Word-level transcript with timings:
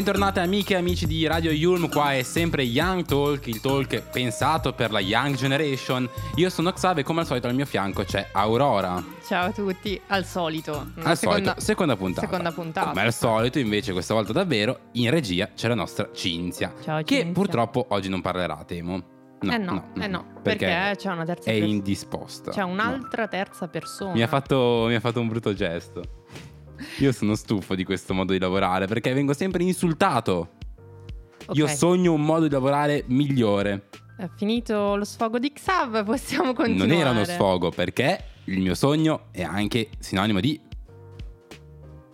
Bentornate 0.00 0.40
amiche 0.40 0.72
e 0.72 0.76
amici 0.78 1.06
di 1.06 1.26
Radio 1.26 1.50
Yulm, 1.50 1.90
qua 1.90 2.14
è 2.14 2.22
sempre 2.22 2.62
Young 2.62 3.04
Talk, 3.04 3.46
il 3.48 3.60
talk 3.60 4.00
pensato 4.10 4.72
per 4.72 4.92
la 4.92 4.98
Young 4.98 5.34
Generation. 5.36 6.08
Io 6.36 6.48
sono 6.48 6.72
Xav 6.72 6.96
e 6.96 7.02
come 7.02 7.20
al 7.20 7.26
solito 7.26 7.48
al 7.48 7.54
mio 7.54 7.66
fianco 7.66 8.02
c'è 8.04 8.28
Aurora. 8.32 9.04
Ciao 9.26 9.48
a 9.48 9.52
tutti, 9.52 10.00
al 10.06 10.24
solito. 10.24 10.92
Al 11.02 11.18
seconda, 11.18 11.50
solito, 11.50 11.60
seconda 11.60 11.96
puntata. 11.96 12.26
Seconda 12.26 12.50
puntata. 12.50 12.88
Come 12.88 13.02
al 13.02 13.12
solito, 13.12 13.58
invece, 13.58 13.92
questa 13.92 14.14
volta 14.14 14.32
davvero, 14.32 14.78
in 14.92 15.10
regia 15.10 15.50
c'è 15.54 15.68
la 15.68 15.74
nostra 15.74 16.08
Cinzia. 16.14 16.72
Ciao 16.82 17.02
Che 17.02 17.16
Cinzia. 17.16 17.32
purtroppo 17.34 17.84
oggi 17.90 18.08
non 18.08 18.22
parlerà, 18.22 18.64
temo. 18.66 19.02
No, 19.42 19.52
eh 19.52 19.58
no, 19.58 19.92
eh 20.00 20.06
no, 20.06 20.24
perché, 20.42 20.64
perché 20.64 20.96
c'è 20.96 21.10
una 21.12 21.24
terza 21.26 21.50
è 21.50 21.52
persona. 21.52 21.66
indisposta. 21.74 22.50
C'è 22.52 22.60
No. 22.60 22.68
un'altra 22.68 23.28
terza 23.28 23.68
persona. 23.68 24.12
Mi 24.12 24.22
ha, 24.22 24.26
fatto, 24.26 24.84
mi 24.88 24.94
ha 24.94 25.00
fatto 25.00 25.20
un 25.20 25.28
brutto 25.28 25.52
gesto. 25.52 26.02
Io 26.98 27.12
sono 27.12 27.34
stufo 27.34 27.74
di 27.74 27.84
questo 27.84 28.14
modo 28.14 28.32
di 28.32 28.38
lavorare 28.38 28.86
perché 28.86 29.12
vengo 29.12 29.32
sempre 29.32 29.62
insultato. 29.62 30.50
Ok, 31.46 31.56
Io 31.56 31.66
sogno 31.66 32.12
un 32.12 32.22
modo 32.24 32.46
di 32.46 32.52
lavorare 32.52 33.04
migliore. 33.06 33.88
È 34.16 34.28
finito 34.36 34.96
lo 34.96 35.04
sfogo 35.04 35.38
di 35.38 35.52
Xav, 35.52 36.04
possiamo 36.04 36.52
continuare. 36.52 36.88
Non 36.90 36.98
era 37.00 37.10
uno 37.10 37.24
sfogo 37.24 37.70
perché 37.70 38.22
il 38.44 38.60
mio 38.60 38.74
sogno 38.74 39.26
è 39.30 39.42
anche 39.42 39.88
sinonimo 39.98 40.40
di 40.40 40.60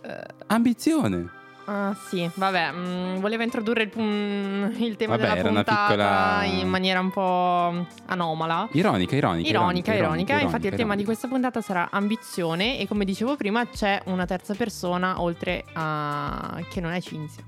Eh, 0.03 0.23
ambizione. 0.47 1.29
Ah, 1.67 1.95
sì, 2.07 2.29
vabbè, 2.33 2.71
mm, 2.71 3.15
voleva 3.19 3.43
introdurre 3.43 3.83
il, 3.83 3.91
mm, 3.97 4.71
il 4.81 4.95
tema 4.95 5.15
Vabbè, 5.17 5.29
della 5.35 5.41
puntata 5.47 5.85
piccola- 5.87 6.43
in 6.43 6.67
maniera 6.67 6.99
un 6.99 7.09
po' 7.11 7.85
anomala. 8.07 8.67
Ironica, 8.71 9.15
ironica. 9.15 9.47
Ironica, 9.49 9.93
ironica, 9.93 10.39
Infatti, 10.39 10.67
il 10.67 10.71
tema 10.75 10.95
di 10.95 11.01
ironica. 11.01 11.05
questa 11.05 11.27
puntata 11.27 11.61
sarà 11.61 11.89
ambizione. 11.91 12.79
E 12.79 12.87
come 12.87 13.05
dicevo 13.05 13.35
prima, 13.35 13.65
c'è 13.67 14.01
una 14.05 14.25
terza 14.25 14.53
persona 14.55 15.21
oltre 15.21 15.63
a. 15.73 16.59
che 16.69 16.81
non 16.81 16.91
è 16.91 17.01
Cinzia, 17.01 17.43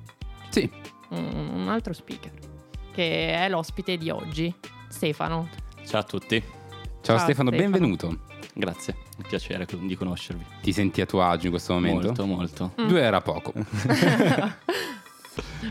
Sì, 0.49 0.69
un, 1.09 1.49
un 1.53 1.69
altro 1.69 1.93
speaker, 1.93 2.31
che 2.93 3.33
è 3.35 3.49
l'ospite 3.49 3.97
di 3.97 4.09
oggi, 4.09 4.53
Stefano. 4.87 5.47
Ciao 5.85 6.01
a 6.01 6.03
tutti, 6.03 6.39
ciao, 6.39 6.47
Ciao, 7.01 7.17
Stefano, 7.17 7.49
Stefano. 7.49 7.69
benvenuto. 7.71 8.17
grazie, 8.53 8.95
un 9.19 9.25
piacere 9.27 9.67
di 9.81 9.95
conoscervi. 9.95 10.43
Ti 10.61 10.71
senti 10.71 11.01
a 11.01 11.05
tuo 11.05 11.21
agio 11.21 11.45
in 11.45 11.51
questo 11.51 11.73
momento? 11.73 12.07
Molto, 12.07 12.25
molto. 12.25 12.71
Mm. 12.81 12.87
Due 12.87 13.01
era 13.01 13.19
poco. 13.21 13.51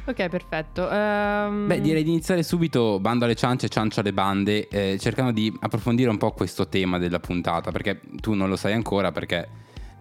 ok, 0.05 0.29
perfetto. 0.29 0.89
Ehm, 0.91 1.67
Beh, 1.67 1.81
direi 1.81 2.03
di 2.05 2.11
iniziare 2.11 2.43
subito, 2.43 3.01
bando 3.01 3.25
alle 3.25 3.35
ciance, 3.35 3.69
ciancio 3.69 4.01
alle 4.01 4.13
bande, 4.13 4.69
eh, 4.69 4.99
cercando 5.01 5.33
di 5.33 5.53
approfondire 5.61 6.11
un 6.11 6.19
po' 6.19 6.33
questo 6.33 6.69
tema 6.69 6.99
della 6.99 7.21
puntata, 7.21 7.71
perché 7.71 8.01
tu 8.21 8.35
non 8.35 8.51
lo 8.51 8.57
sai 8.57 8.75
ancora, 8.75 9.13
perché 9.13 9.49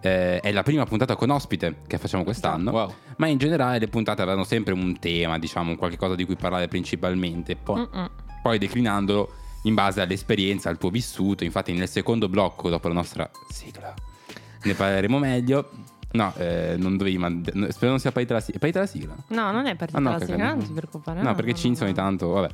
eh, 0.00 0.40
è 0.40 0.52
la 0.52 0.62
prima 0.62 0.84
puntata 0.84 1.16
con 1.16 1.30
ospite 1.30 1.80
che 1.86 1.96
facciamo 1.98 2.24
quest'anno, 2.24 2.70
Wow. 2.70 2.94
ma 3.16 3.26
in 3.28 3.38
generale 3.38 3.78
le 3.78 3.88
puntate 3.88 4.20
avranno 4.22 4.44
sempre 4.44 4.74
un 4.74 4.98
tema, 4.98 5.38
diciamo, 5.38 5.70
un 5.70 5.76
qualche 5.76 5.96
cosa 5.96 6.14
di 6.14 6.24
cui 6.24 6.36
parlare 6.36 6.68
principalmente, 6.68 7.56
poi, 7.56 7.88
poi 8.42 8.58
declinandolo 8.58 9.32
in 9.62 9.74
base 9.74 10.00
all'esperienza, 10.00 10.68
al 10.68 10.78
tuo 10.78 10.90
vissuto, 10.90 11.44
infatti 11.44 11.72
nel 11.72 11.88
secondo 11.88 12.28
blocco, 12.28 12.68
dopo 12.68 12.88
la 12.88 12.94
nostra 12.94 13.30
sigla, 13.50 13.92
ne 14.62 14.74
parleremo 14.74 15.18
meglio. 15.18 15.70
No, 16.10 16.32
eh, 16.38 16.74
non 16.78 16.96
dovevi 16.96 17.18
mandare. 17.18 17.70
Spero 17.70 17.90
non 17.90 18.00
sia 18.00 18.10
partita 18.12 18.34
la 18.34 18.40
sigla. 18.40 18.56
È 18.56 18.58
partita 18.60 18.80
la 18.80 18.86
sigla? 18.86 19.14
No, 19.28 19.52
non 19.52 19.66
è 19.66 19.76
partita 19.76 19.98
Ah, 19.98 20.00
no, 20.00 20.10
la 20.12 20.20
sigla, 20.24 20.54
non 20.54 20.64
ti 20.64 20.72
preoccupare. 20.72 21.20
No, 21.20 21.34
perché 21.34 21.52
Cinzia 21.54 21.84
ogni 21.84 21.94
tanto, 21.94 22.28
vabbè. 22.28 22.48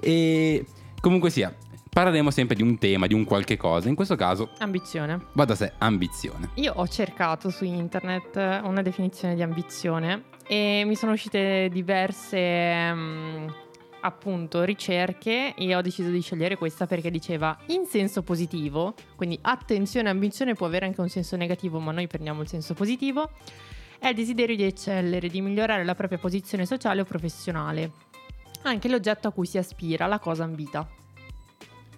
E 0.00 0.64
comunque 1.00 1.30
sia, 1.30 1.54
parleremo 1.88 2.30
sempre 2.32 2.56
di 2.56 2.62
un 2.62 2.76
tema, 2.76 3.06
di 3.06 3.14
un 3.14 3.22
qualche 3.24 3.56
cosa. 3.56 3.88
In 3.88 3.94
questo 3.94 4.16
caso, 4.16 4.50
Ambizione. 4.58 5.26
va 5.32 5.44
da 5.44 5.54
sé, 5.54 5.72
ambizione. 5.78 6.50
Io 6.54 6.72
ho 6.74 6.88
cercato 6.88 7.50
su 7.50 7.64
internet 7.64 8.34
una 8.64 8.82
definizione 8.82 9.36
di 9.36 9.42
ambizione 9.42 10.24
e 10.48 10.82
mi 10.84 10.96
sono 10.96 11.12
uscite 11.12 11.68
diverse 11.70 12.92
mm, 12.92 13.48
appunto 14.00 14.62
ricerche 14.62 15.54
e 15.54 15.74
ho 15.74 15.80
deciso 15.80 16.10
di 16.10 16.20
scegliere 16.20 16.56
questa 16.56 16.86
perché 16.86 17.10
diceva 17.10 17.56
in 17.66 17.86
senso 17.86 18.22
positivo, 18.22 18.94
quindi 19.16 19.38
attenzione, 19.42 20.08
ambizione 20.08 20.54
può 20.54 20.66
avere 20.66 20.86
anche 20.86 21.00
un 21.00 21.08
senso 21.08 21.36
negativo, 21.36 21.78
ma 21.80 21.92
noi 21.92 22.06
prendiamo 22.06 22.42
il 22.42 22.48
senso 22.48 22.74
positivo, 22.74 23.30
è 23.98 24.08
il 24.08 24.14
desiderio 24.14 24.56
di 24.56 24.64
eccellere, 24.64 25.28
di 25.28 25.40
migliorare 25.40 25.84
la 25.84 25.94
propria 25.94 26.18
posizione 26.18 26.66
sociale 26.66 27.00
o 27.00 27.04
professionale, 27.04 27.92
anche 28.62 28.88
l'oggetto 28.88 29.28
a 29.28 29.32
cui 29.32 29.46
si 29.46 29.58
aspira, 29.58 30.06
la 30.06 30.18
cosa 30.18 30.44
ambita. 30.44 30.88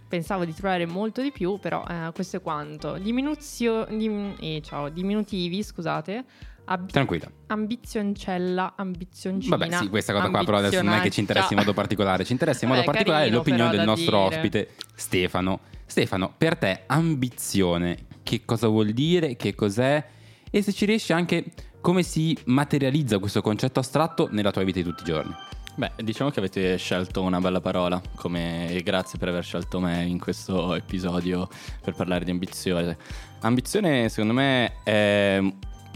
Pensavo 0.08 0.44
di 0.44 0.52
trovare 0.52 0.86
molto 0.86 1.22
di 1.22 1.30
più, 1.30 1.58
però 1.60 1.84
eh, 1.88 2.10
questo 2.12 2.38
è 2.38 2.42
quanto. 2.42 2.98
Diminuzio, 2.98 3.84
dim- 3.84 4.34
eh, 4.40 4.60
ciao, 4.60 4.88
diminutivi, 4.88 5.62
scusate. 5.62 6.24
Ab- 6.72 6.88
Tranquilla. 6.90 7.28
ambizioncella, 7.48 8.74
ambizioncina. 8.76 9.56
Vabbè, 9.56 9.76
sì, 9.76 9.88
questa 9.88 10.12
cosa 10.12 10.28
qua 10.30 10.44
però 10.44 10.58
adesso 10.58 10.82
non 10.82 10.94
è 10.94 11.00
che 11.00 11.10
ci 11.10 11.18
interessi 11.18 11.52
in 11.52 11.58
modo 11.58 11.72
particolare. 11.72 12.24
Ci 12.24 12.30
interessa 12.32 12.64
in 12.64 12.70
modo 12.70 12.82
Vabbè, 12.82 12.92
particolare 12.92 13.24
carino, 13.24 13.38
l'opinione 13.38 13.76
del 13.76 13.84
nostro 13.84 14.22
dire. 14.28 14.36
ospite, 14.36 14.68
Stefano. 14.94 15.60
Stefano, 15.84 16.32
per 16.38 16.56
te 16.56 16.82
ambizione, 16.86 18.06
che 18.22 18.42
cosa 18.44 18.68
vuol 18.68 18.90
dire? 18.90 19.34
Che 19.34 19.56
cos'è? 19.56 20.04
E 20.48 20.62
se 20.62 20.72
ci 20.72 20.84
riesci 20.84 21.12
anche 21.12 21.44
come 21.80 22.04
si 22.04 22.38
materializza 22.44 23.18
questo 23.18 23.40
concetto 23.40 23.80
astratto 23.80 24.28
nella 24.30 24.52
tua 24.52 24.62
vita 24.62 24.78
di 24.78 24.84
tutti 24.84 25.02
i 25.02 25.06
giorni? 25.06 25.34
Beh, 25.74 25.92
diciamo 25.96 26.30
che 26.30 26.38
avete 26.38 26.76
scelto 26.76 27.22
una 27.22 27.40
bella 27.40 27.60
parola, 27.60 28.00
come 28.14 28.70
e 28.70 28.80
grazie 28.82 29.18
per 29.18 29.28
aver 29.28 29.42
scelto 29.42 29.80
me 29.80 30.04
in 30.04 30.18
questo 30.20 30.74
episodio 30.74 31.48
per 31.82 31.94
parlare 31.94 32.24
di 32.24 32.30
ambizione. 32.30 32.96
Ambizione, 33.40 34.08
secondo 34.08 34.34
me, 34.34 34.74
è- 34.84 35.42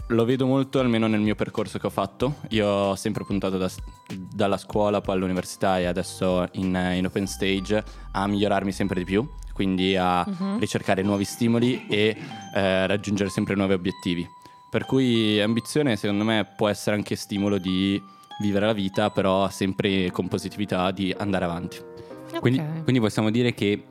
lo 0.09 0.25
vedo 0.25 0.45
molto 0.45 0.79
almeno 0.79 1.07
nel 1.07 1.19
mio 1.19 1.35
percorso 1.35 1.79
che 1.79 1.87
ho 1.87 1.91
fatto. 1.91 2.35
Io 2.49 2.67
ho 2.67 2.95
sempre 2.95 3.23
puntato 3.25 3.57
da- 3.57 3.69
dalla 4.15 4.57
scuola, 4.57 5.01
poi 5.01 5.15
all'università 5.15 5.79
e 5.79 5.85
adesso 5.85 6.47
in, 6.53 6.75
in 6.95 7.05
open 7.05 7.25
stage 7.27 7.83
a 8.11 8.27
migliorarmi 8.27 8.71
sempre 8.71 8.99
di 8.99 9.05
più, 9.05 9.27
quindi 9.53 9.95
a 9.95 10.23
Mhm. 10.27 10.59
ricercare 10.59 11.01
nuovi 11.01 11.23
stimoli 11.23 11.85
e 11.87 12.15
eh, 12.53 12.87
raggiungere 12.87 13.29
sempre 13.29 13.55
nuovi 13.55 13.73
obiettivi. 13.73 14.27
Per 14.69 14.85
cui 14.85 15.39
ambizione 15.41 15.95
secondo 15.95 16.23
me 16.23 16.47
può 16.55 16.67
essere 16.67 16.95
anche 16.95 17.15
stimolo 17.15 17.57
di 17.57 18.01
vivere 18.41 18.65
la 18.65 18.73
vita, 18.73 19.09
però 19.09 19.49
sempre 19.49 20.11
con 20.11 20.27
positività 20.27 20.91
di 20.91 21.13
andare 21.17 21.45
avanti. 21.45 21.77
Ok. 21.77 22.39
Quindi, 22.39 22.61
quindi 22.83 22.99
possiamo 22.99 23.29
dire 23.31 23.53
che 23.53 23.85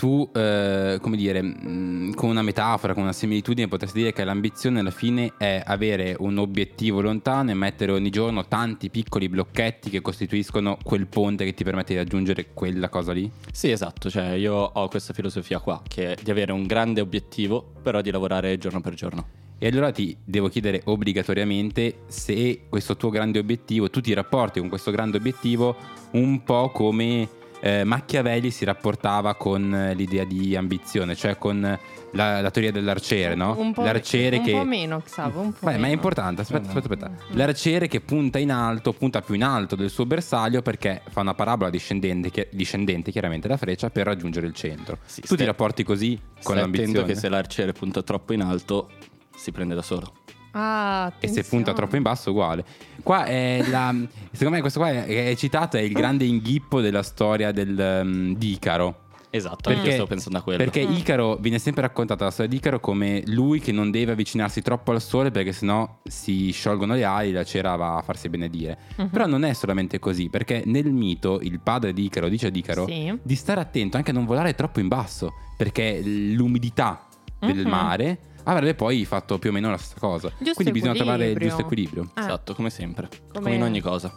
tu, 0.00 0.26
eh, 0.32 0.96
come 0.98 1.14
dire, 1.14 1.42
mh, 1.42 2.14
con 2.14 2.30
una 2.30 2.40
metafora, 2.40 2.94
con 2.94 3.02
una 3.02 3.12
similitudine, 3.12 3.68
potresti 3.68 3.98
dire 3.98 4.14
che 4.14 4.24
l'ambizione 4.24 4.80
alla 4.80 4.90
fine 4.90 5.34
è 5.36 5.62
avere 5.62 6.16
un 6.20 6.38
obiettivo 6.38 7.02
lontano 7.02 7.50
e 7.50 7.54
mettere 7.54 7.92
ogni 7.92 8.08
giorno 8.08 8.46
tanti 8.46 8.88
piccoli 8.88 9.28
blocchetti 9.28 9.90
che 9.90 10.00
costituiscono 10.00 10.78
quel 10.82 11.06
ponte 11.06 11.44
che 11.44 11.52
ti 11.52 11.64
permette 11.64 11.92
di 11.92 11.98
raggiungere 11.98 12.46
quella 12.54 12.88
cosa 12.88 13.12
lì? 13.12 13.30
Sì, 13.52 13.70
esatto, 13.70 14.08
cioè 14.08 14.30
io 14.30 14.54
ho 14.54 14.88
questa 14.88 15.12
filosofia 15.12 15.58
qua, 15.58 15.82
che 15.86 16.14
è 16.14 16.16
di 16.22 16.30
avere 16.30 16.52
un 16.52 16.66
grande 16.66 17.02
obiettivo, 17.02 17.62
però 17.82 18.00
di 18.00 18.10
lavorare 18.10 18.56
giorno 18.56 18.80
per 18.80 18.94
giorno. 18.94 19.26
E 19.58 19.66
allora 19.68 19.92
ti 19.92 20.16
devo 20.24 20.48
chiedere 20.48 20.80
obbligatoriamente 20.86 22.04
se 22.06 22.62
questo 22.70 22.96
tuo 22.96 23.10
grande 23.10 23.38
obiettivo, 23.38 23.90
tu 23.90 24.00
ti 24.00 24.14
rapporti 24.14 24.60
con 24.60 24.70
questo 24.70 24.90
grande 24.90 25.18
obiettivo 25.18 25.76
un 26.12 26.42
po' 26.42 26.70
come 26.70 27.28
eh, 27.60 27.84
Machiavelli 27.84 28.50
si 28.50 28.64
rapportava 28.64 29.34
con 29.34 29.74
eh, 29.74 29.94
l'idea 29.94 30.24
di 30.24 30.56
ambizione, 30.56 31.14
cioè 31.14 31.36
con 31.36 31.78
la, 32.12 32.40
la 32.40 32.50
teoria 32.50 32.72
dell'arciere, 32.72 33.34
no? 33.34 33.54
Un 33.58 33.72
po', 33.72 33.82
L'arciere 33.82 34.38
un 34.38 34.44
che... 34.44 34.52
po' 34.52 34.64
meno, 34.64 35.00
Xavo, 35.00 35.40
un 35.40 35.52
po' 35.52 35.58
Vai, 35.60 35.74
ma 35.74 35.78
è 35.78 35.82
meno. 35.82 35.94
importante, 35.94 36.40
aspetta, 36.40 36.68
aspetta, 36.68 37.06
aspetta. 37.06 37.10
L'arciere 37.36 37.86
che 37.86 38.00
punta 38.00 38.38
in 38.38 38.50
alto, 38.50 38.92
punta 38.92 39.20
più 39.20 39.34
in 39.34 39.44
alto 39.44 39.76
del 39.76 39.90
suo 39.90 40.06
bersaglio 40.06 40.62
perché 40.62 41.02
fa 41.10 41.20
una 41.20 41.34
parabola 41.34 41.70
discendente, 41.70 42.30
chi- 42.30 42.46
discendente 42.50 43.10
chiaramente 43.12 43.46
la 43.46 43.56
freccia 43.56 43.90
per 43.90 44.06
raggiungere 44.06 44.46
il 44.46 44.54
centro. 44.54 44.98
Sì, 45.04 45.20
tu 45.20 45.28
ti 45.28 45.34
stai- 45.34 45.46
rapporti 45.46 45.82
così 45.84 46.16
con 46.16 46.56
Stai 46.56 46.58
attento 46.58 46.78
l'ambizione? 46.78 47.06
che 47.06 47.14
se 47.14 47.28
l'arciere 47.28 47.72
punta 47.72 48.02
troppo 48.02 48.32
in 48.32 48.42
alto, 48.42 48.90
si 49.36 49.52
prende 49.52 49.74
da 49.74 49.82
solo. 49.82 50.12
Ah, 50.52 51.12
E 51.18 51.28
se 51.28 51.44
punta 51.44 51.72
troppo 51.72 51.96
in 51.96 52.02
basso, 52.02 52.30
uguale. 52.30 52.64
Qua 53.02 53.24
è 53.24 53.62
la. 53.68 53.94
Secondo 54.32 54.54
me, 54.54 54.60
questo 54.60 54.80
qua 54.80 54.90
è, 54.90 55.28
è 55.30 55.36
citato, 55.36 55.76
è 55.76 55.80
il 55.80 55.92
grande 55.92 56.24
inghippo 56.24 56.80
della 56.80 57.02
storia 57.02 57.52
del, 57.52 58.00
um, 58.04 58.34
di 58.36 58.52
Icaro. 58.52 59.02
Esatto, 59.32 59.70
Perché- 59.70 59.86
io 59.86 59.92
stavo 59.92 60.08
pensando 60.08 60.38
a 60.38 60.42
quello. 60.42 60.58
Perché. 60.58 60.80
Icaro 60.80 61.36
viene 61.36 61.60
sempre 61.60 61.82
raccontata 61.82 62.24
la 62.24 62.32
storia 62.32 62.50
di 62.50 62.56
Icaro 62.56 62.80
come 62.80 63.22
lui 63.26 63.60
che 63.60 63.70
non 63.70 63.92
deve 63.92 64.10
avvicinarsi 64.10 64.60
troppo 64.60 64.90
al 64.90 65.00
sole 65.00 65.30
perché 65.30 65.52
sennò 65.52 66.00
si 66.02 66.50
sciolgono 66.50 66.94
le 66.94 67.04
ali 67.04 67.28
e 67.28 67.32
la 67.34 67.44
cera 67.44 67.76
va 67.76 67.96
a 67.98 68.02
farsi 68.02 68.28
benedire. 68.28 68.76
Mhm. 68.96 69.06
Però 69.08 69.26
non 69.26 69.44
è 69.44 69.52
solamente 69.52 70.00
così, 70.00 70.28
perché 70.30 70.64
nel 70.66 70.90
mito 70.90 71.38
il 71.42 71.60
padre 71.60 71.92
di 71.92 72.06
Icaro 72.06 72.28
dice 72.28 72.48
ad 72.48 72.56
Icaro 72.56 72.86
Sì. 72.86 73.16
di 73.22 73.36
stare 73.36 73.60
attento 73.60 73.96
anche 73.96 74.10
a 74.10 74.14
non 74.14 74.24
volare 74.24 74.52
troppo 74.56 74.80
in 74.80 74.88
basso, 74.88 75.30
perché 75.56 76.00
l'umidità 76.02 77.06
del 77.38 77.58
Mhm. 77.64 77.68
mare 77.70 78.18
avrebbe 78.44 78.74
poi 78.74 79.04
fatto 79.04 79.38
più 79.38 79.50
o 79.50 79.52
meno 79.52 79.70
la 79.70 79.76
stessa 79.76 79.98
cosa. 79.98 80.28
Giusto 80.38 80.54
Quindi 80.54 80.72
bisogna 80.72 80.94
trovare 80.94 81.30
il 81.30 81.38
giusto 81.38 81.60
equilibrio. 81.62 82.10
Ah, 82.14 82.20
Esatto, 82.22 82.54
come 82.54 82.70
sempre. 82.70 83.08
Come- 83.08 83.40
Come 83.44 83.54
in 83.54 83.62
ogni 83.62 83.80
cosa. 83.80 84.12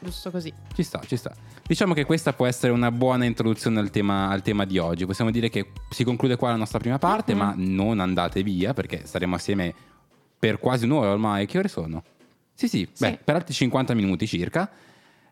Giusto 0.00 0.30
così. 0.30 0.52
Ci 0.74 0.82
sta, 0.84 1.00
ci 1.06 1.16
sta. 1.16 1.32
Diciamo 1.66 1.92
che 1.92 2.04
questa 2.04 2.32
può 2.32 2.46
essere 2.46 2.72
una 2.72 2.92
buona 2.92 3.24
introduzione 3.24 3.80
al 3.80 3.90
tema, 3.90 4.28
al 4.28 4.42
tema 4.42 4.64
di 4.64 4.78
oggi. 4.78 5.06
Possiamo 5.06 5.30
dire 5.32 5.48
che 5.48 5.72
si 5.90 6.04
conclude 6.04 6.36
qua 6.36 6.50
la 6.50 6.56
nostra 6.56 6.78
prima 6.78 6.98
parte, 6.98 7.32
Mhm. 7.34 7.38
ma 7.38 7.54
non 7.56 7.98
andate 8.00 8.42
via 8.44 8.74
perché 8.74 9.06
saremo 9.06 9.34
assieme 9.34 9.74
per 10.38 10.58
quasi 10.60 10.84
un'ora 10.84 11.10
ormai. 11.10 11.46
Che 11.46 11.58
ore 11.58 11.68
sono? 11.68 12.04
Sì, 12.54 12.68
sì, 12.68 12.84
beh, 12.98 13.08
Sì. 13.08 13.18
per 13.24 13.34
altri 13.34 13.54
50 13.54 13.94
minuti 13.94 14.26
circa. 14.26 14.70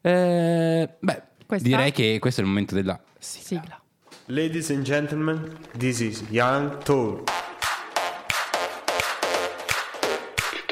Eh, 0.01 0.89
beh, 0.99 1.23
Questa? 1.47 1.67
direi 1.69 1.93
che 1.93 2.19
questo 2.21 2.41
è 2.41 2.45
il 2.45 2.49
momento 2.51 2.75
della 2.75 3.01
sigla. 3.19 3.61
Sigla. 3.61 3.81
Ladies 4.27 4.71
and 4.71 4.83
gentlemen, 4.83 5.57
this 5.79 6.01
is 6.01 6.25
Young 6.31 6.79
Talk. 6.83 7.31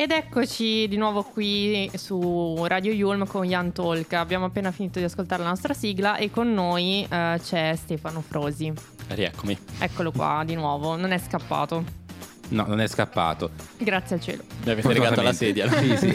Ed 0.00 0.12
eccoci 0.12 0.86
di 0.86 0.96
nuovo 0.96 1.24
qui 1.24 1.90
su 1.96 2.64
Radio 2.66 2.92
Yulm 2.92 3.26
con 3.26 3.44
Jan 3.44 3.72
Talk. 3.72 4.12
Abbiamo 4.12 4.44
appena 4.44 4.70
finito 4.70 5.00
di 5.00 5.04
ascoltare 5.04 5.42
la 5.42 5.48
nostra 5.48 5.74
sigla 5.74 6.14
e 6.18 6.30
con 6.30 6.54
noi 6.54 7.04
eh, 7.10 7.40
c'è 7.42 7.74
Stefano 7.74 8.20
Frosi. 8.20 8.72
Rieccomi. 9.08 9.58
Eccolo 9.80 10.12
qua 10.12 10.44
di 10.46 10.54
nuovo, 10.54 10.94
non 10.94 11.10
è 11.10 11.18
scappato. 11.18 11.82
No, 12.50 12.64
non 12.68 12.80
è 12.80 12.86
scappato. 12.86 13.50
Grazie 13.76 14.14
al 14.14 14.22
cielo. 14.22 14.44
Mi 14.64 14.70
avete 14.70 14.92
legato 14.92 15.18
alla 15.18 15.32
sedia. 15.32 15.68
Sì, 15.68 15.96
sì. 15.96 16.10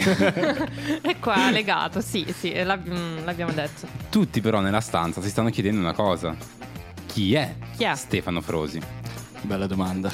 è 1.02 1.18
qua 1.20 1.50
legato, 1.50 2.00
sì, 2.00 2.24
sì, 2.34 2.54
l'ab- 2.62 2.88
mm, 2.88 3.22
l'abbiamo 3.26 3.52
detto. 3.52 3.86
Tutti 4.08 4.40
però 4.40 4.60
nella 4.60 4.80
stanza 4.80 5.20
si 5.20 5.28
stanno 5.28 5.50
chiedendo 5.50 5.80
una 5.80 5.92
cosa. 5.92 6.34
Chi 7.04 7.34
è, 7.34 7.54
Chi 7.76 7.84
è? 7.84 7.94
Stefano 7.94 8.40
Frosi? 8.40 8.80
Bella 9.42 9.66
domanda. 9.66 10.10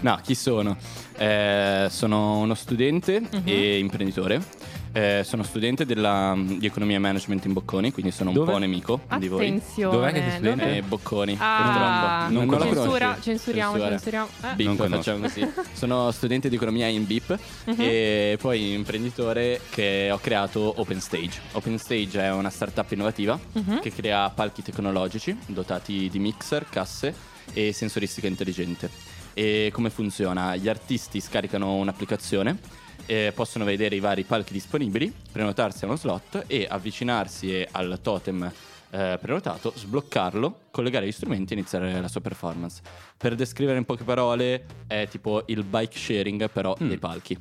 No, 0.00 0.18
chi 0.22 0.34
sono? 0.34 0.76
Eh, 1.16 1.86
sono 1.90 2.38
uno 2.38 2.54
studente 2.54 3.20
Mhm. 3.20 3.42
e 3.44 3.78
imprenditore. 3.78 4.42
Eh, 4.90 5.20
sono 5.22 5.42
studente 5.42 5.84
della, 5.84 6.34
di 6.36 6.64
economia 6.64 6.96
e 6.96 6.98
management 6.98 7.44
in 7.44 7.52
Bocconi, 7.52 7.92
quindi 7.92 8.10
sono 8.10 8.30
un 8.30 8.36
Dove? 8.36 8.52
po' 8.52 8.58
nemico 8.58 9.00
di 9.18 9.28
voi. 9.28 9.46
Attenzione. 9.46 9.94
Dov'è 9.96 10.12
che 10.12 10.20
sei 10.20 10.30
studente? 10.30 10.76
Eh, 10.76 10.82
Bocconi, 10.82 11.36
Ah. 11.38 12.26
Non, 12.30 12.46
non 12.46 12.58
la 12.58 12.64
censura, 12.64 13.18
censuriamo, 13.20 13.72
Censura. 13.72 13.90
censuriamo. 13.90 14.28
Eh. 14.50 14.54
Bip, 14.54 14.66
Non 14.66 14.76
conosco. 14.76 14.96
facciamo 14.96 15.20
così. 15.20 15.46
Sono 15.74 16.10
studente 16.10 16.48
di 16.48 16.56
economia 16.56 16.86
in 16.86 17.04
BIP 17.06 17.38
Mhm. 17.66 17.74
e 17.78 18.38
poi 18.40 18.72
imprenditore 18.72 19.60
che 19.70 20.08
ho 20.10 20.18
creato 20.18 20.72
OpenStage. 20.76 21.38
OpenStage 21.52 22.20
è 22.22 22.32
una 22.32 22.50
startup 22.50 22.90
innovativa 22.90 23.38
Mhm. 23.52 23.80
che 23.80 23.92
crea 23.92 24.30
palchi 24.30 24.62
tecnologici 24.62 25.36
dotati 25.46 26.08
di 26.10 26.18
mixer, 26.18 26.64
casse 26.68 27.14
e 27.52 27.72
sensoristica 27.72 28.26
intelligente. 28.26 28.90
E 29.38 29.70
come 29.72 29.88
funziona? 29.88 30.56
Gli 30.56 30.68
artisti 30.68 31.20
scaricano 31.20 31.74
un'applicazione, 31.76 32.58
eh, 33.06 33.30
possono 33.32 33.64
vedere 33.64 33.94
i 33.94 34.00
vari 34.00 34.24
palchi 34.24 34.52
disponibili, 34.52 35.14
prenotarsi 35.30 35.84
a 35.84 35.86
uno 35.86 35.96
slot 35.96 36.42
e 36.48 36.66
avvicinarsi 36.68 37.64
al 37.70 38.00
totem 38.02 38.50
eh, 38.90 39.16
prenotato, 39.20 39.72
sbloccarlo, 39.76 40.62
collegare 40.72 41.06
gli 41.06 41.12
strumenti 41.12 41.52
e 41.52 41.56
iniziare 41.56 42.00
la 42.00 42.08
sua 42.08 42.20
performance. 42.20 42.82
Per 43.16 43.36
descrivere 43.36 43.78
in 43.78 43.84
poche 43.84 44.02
parole 44.02 44.66
è 44.88 45.06
tipo 45.08 45.44
il 45.46 45.62
bike 45.62 45.96
sharing 45.96 46.50
però 46.50 46.76
Mm. 46.82 46.88
dei 46.88 46.98
palchi. 46.98 47.38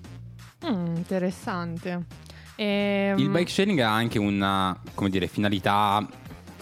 Mm, 0.68 0.98
interessante. 0.98 2.06
Ehm, 2.58 3.18
Il 3.18 3.30
bike 3.30 3.50
sharing 3.50 3.80
ha 3.80 3.92
anche 3.92 4.20
una, 4.20 4.80
come 4.94 5.10
dire, 5.10 5.26
finalità 5.26 6.08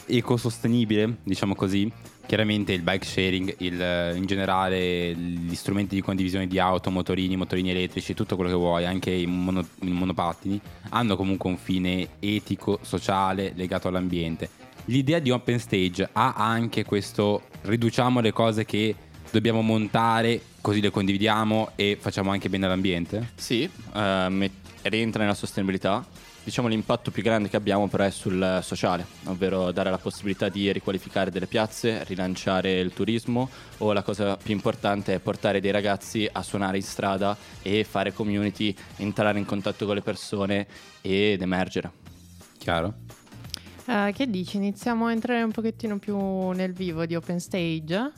ecosostenibile, 0.05 1.17
diciamo 1.23 1.55
così. 1.55 1.91
Chiaramente 2.25 2.73
il 2.73 2.81
bike 2.81 3.05
sharing, 3.05 3.55
il- 3.59 4.13
in 4.15 4.25
generale 4.25 5.13
gli 5.13 5.53
strumenti 5.53 5.93
di 5.95 6.01
condivisione 6.01 6.47
di 6.47 6.57
auto, 6.57 6.89
motorini, 6.89 7.35
motorini 7.35 7.69
elettrici, 7.69 8.13
tutto 8.15 8.35
quello 8.35 8.49
che 8.49 8.57
vuoi, 8.57 8.85
anche 8.85 9.11
i, 9.11 9.27
mono- 9.27 9.67
i 9.81 9.91
monopattini, 9.91 10.59
hanno 10.89 11.15
comunque 11.15 11.49
un 11.51 11.57
fine 11.57 12.07
etico, 12.19 12.79
sociale, 12.81 13.53
legato 13.55 13.87
all'ambiente. 13.87 14.49
L'idea 14.85 15.19
di 15.19 15.29
Open 15.29 15.59
Stage 15.59 16.09
ha 16.13 16.33
anche 16.35 16.83
questo, 16.83 17.43
riduciamo 17.61 18.19
le 18.21 18.31
cose 18.33 18.65
che 18.65 18.95
dobbiamo 19.31 19.61
montare, 19.61 20.41
così 20.61 20.81
le 20.81 20.89
condividiamo 20.89 21.71
e 21.75 21.97
facciamo 21.99 22.31
anche 22.31 22.49
bene 22.49 22.65
all'ambiente? 22.65 23.31
Sì, 23.35 23.69
eh, 23.93 24.51
rientra 24.83 25.21
nella 25.21 25.35
sostenibilità. 25.35 26.05
Diciamo 26.45 26.67
l'impatto 26.67 27.09
più 27.09 27.23
grande 27.23 27.49
che 27.49 27.55
abbiamo 27.55 27.87
però 27.87 28.03
è 28.03 28.11
sul 28.11 28.59
sociale, 28.61 29.03
ovvero 29.25 29.71
dare 29.71 29.89
la 29.89 29.97
possibilità 29.97 30.47
di 30.47 30.71
riqualificare 30.71 31.31
delle 31.31 31.47
piazze, 31.47 32.03
rilanciare 32.03 32.79
il 32.79 32.93
turismo 32.93 33.49
o 33.79 33.91
la 33.93 34.03
cosa 34.03 34.37
più 34.37 34.53
importante 34.53 35.15
è 35.15 35.19
portare 35.19 35.59
dei 35.59 35.71
ragazzi 35.71 36.29
a 36.31 36.43
suonare 36.43 36.77
in 36.77 36.83
strada 36.83 37.35
e 37.63 37.83
fare 37.83 38.13
community, 38.13 38.75
entrare 38.97 39.39
in 39.39 39.45
contatto 39.45 39.87
con 39.87 39.95
le 39.95 40.01
persone 40.03 40.67
ed 41.01 41.41
emergere. 41.41 41.91
Chiaro? 42.59 42.93
eh, 43.87 44.11
che 44.13 44.29
dici? 44.29 44.57
Iniziamo 44.57 45.07
a 45.07 45.11
entrare 45.11 45.41
un 45.41 45.51
pochettino 45.51 45.97
più 45.97 46.49
nel 46.51 46.73
vivo 46.73 47.07
di 47.07 47.15
Open 47.15 47.39
Stage? 47.39 48.11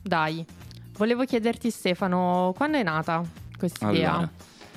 Dai. 0.00 0.46
Volevo 0.92 1.24
chiederti 1.24 1.70
Stefano, 1.70 2.52
quando 2.56 2.78
è 2.78 2.84
nata 2.84 3.24
questa 3.58 3.90
idea? 3.90 4.12
Allora, 4.12 4.30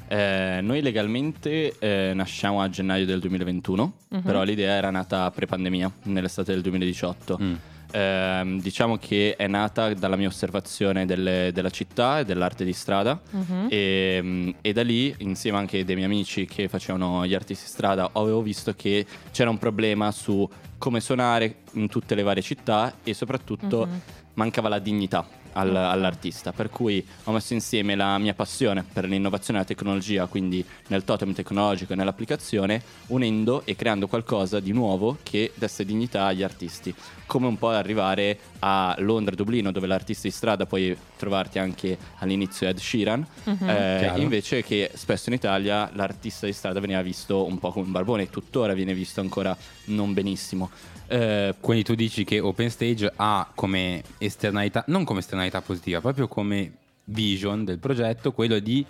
eh, 0.07 0.59
noi 0.61 0.81
legalmente 0.81 1.75
eh, 1.79 2.11
nasciamo 2.13 2.61
a 2.61 2.69
gennaio 2.69 3.05
del 3.05 3.19
2021, 3.19 3.93
Mhm. 4.09 4.21
però 4.21 4.43
l'idea 4.43 4.73
era 4.73 4.89
nata 4.91 5.29
pre-pandemia, 5.31 5.91
nell'estate 6.03 6.51
del 6.53 6.61
2018. 6.61 7.37
Mm. 7.41 7.53
Ehm, 7.91 8.59
diciamo 8.61 8.97
che 8.97 9.35
è 9.37 9.47
nata 9.47 9.93
dalla 9.93 10.15
mia 10.17 10.27
osservazione 10.27 11.05
delle- 11.05 11.51
della 11.53 11.69
città 11.69 12.19
e 12.19 12.25
dell'arte 12.25 12.65
di 12.65 12.73
strada 12.73 13.21
Mhm. 13.29 13.67
e, 13.69 14.19
mm, 14.21 14.49
e 14.61 14.73
da 14.73 14.83
lì, 14.83 15.13
insieme 15.19 15.57
anche 15.59 15.85
dei 15.85 15.95
miei 15.95 16.07
amici 16.07 16.45
che 16.45 16.67
facevano 16.67 17.25
gli 17.25 17.33
artisti 17.33 17.63
di 17.65 17.69
strada, 17.71 18.09
avevo 18.13 18.41
visto 18.41 18.73
che 18.75 19.05
c'era 19.31 19.49
un 19.49 19.57
problema 19.57 20.11
su 20.11 20.47
come 20.77 20.99
suonare 20.99 21.57
in 21.73 21.87
tutte 21.87 22.15
le 22.15 22.23
varie 22.23 22.41
città 22.43 22.95
e 23.03 23.13
soprattutto 23.13 23.85
Mhm. 23.85 23.99
mancava 24.33 24.67
la 24.67 24.79
dignità 24.79 25.25
al- 25.55 25.75
all'artista. 25.75 26.51
Per 26.51 26.69
cui 26.69 27.05
ho 27.25 27.31
messo 27.31 27.53
insieme 27.53 27.95
la 27.95 28.17
mia 28.17 28.33
passione 28.33 28.83
per 28.83 29.05
l'innovazione 29.05 29.59
e 29.59 29.61
la 29.61 29.67
tecnologia, 29.67 30.25
quindi 30.27 30.63
nel 30.87 31.03
totem 31.03 31.33
tecnologico 31.33 31.93
e 31.93 31.95
nell'applicazione, 31.95 32.81
unendo 33.07 33.63
e 33.65 33.75
creando 33.75 34.07
qualcosa 34.07 34.59
di 34.59 34.71
nuovo 34.71 35.17
che 35.23 35.51
desse 35.55 35.85
dignità 35.85 36.25
agli 36.25 36.43
artisti. 36.43 36.93
Come 37.27 37.47
un 37.47 37.57
po' 37.57 37.69
arrivare 37.69 38.37
a 38.59 38.95
Londra 38.99 39.33
e 39.33 39.35
Dublino, 39.35 39.71
dove 39.71 39.87
l'artista 39.87 40.27
di 40.27 40.33
strada 40.33 40.65
puoi 40.65 40.95
trovarti 41.17 41.57
anche 41.59 41.97
all'inizio 42.19 42.67
Ed 42.67 42.77
Sheeran, 42.77 43.25
Mhm. 43.45 43.69
eh, 43.69 44.13
invece 44.17 44.63
che 44.63 44.91
spesso 44.93 45.29
in 45.29 45.35
Italia 45.35 45.89
l'artista 45.93 46.45
di 46.45 46.53
strada 46.53 46.79
veniva 46.79 47.01
visto 47.01 47.45
un 47.45 47.57
po' 47.57 47.71
come 47.71 47.85
un 47.85 47.91
barbone, 47.91 48.23
e 48.23 48.29
tuttora 48.29 48.73
viene 48.73 48.93
visto 48.93 49.21
ancora 49.21 49.57
non 49.85 50.13
benissimo. 50.13 50.69
Eh, 51.07 51.55
Quindi 51.59 51.83
tu 51.83 51.95
dici 51.95 52.23
che 52.23 52.39
OpenStage 52.39 53.11
ha 53.15 53.49
come 53.53 54.03
esternalità, 54.19 54.83
non 54.87 55.03
come 55.03 55.19
esternalità 55.19 55.61
positiva, 55.61 56.01
proprio 56.01 56.27
come 56.27 56.73
vision 57.05 57.63
del 57.65 57.79
progetto, 57.79 58.31
quello 58.33 58.59
di 58.59 58.85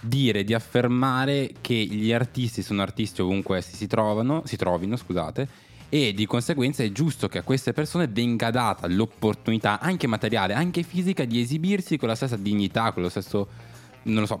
dire, 0.00 0.44
di 0.44 0.52
affermare 0.52 1.52
che 1.62 1.74
gli 1.74 2.12
artisti 2.12 2.62
sono 2.62 2.82
artisti 2.82 3.22
ovunque 3.22 3.56
essi 3.58 3.74
si 3.74 3.86
trovano, 3.86 4.42
si 4.44 4.56
trovino, 4.56 4.96
scusate, 4.96 5.48
e 5.94 6.12
di 6.12 6.26
conseguenza 6.26 6.82
è 6.82 6.90
giusto 6.90 7.28
che 7.28 7.38
a 7.38 7.42
queste 7.42 7.72
persone 7.72 8.08
venga 8.08 8.50
data 8.50 8.88
l'opportunità, 8.88 9.78
anche 9.78 10.08
materiale, 10.08 10.52
anche 10.52 10.82
fisica, 10.82 11.24
di 11.24 11.40
esibirsi 11.40 11.98
con 11.98 12.08
la 12.08 12.16
stessa 12.16 12.34
dignità, 12.34 12.90
con 12.90 13.04
lo 13.04 13.08
stesso, 13.08 13.46
non 14.02 14.22
lo 14.22 14.26
so, 14.26 14.40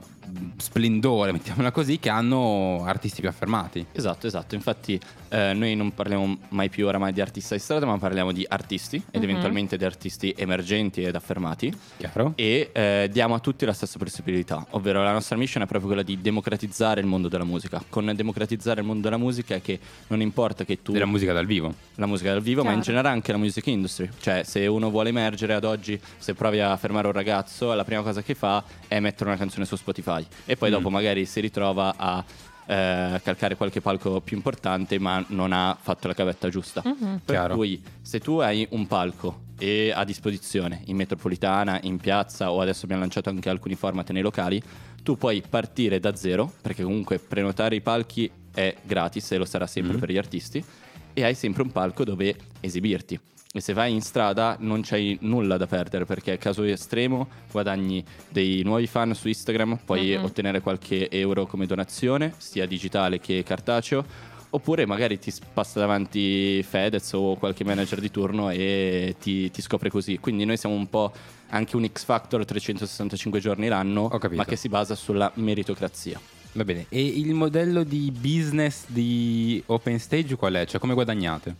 splendore, 0.56 1.32
mettiamola 1.32 1.70
così, 1.70 1.98
che 1.98 2.08
hanno 2.08 2.82
artisti 2.84 3.20
più 3.20 3.28
affermati. 3.28 3.84
Esatto, 3.92 4.26
esatto. 4.26 4.54
Infatti, 4.54 4.98
eh, 5.28 5.52
noi 5.54 5.74
non 5.76 5.92
parliamo 5.94 6.38
mai 6.50 6.68
più 6.68 6.86
oramai 6.86 7.12
di 7.12 7.20
artista 7.20 7.54
di 7.54 7.60
strada, 7.60 7.86
ma 7.86 7.98
parliamo 7.98 8.32
di 8.32 8.44
artisti 8.48 8.96
ed 9.10 9.22
Mhm. 9.22 9.28
eventualmente 9.28 9.76
di 9.76 9.84
artisti 9.84 10.34
emergenti 10.36 11.02
ed 11.02 11.14
affermati. 11.14 11.72
Chiaro? 11.96 12.32
E 12.36 12.70
eh, 12.72 13.08
diamo 13.12 13.34
a 13.34 13.38
tutti 13.40 13.64
la 13.64 13.72
stessa 13.72 13.98
possibilità, 13.98 14.66
ovvero 14.70 15.02
la 15.02 15.12
nostra 15.12 15.36
mission 15.36 15.62
è 15.62 15.66
proprio 15.66 15.88
quella 15.88 16.02
di 16.04 16.20
democratizzare 16.20 17.00
il 17.00 17.06
mondo 17.06 17.28
della 17.28 17.44
musica. 17.44 17.82
Con 17.88 18.10
democratizzare 18.14 18.80
il 18.80 18.86
mondo 18.86 19.02
della 19.02 19.16
musica 19.18 19.54
è 19.54 19.60
che 19.62 19.78
non 20.08 20.20
importa 20.20 20.64
che 20.64 20.82
tu 20.82 20.92
Della 20.92 21.06
musica 21.06 21.32
dal 21.32 21.46
vivo. 21.46 21.74
la 21.96 22.06
musica 22.06 22.30
dal 22.32 22.42
vivo, 22.42 22.62
ma 22.62 22.68
in 22.72 22.80
Chiaro. 22.80 22.90
generale 22.90 23.08
anche 23.14 23.32
la 23.32 23.38
music 23.38 23.66
industry. 23.66 24.08
Cioè, 24.20 24.42
se 24.44 24.66
uno 24.66 24.90
vuole 24.90 25.08
emergere 25.08 25.54
ad 25.54 25.64
oggi, 25.64 26.00
se 26.18 26.34
provi 26.34 26.60
a 26.60 26.76
fermare 26.76 27.06
un 27.06 27.12
ragazzo, 27.12 27.72
la 27.74 27.84
prima 27.84 28.02
cosa 28.02 28.22
che 28.22 28.34
fa 28.34 28.62
è 28.88 29.00
mettere 29.00 29.28
una 29.30 29.38
canzone 29.38 29.64
su 29.64 29.76
Spotify. 29.76 30.13
E 30.46 30.56
poi 30.56 30.68
Mm. 30.70 30.72
dopo 30.72 30.90
magari 30.90 31.24
si 31.26 31.40
ritrova 31.40 31.94
a 31.96 32.24
eh, 32.66 33.20
calcare 33.22 33.56
qualche 33.56 33.80
palco 33.82 34.20
più 34.22 34.36
importante, 34.36 34.98
ma 34.98 35.22
non 35.28 35.52
ha 35.52 35.76
fatto 35.78 36.08
la 36.08 36.14
cavetta 36.14 36.48
giusta. 36.48 36.80
Mhm. 36.84 37.20
Per 37.24 37.34
Chiaro. 37.34 37.54
cui, 37.56 37.82
se 38.00 38.20
tu 38.20 38.38
hai 38.38 38.66
un 38.70 38.86
palco 38.86 39.42
e 39.58 39.92
a 39.94 40.02
disposizione 40.04 40.80
in 40.86 40.96
metropolitana, 40.96 41.78
in 41.82 41.98
piazza 41.98 42.50
o 42.50 42.60
adesso 42.62 42.84
abbiamo 42.84 43.02
lanciato 43.02 43.28
anche 43.28 43.50
alcuni 43.50 43.74
format 43.74 44.10
nei 44.12 44.22
locali, 44.22 44.62
tu 45.02 45.18
puoi 45.18 45.42
partire 45.46 46.00
da 46.00 46.16
zero, 46.16 46.50
perché 46.62 46.82
comunque 46.84 47.18
prenotare 47.18 47.74
i 47.76 47.82
palchi 47.82 48.30
è 48.54 48.74
gratis 48.82 49.32
e 49.32 49.36
lo 49.36 49.44
sarà 49.44 49.66
sempre 49.66 49.96
Mm. 49.96 50.00
per 50.00 50.10
gli 50.10 50.16
artisti, 50.16 50.64
e 51.12 51.22
hai 51.22 51.34
sempre 51.34 51.62
un 51.62 51.70
palco 51.70 52.02
dove 52.02 52.34
esibirti. 52.60 53.20
E 53.56 53.60
se 53.60 53.72
vai 53.72 53.92
in 53.92 54.00
strada 54.02 54.56
non 54.58 54.80
c'hai 54.82 55.16
nulla 55.20 55.56
da 55.56 55.68
perdere 55.68 56.04
perché 56.04 56.38
caso 56.38 56.64
estremo 56.64 57.28
guadagni 57.52 58.04
dei 58.28 58.64
nuovi 58.64 58.88
fan 58.88 59.14
su 59.14 59.28
Instagram, 59.28 59.78
puoi 59.84 60.16
Mhm. 60.16 60.24
ottenere 60.24 60.60
qualche 60.60 61.08
euro 61.08 61.46
come 61.46 61.64
donazione, 61.64 62.34
sia 62.38 62.66
digitale 62.66 63.20
che 63.20 63.44
cartaceo, 63.44 64.04
oppure 64.50 64.86
magari 64.86 65.20
ti 65.20 65.32
passa 65.52 65.78
davanti 65.78 66.64
Fedez 66.64 67.12
o 67.12 67.36
qualche 67.36 67.62
manager 67.62 68.00
di 68.00 68.10
turno 68.10 68.50
e 68.50 69.14
ti, 69.20 69.48
ti 69.52 69.62
scopre 69.62 69.88
così. 69.88 70.18
Quindi 70.18 70.44
noi 70.44 70.56
siamo 70.56 70.74
un 70.74 70.88
po' 70.90 71.12
anche 71.50 71.76
un 71.76 71.86
X 71.88 72.02
Factor 72.02 72.44
365 72.44 73.38
giorni 73.38 73.68
l'anno, 73.68 74.08
ma 74.32 74.44
che 74.44 74.56
si 74.56 74.68
basa 74.68 74.96
sulla 74.96 75.30
meritocrazia. 75.34 76.20
Va 76.54 76.64
bene, 76.64 76.86
e 76.88 77.04
il 77.04 77.34
modello 77.34 77.84
di 77.84 78.12
business 78.12 78.84
di 78.88 79.62
Open 79.66 79.98
Stage 80.00 80.34
qual 80.36 80.54
è? 80.54 80.64
Cioè 80.66 80.80
come 80.80 80.94
guadagnate? 80.94 81.54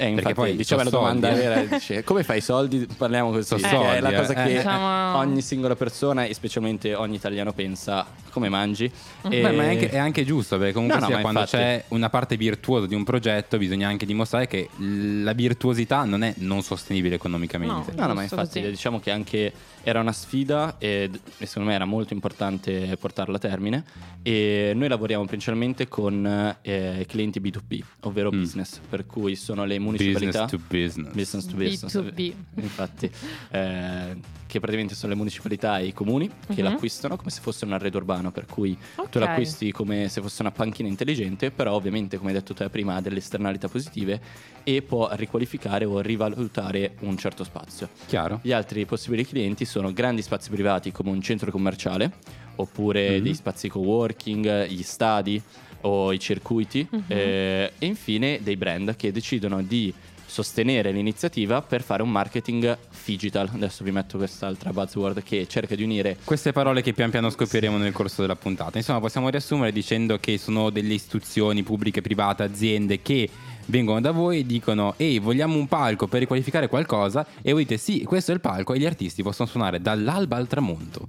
Eh, 0.00 0.08
infatti, 0.08 0.34
poi 0.34 0.56
diceva 0.56 0.82
la 0.82 0.90
so 0.90 0.96
soldi, 0.98 1.20
domanda 1.20 1.38
eh. 1.38 1.48
vera, 1.48 1.76
dice, 1.76 2.02
come 2.04 2.22
fai 2.24 2.38
i 2.38 2.40
soldi? 2.40 2.86
Parliamo 2.96 3.30
così, 3.30 3.54
che 3.54 3.60
soldi, 3.60 3.76
è 3.96 4.00
la 4.00 4.10
eh. 4.10 4.16
cosa 4.16 4.34
che 4.34 4.44
Eh. 4.44 4.56
Diciamo- 4.56 5.16
ogni 5.18 5.42
singola 5.42 5.76
persona 5.76 6.24
e 6.24 6.34
specialmente 6.34 6.94
ogni 6.94 7.16
italiano 7.16 7.52
pensa, 7.52 8.06
come 8.30 8.48
mangi? 8.48 8.84
E- 8.84 9.40
Beh, 9.42 9.52
ma 9.52 9.64
è 9.64 9.68
anche, 9.68 9.90
è 9.90 9.98
anche 9.98 10.24
giusto, 10.24 10.56
perché 10.58 10.72
comunque 10.72 10.98
No, 10.98 11.04
no, 11.04 11.08
sia 11.08 11.16
ma 11.16 11.22
quando 11.22 11.40
infatti- 11.40 11.62
c'è 11.62 11.84
una 11.88 12.08
parte 12.08 12.36
virtuosa 12.36 12.86
di 12.86 12.94
un 12.94 13.04
progetto 13.04 13.58
bisogna 13.58 13.88
anche 13.88 14.06
dimostrare 14.06 14.46
che 14.46 14.68
la 14.78 15.32
virtuosità 15.32 16.04
non 16.04 16.22
è 16.22 16.34
non 16.38 16.62
sostenibile 16.62 17.16
economicamente. 17.16 17.92
No, 17.94 18.06
no, 18.06 18.14
ma 18.14 18.20
Giusto 18.22 18.34
infatti 18.36 18.58
così. 18.60 18.70
diciamo 18.70 19.00
che 19.00 19.10
anche 19.10 19.52
era 19.82 20.00
una 20.00 20.12
sfida 20.12 20.76
e, 20.78 21.10
e 21.38 21.46
secondo 21.46 21.68
me 21.70 21.74
era 21.74 21.84
molto 21.86 22.12
importante 22.14 22.96
portarla 23.00 23.36
a 23.36 23.38
termine 23.38 23.84
e 24.22 24.72
noi 24.74 24.88
lavoriamo 24.88 25.24
principalmente 25.24 25.88
con 25.88 26.54
eh, 26.62 27.04
clienti 27.08 27.40
B2B, 27.40 27.80
ovvero 28.00 28.30
Mm. 28.30 28.38
business, 28.40 28.78
per 28.88 29.06
cui 29.06 29.34
sono 29.36 29.64
le 29.64 29.78
municipalità 29.90 30.44
Business 30.44 30.50
to 30.50 30.60
business. 30.68 31.14
business 31.14 31.46
to 31.46 31.56
business 31.56 31.96
B2B. 31.96 32.32
infatti 32.62 33.10
eh, 33.50 34.16
che 34.46 34.58
praticamente 34.58 34.94
sono 34.96 35.12
le 35.12 35.18
municipalità 35.18 35.78
e 35.78 35.86
i 35.86 35.92
comuni 35.92 36.28
che 36.28 36.54
Mhm. 36.62 36.62
l'acquistano 36.64 37.16
come 37.16 37.30
se 37.30 37.40
fosse 37.40 37.64
un 37.64 37.72
arredo 37.72 37.98
urbano 37.98 38.30
per 38.32 38.46
cui 38.46 38.76
Ok. 38.96 39.08
tu 39.10 39.18
l'acquisti 39.20 39.70
come 39.72 40.08
se 40.08 40.20
fosse 40.20 40.42
una 40.42 40.50
panchina 40.50 40.88
intelligente 40.88 41.50
però 41.50 41.74
ovviamente 41.74 42.16
come 42.16 42.30
hai 42.30 42.36
detto 42.36 42.54
te 42.54 42.68
prima 42.68 42.96
ha 42.96 43.00
delle 43.00 43.18
esternalità 43.18 43.68
positive 43.68 44.20
e 44.64 44.82
può 44.82 45.08
riqualificare 45.12 45.84
o 45.84 46.00
rivalutare 46.00 46.94
un 47.00 47.16
certo 47.16 47.44
spazio 47.44 47.88
Chiaro? 48.06 48.40
gli 48.42 48.52
altri 48.52 48.84
possibili 48.86 49.24
clienti 49.24 49.64
sono 49.64 49.92
grandi 49.92 50.22
spazi 50.22 50.50
privati 50.50 50.90
come 50.90 51.10
un 51.10 51.20
centro 51.22 51.50
commerciale 51.52 52.12
oppure 52.56 53.16
Mhm. 53.18 53.22
dei 53.22 53.34
spazi 53.34 53.68
co-working, 53.68 54.66
gli 54.66 54.82
stadi 54.82 55.40
o 55.82 56.12
i 56.12 56.18
circuiti 56.18 56.86
Mhm. 56.90 57.02
eh, 57.08 57.72
e 57.78 57.86
infine 57.86 58.40
dei 58.42 58.56
brand 58.56 58.96
che 58.96 59.12
decidono 59.12 59.62
di 59.62 59.92
sostenere 60.26 60.92
l'iniziativa 60.92 61.60
per 61.60 61.82
fare 61.82 62.02
un 62.04 62.10
marketing 62.10 62.78
digital. 63.04 63.50
Adesso 63.52 63.82
vi 63.82 63.90
metto 63.90 64.16
quest'altra 64.16 64.72
buzzword 64.72 65.24
che 65.24 65.46
cerca 65.48 65.74
di 65.74 65.82
unire 65.82 66.18
Queste 66.22 66.52
parole 66.52 66.82
che 66.82 66.92
pian 66.92 67.10
piano 67.10 67.30
scopriremo 67.30 67.76
nel 67.78 67.92
corso 67.92 68.20
della 68.20 68.36
puntata. 68.36 68.78
Insomma, 68.78 69.00
possiamo 69.00 69.28
riassumere 69.28 69.72
dicendo 69.72 70.18
che 70.18 70.38
sono 70.38 70.70
delle 70.70 70.94
istituzioni 70.94 71.64
pubbliche, 71.64 72.00
private, 72.00 72.44
aziende 72.44 73.02
che 73.02 73.28
vengono 73.66 74.00
da 74.00 74.12
voi 74.12 74.40
e 74.40 74.46
dicono 74.46 74.94
ehi 74.96 75.18
vogliamo 75.18 75.56
un 75.56 75.66
palco 75.68 76.06
per 76.08 76.20
riqualificare 76.20 76.68
qualcosa 76.68 77.26
e 77.42 77.52
voi 77.52 77.62
dite 77.62 77.76
sì 77.76 78.02
questo 78.04 78.30
è 78.30 78.34
il 78.34 78.40
palco 78.40 78.72
e 78.74 78.78
gli 78.78 78.86
artisti 78.86 79.22
possono 79.22 79.48
suonare 79.48 79.80
dall'alba 79.80 80.36
al 80.36 80.48
tramonto 80.48 81.08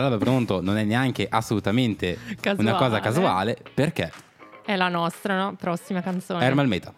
dall'alba 0.00 0.16
al 0.16 0.22
tramonto 0.22 0.60
non 0.60 0.76
è 0.76 0.84
neanche 0.84 1.26
assolutamente 1.28 2.18
una 2.56 2.74
cosa 2.74 3.00
Casuale. 3.00 3.54
casuale 3.54 3.58
perché 3.72 4.12
È 4.64 4.76
la 4.76 4.88
nostra, 4.88 5.36
no? 5.36 5.54
Prossima 5.56 6.00
canzone. 6.02 6.44
Ermal 6.44 6.66
Meta 6.68 6.92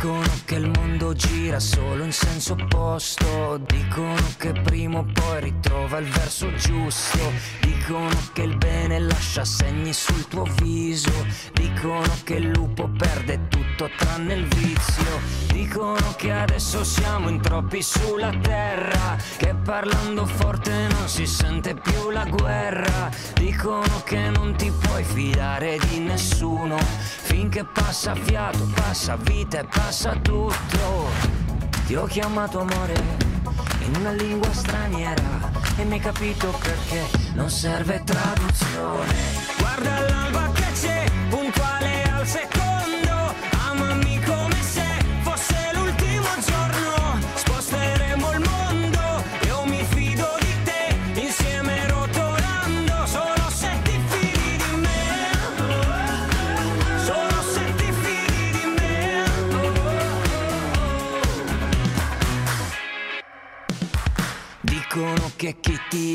Dicono 0.00 0.40
che 0.46 0.54
il 0.54 0.70
mondo 0.78 1.12
gira 1.12 1.60
solo 1.60 2.04
in 2.04 2.12
senso 2.12 2.54
opposto. 2.54 3.58
Dicono 3.66 4.16
che 4.38 4.52
prima 4.52 5.00
o 5.00 5.04
poi 5.04 5.42
ritrova 5.42 5.98
il 5.98 6.08
verso 6.08 6.50
giusto. 6.54 7.18
Dicono 7.60 8.08
che 8.32 8.40
il 8.40 8.56
bene 8.56 8.98
lascia 8.98 9.44
segni 9.44 9.92
sul 9.92 10.26
tuo 10.26 10.44
viso. 10.62 11.12
Dicono 11.52 12.10
che 12.24 12.36
il 12.36 12.48
lupo 12.48 12.88
perde 12.88 13.48
tutto 13.48 13.90
tranne 13.98 14.32
il 14.36 14.46
vizio. 14.46 15.20
Dicono 15.52 16.14
che 16.16 16.32
adesso 16.32 16.82
siamo 16.82 17.28
in 17.28 17.38
troppi 17.42 17.82
sulla 17.82 18.32
terra. 18.40 19.18
Che 19.36 19.54
parlando 19.54 20.24
forte 20.24 20.72
non 20.92 21.08
si 21.10 21.26
sente 21.26 21.74
più 21.74 22.08
la 22.08 22.24
guerra. 22.24 23.10
Dicono 23.34 24.02
che 24.06 24.30
non 24.30 24.56
ti 24.56 24.72
puoi 24.80 25.04
fidare 25.04 25.78
di 25.90 25.98
nessuno. 25.98 26.78
Finché 26.78 27.64
passa 27.64 28.14
fiato, 28.14 28.66
passa 28.74 29.16
vita 29.16 29.60
e 29.60 29.64
passa 29.64 29.89
tutto. 29.90 31.08
Ti 31.86 31.96
ho 31.96 32.04
chiamato 32.04 32.60
amore 32.60 32.94
in 33.84 33.96
una 33.96 34.12
lingua 34.12 34.52
straniera 34.52 35.50
e 35.76 35.84
mi 35.84 35.94
hai 35.94 35.98
capito 35.98 36.48
perché 36.62 37.08
non 37.34 37.50
serve 37.50 38.00
traduzione. 38.04 39.14
Guarda 39.58 39.98
l'alba 40.08 40.49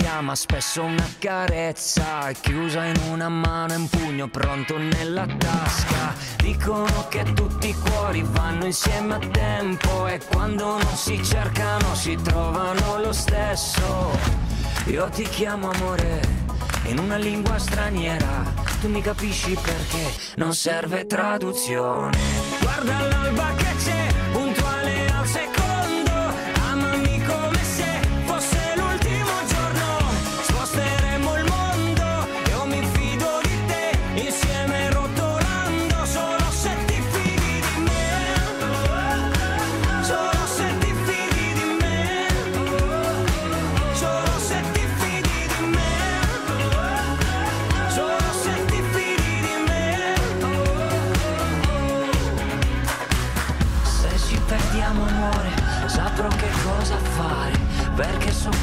chi 0.06 0.12
ti 0.12 0.18
ama 0.18 0.36
spesso 0.36 0.84
una 0.84 1.08
carezza 1.18 2.32
chiusa 2.39 2.86
in 2.86 3.00
una 3.10 3.28
mano 3.28 3.74
e 3.74 3.76
un 3.76 3.89
pugno 3.89 4.28
pronto 4.28 4.78
nella 4.78 5.26
tasca. 5.26 6.13
Dicono 6.38 7.08
che 7.10 7.24
tutti 7.34 7.70
i 7.70 7.74
cuori 7.74 8.24
vanno 8.24 8.65
insieme 8.65 9.15
a 9.15 9.20
tempo 9.20 10.08
e 10.08 10.20
quando 10.32 10.78
non 10.78 10.96
si 10.96 11.24
cercano 11.24 11.96
si 11.96 12.15
trovano 12.22 13.00
lo 13.00 13.12
stesso. 13.12 14.12
Io 14.86 15.10
ti 15.10 15.24
chiamo 15.24 15.72
amore 15.72 16.22
in 16.86 17.00
una 17.00 17.18
lingua 17.18 17.58
straniera, 17.58 18.44
tu 18.82 18.89
mi 18.89 19.02
capisci 19.02 19.58
perché 19.60 20.13
non 20.36 20.54
serve 20.54 21.08
traduzione. 21.08 22.15
Guarda 22.62 23.00
l'alba 23.08 23.54
che 23.56 23.76
c'è, 23.84 24.08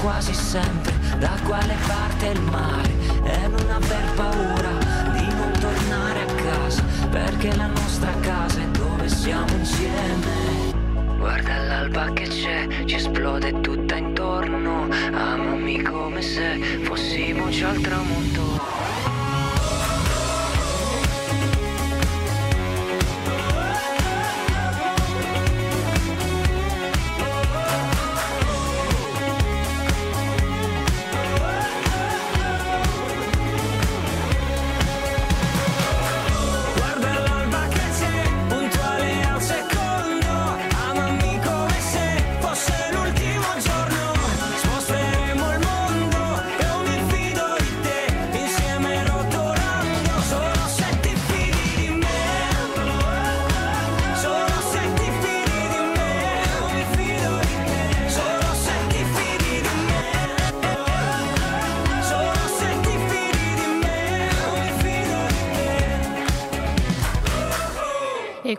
quasi 0.03 0.35
sempre 0.35 0.93
da 1.19 1.38
quale 1.45 1.77
parte 1.87 2.27
il 2.27 2.41
mare. 2.43 2.91
E 3.25 3.47
non 3.47 3.71
aver 3.71 4.05
paura 4.17 4.71
di 5.12 5.27
non 5.35 5.53
tornare 5.59 6.23
a 6.23 6.35
casa. 6.35 6.83
Perché 7.09 7.55
la 7.57 7.67
nostra 7.67 8.12
casa 8.21 8.61
è 8.61 8.67
dove 8.67 9.09
siamo 9.09 9.53
insieme. 9.57 10.71
Guarda 11.19 11.62
l'alba 11.62 12.12
che 12.12 12.25
c'è, 12.25 12.67
ci 12.85 12.97
esplode 12.97 13.61
tutta 13.61 13.95
intorno. 13.95 14.88
Amami 15.12 15.81
come 15.83 16.21
se 16.21 16.81
fossimo 16.83 17.49
già 17.49 17.69
al 17.71 17.81
tramonto. 17.81 18.82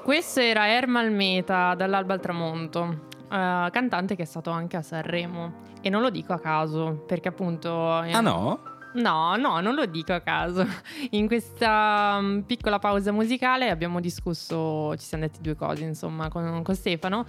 Questo 0.03 0.41
era 0.41 0.67
Ermal 0.67 1.11
Meta 1.11 1.73
dall'alba 1.75 2.13
al 2.13 2.19
tramonto, 2.19 3.07
eh, 3.31 3.69
cantante 3.71 4.15
che 4.15 4.23
è 4.23 4.25
stato 4.25 4.51
anche 4.51 4.77
a 4.77 4.81
Sanremo. 4.81 5.71
E 5.81 5.89
non 5.89 6.01
lo 6.01 6.09
dico 6.09 6.33
a 6.33 6.39
caso, 6.39 7.03
perché 7.07 7.29
appunto... 7.29 7.89
Ah 7.89 8.21
no? 8.21 8.71
No, 8.93 9.35
no, 9.37 9.59
non 9.59 9.73
lo 9.73 9.85
dico 9.85 10.13
a 10.13 10.19
caso. 10.19 10.65
In 11.11 11.27
questa 11.27 12.19
mm, 12.21 12.41
piccola 12.41 12.79
pausa 12.79 13.11
musicale 13.11 13.69
abbiamo 13.69 13.99
discusso, 13.99 14.95
ci 14.97 15.05
siamo 15.05 15.23
detti 15.23 15.41
due 15.41 15.55
cose, 15.55 15.83
insomma, 15.83 16.29
con, 16.29 16.61
con 16.63 16.75
Stefano. 16.75 17.25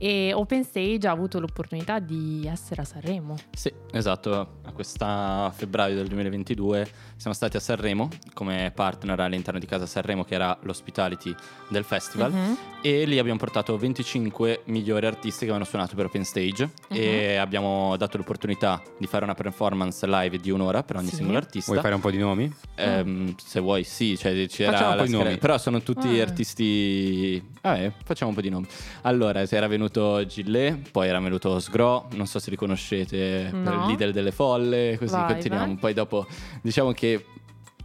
E 0.00 0.32
Open 0.32 0.62
Stage 0.62 1.08
ha 1.08 1.10
avuto 1.10 1.40
l'opportunità 1.40 1.98
di 1.98 2.46
essere 2.46 2.82
a 2.82 2.84
Sanremo. 2.84 3.36
Sì, 3.50 3.72
esatto. 3.90 4.58
A 4.64 4.70
questa 4.70 5.52
febbraio 5.52 5.96
del 5.96 6.06
2022 6.06 6.86
siamo 7.16 7.34
stati 7.34 7.56
a 7.56 7.60
Sanremo 7.60 8.08
come 8.32 8.70
partner 8.72 9.18
all'interno 9.18 9.58
di 9.58 9.66
Casa 9.66 9.86
Sanremo, 9.86 10.22
che 10.22 10.34
era 10.36 10.56
l'hospitality 10.62 11.34
del 11.68 11.82
festival. 11.82 12.30
Mhm. 12.32 12.56
E 12.80 13.06
lì 13.06 13.18
abbiamo 13.18 13.40
portato 13.40 13.76
25 13.76 14.62
migliori 14.66 15.04
artisti 15.04 15.38
che 15.40 15.44
avevano 15.50 15.64
suonato 15.64 15.96
per 15.96 16.04
Open 16.04 16.24
Stage 16.24 16.70
e 16.88 17.34
abbiamo 17.34 17.96
dato 17.96 18.18
l'opportunità 18.18 18.80
di 18.98 19.06
fare 19.08 19.24
una 19.24 19.34
performance 19.34 20.06
live 20.06 20.38
di 20.38 20.50
un'ora 20.52 20.84
per 20.84 20.94
ogni 20.94 21.08
Sì. 21.08 21.16
singolo 21.16 21.38
artista. 21.38 21.72
Vuoi 21.72 21.82
fare 21.82 21.96
un 21.96 22.00
po' 22.00 22.12
di 22.12 22.18
nomi? 22.18 22.54
Ehm, 22.76 23.34
se 23.36 23.58
vuoi, 23.58 23.82
sì, 23.82 24.16
cioè, 24.16 24.46
c'era 24.46 24.70
Facciamo 24.70 24.90
un 24.90 24.96
la 24.96 25.02
po' 25.02 25.08
di 25.08 25.12
scheda- 25.14 25.24
nomi. 25.24 25.38
Però 25.38 25.58
sono 25.58 25.82
tutti 25.82 26.20
Ah. 26.20 26.22
artisti. 26.22 27.44
Vabbè, 27.62 27.92
facciamo 28.04 28.30
un 28.30 28.36
po' 28.36 28.42
di 28.42 28.48
nomi. 28.48 28.66
Allora, 29.02 29.40
era 29.42 29.66
venuto 29.66 29.86
Gillet, 30.26 30.90
poi 30.90 31.08
era 31.08 31.18
venuto 31.20 31.58
Sgro, 31.58 32.08
non 32.12 32.26
so 32.26 32.38
se 32.38 32.50
li 32.50 32.56
conoscete, 32.56 33.50
No. 33.52 33.70
il 33.72 33.86
leader 33.86 34.12
delle 34.12 34.32
folle, 34.32 34.96
così 34.98 35.12
Vai, 35.12 35.32
continuiamo. 35.32 35.66
vai. 35.66 35.76
Poi 35.76 35.94
dopo, 35.94 36.26
diciamo 36.62 36.92
che 36.92 37.24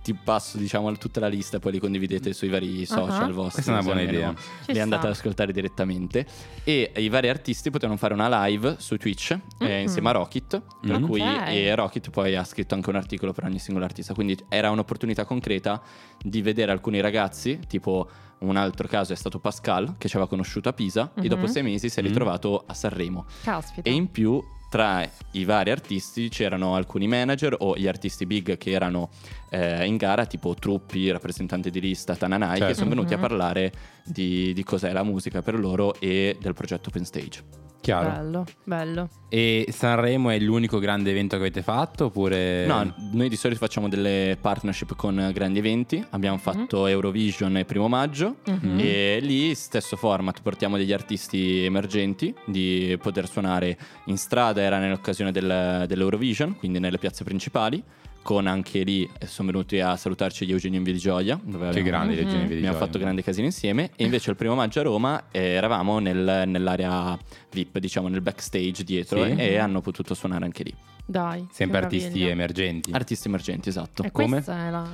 ti 0.04 0.14
passo 0.14 0.58
diciamo 0.58 0.92
tutta 0.98 1.20
la 1.22 1.28
lista, 1.30 1.60
poi 1.60 1.72
li 1.72 1.80
condividete 1.80 2.34
sui 2.34 2.50
vari 2.50 2.86
social 2.86 3.30
Ah. 3.30 3.34
vostri. 3.34 3.64
Questa 3.64 3.72
è 3.72 3.74
una 3.74 3.84
buona 3.84 4.02
idea. 4.02 4.34
Ci 4.66 4.74
Li 4.74 4.80
andate 4.82 5.08
ad 5.08 5.14
ascoltare 5.14 5.54
direttamente. 5.54 6.26
E 6.66 6.92
i 6.98 7.08
vari 7.10 7.30
artisti 7.30 7.70
potevano 7.72 7.98
fare 7.98 8.14
una 8.14 8.46
live 8.46 8.76
su 8.80 8.98
Twitch 8.98 9.32
eh, 9.32 9.40
Mhm. 9.60 9.82
insieme 9.82 10.10
a 10.10 10.12
Rocket. 10.12 10.62
Per 10.82 11.00
Mhm. 11.00 11.08
cui 11.08 11.22
Ok. 11.22 11.48
e 11.48 11.74
Rocket 11.76 12.10
poi 12.10 12.36
ha 12.36 12.44
scritto 12.44 12.76
anche 12.76 12.90
un 12.90 12.98
articolo 12.98 13.32
per 13.32 13.46
ogni 13.46 13.60
singolo 13.60 13.86
artista. 13.86 14.14
Quindi 14.14 14.38
era 14.50 14.70
un'opportunità 14.72 15.24
concreta 15.26 15.82
di 16.22 16.42
vedere 16.42 16.72
alcuni 16.74 17.00
ragazzi, 17.00 17.60
tipo 17.68 18.10
un 18.40 18.58
altro 18.58 18.90
caso 18.90 19.14
è 19.14 19.16
stato 19.16 19.40
Pascal, 19.40 19.96
che 19.98 20.10
ci 20.10 20.18
aveva 20.18 20.30
conosciuto 20.30 20.68
a 20.68 20.74
Pisa, 20.74 21.12
Mhm. 21.16 21.24
e 21.24 21.28
dopo 21.30 21.48
sei 21.48 21.64
mesi 21.64 21.88
si 21.88 22.00
è 22.00 22.02
Mhm. 22.02 22.10
ritrovato 22.10 22.62
a 22.68 22.74
Sanremo. 22.74 23.26
Caspita. 23.42 23.90
E 23.90 23.94
in 23.94 24.12
più, 24.12 24.44
tra 24.74 25.08
i 25.34 25.46
vari 25.46 25.70
artisti 25.70 26.30
c'erano 26.30 26.74
alcuni 26.74 27.08
manager 27.08 27.56
o 27.60 27.78
gli 27.78 27.88
artisti 27.88 28.26
big 28.26 28.58
che 28.58 28.72
erano 28.72 29.12
eh, 29.52 29.86
in 29.86 29.98
gara, 29.98 30.26
tipo 30.26 30.56
Truppi, 30.56 31.12
rappresentante 31.12 31.70
di 31.70 31.80
lista, 31.80 32.16
Tananai, 32.16 32.58
Certo. 32.58 32.66
che 32.66 32.74
sono 32.74 32.90
venuti 32.90 33.14
Mhm. 33.14 33.20
a 33.20 33.22
parlare 33.22 33.72
di, 34.04 34.52
di 34.52 34.64
cos'è 34.64 34.92
la 34.92 35.04
musica 35.04 35.44
per 35.44 35.60
loro 35.60 35.94
e 36.00 36.38
del 36.42 36.56
progetto 36.56 36.90
Open 36.90 37.06
Stage. 37.06 37.44
Chiaro. 37.84 38.10
Bello, 38.12 38.46
bello. 38.64 39.10
E 39.28 39.68
Sanremo 39.70 40.30
è 40.30 40.40
l'unico 40.40 40.80
grande 40.80 41.10
evento 41.10 41.36
che 41.36 41.42
avete 41.42 41.62
fatto 41.62 42.06
oppure... 42.06 42.66
No, 42.66 42.94
noi 43.12 43.28
di 43.28 43.36
solito 43.36 43.60
facciamo 43.60 43.90
delle 43.90 44.38
partnership 44.40 44.96
con 44.96 45.32
grandi 45.34 45.60
eventi. 45.60 46.02
Abbiamo 46.12 46.38
fatto 46.38 46.88
Eurovision 46.88 47.58
il 47.58 47.66
primo 47.66 47.90
maggio 47.90 48.38
Mhm. 48.48 48.80
e 48.80 49.20
lì 49.22 49.54
stesso 49.54 49.98
format, 49.98 50.42
portiamo 50.42 50.78
degli 50.78 50.94
artisti 50.94 51.66
emergenti 51.66 52.34
di 52.46 52.98
poter 53.02 53.28
suonare 53.28 53.78
in 54.06 54.18
strada, 54.18 54.62
era 54.62 54.80
nell'occasione 54.80 55.34
del- 55.34 55.84
dell'Eurovision, 55.86 56.56
quindi 56.56 56.80
nelle 56.80 56.98
piazze 56.98 57.26
principali. 57.26 57.84
Con 58.24 58.48
anche 58.48 58.84
lì 58.84 59.08
eh, 59.20 59.28
sono 59.28 59.52
venuti 59.52 59.80
a 59.82 59.98
salutarci 59.98 60.46
gli 60.46 60.52
Eugenio 60.52 60.78
in 60.78 60.84
Via 60.86 60.94
di 60.94 61.00
Gioia. 61.00 61.38
Dove 61.44 61.72
Che 61.72 61.84
grandi 61.84 62.16
Mhm. 62.16 62.22
Gene 62.30 62.38
Via 62.46 62.48
di 62.48 62.56
Abbiamo 62.66 62.78
fatto 62.78 62.98
grandi 62.98 63.22
casini 63.22 63.48
insieme. 63.48 63.92
E 63.98 64.06
invece 64.06 64.30
il 64.30 64.38
primo 64.38 64.56
maggio 64.56 64.80
a 64.80 64.84
Roma 64.84 65.26
eh, 65.30 65.42
eravamo 65.42 66.00
nel- 66.00 66.44
nell'area 66.48 67.18
VIP, 67.52 67.80
diciamo 67.80 68.08
nel 68.08 68.22
backstage 68.22 68.84
dietro, 68.86 69.26
Sì. 69.26 69.32
e, 69.32 69.46
e 69.50 69.58
hanno 69.58 69.82
potuto 69.82 70.14
suonare 70.14 70.46
anche 70.46 70.64
lì. 70.64 70.74
Dai. 71.06 71.46
Sempre 71.52 71.80
artisti 71.80 72.06
meraviglia. 72.08 72.32
emergenti. 72.32 72.92
Artisti 72.94 73.28
emergenti, 73.28 73.68
esatto. 73.70 74.04
E 74.04 74.12
Come? 74.12 74.30
questa 74.42 74.68
è 74.68 74.70
la... 74.70 74.88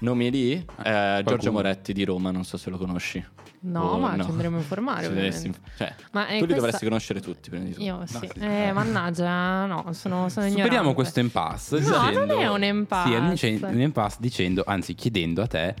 Nomi 0.00 0.30
lì? 0.30 0.52
Eh, 0.52 0.64
Giorgio 0.82 1.22
qualcuno. 1.22 1.52
Moretti 1.52 1.92
di 1.92 2.04
Roma, 2.04 2.30
non 2.30 2.44
so 2.44 2.56
se 2.56 2.70
lo 2.70 2.76
conosci. 2.78 3.22
No, 3.62 3.82
Oh, 3.82 3.98
ma 3.98 4.16
no. 4.16 4.24
ci 4.24 4.30
andremo 4.30 4.56
a 4.56 4.60
informare. 4.60 5.06
Dovresti- 5.12 5.52
cioè, 5.76 5.94
Ma 6.12 6.26
eh, 6.28 6.28
tu 6.28 6.32
li 6.34 6.38
questa- 6.46 6.54
dovresti 6.56 6.84
conoscere 6.86 7.20
tutti 7.20 7.50
prima 7.50 7.64
di 7.64 7.72
tutto. 7.72 7.84
Io 7.84 8.00
sì. 8.06 8.16
sì. 8.32 8.38
Eh, 8.40 8.72
mannaggia, 8.72 9.66
no, 9.66 9.92
sono, 9.92 10.28
sono 10.30 10.46
ignorante. 10.46 10.62
Superiamo 10.62 10.94
questo 10.94 11.20
impasse. 11.20 11.78
No, 11.80 11.84
dicendo- 12.08 12.24
non 12.34 12.42
è 12.42 12.48
un 12.48 12.62
impasse. 12.64 13.36
Sì, 13.36 13.46
è 13.62 13.66
un 13.68 13.80
impasse 13.80 14.16
dicendo, 14.20 14.62
anzi 14.66 14.94
chiedendo 14.94 15.42
a 15.42 15.46
te. 15.46 15.74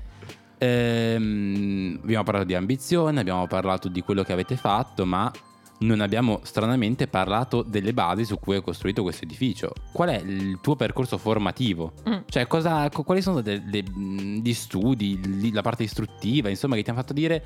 ehm, 0.58 2.00
abbiamo 2.02 2.22
parlato 2.24 2.46
di 2.46 2.54
ambizione, 2.54 3.20
abbiamo 3.20 3.46
parlato 3.46 3.88
di 3.88 4.02
quello 4.02 4.22
che 4.22 4.32
avete 4.32 4.56
fatto, 4.56 5.06
ma 5.06 5.30
non 5.80 6.00
abbiamo 6.00 6.40
stranamente 6.42 7.06
parlato 7.06 7.62
delle 7.62 7.92
basi 7.92 8.24
su 8.24 8.38
cui 8.38 8.56
è 8.56 8.62
costruito 8.62 9.02
questo 9.02 9.24
edificio. 9.24 9.72
Qual 9.92 10.08
è 10.08 10.18
il 10.18 10.58
tuo 10.60 10.76
percorso 10.76 11.18
formativo? 11.18 11.92
Mm. 12.08 12.18
Cioè, 12.26 12.46
cosa, 12.46 12.88
co- 12.90 13.02
quali 13.02 13.22
sono 13.22 13.40
gli 13.40 14.52
studi, 14.52 15.52
la 15.52 15.62
parte 15.62 15.84
istruttiva, 15.84 16.48
insomma, 16.48 16.74
che 16.74 16.82
ti 16.82 16.90
hanno 16.90 16.98
fatto 16.98 17.12
dire 17.12 17.44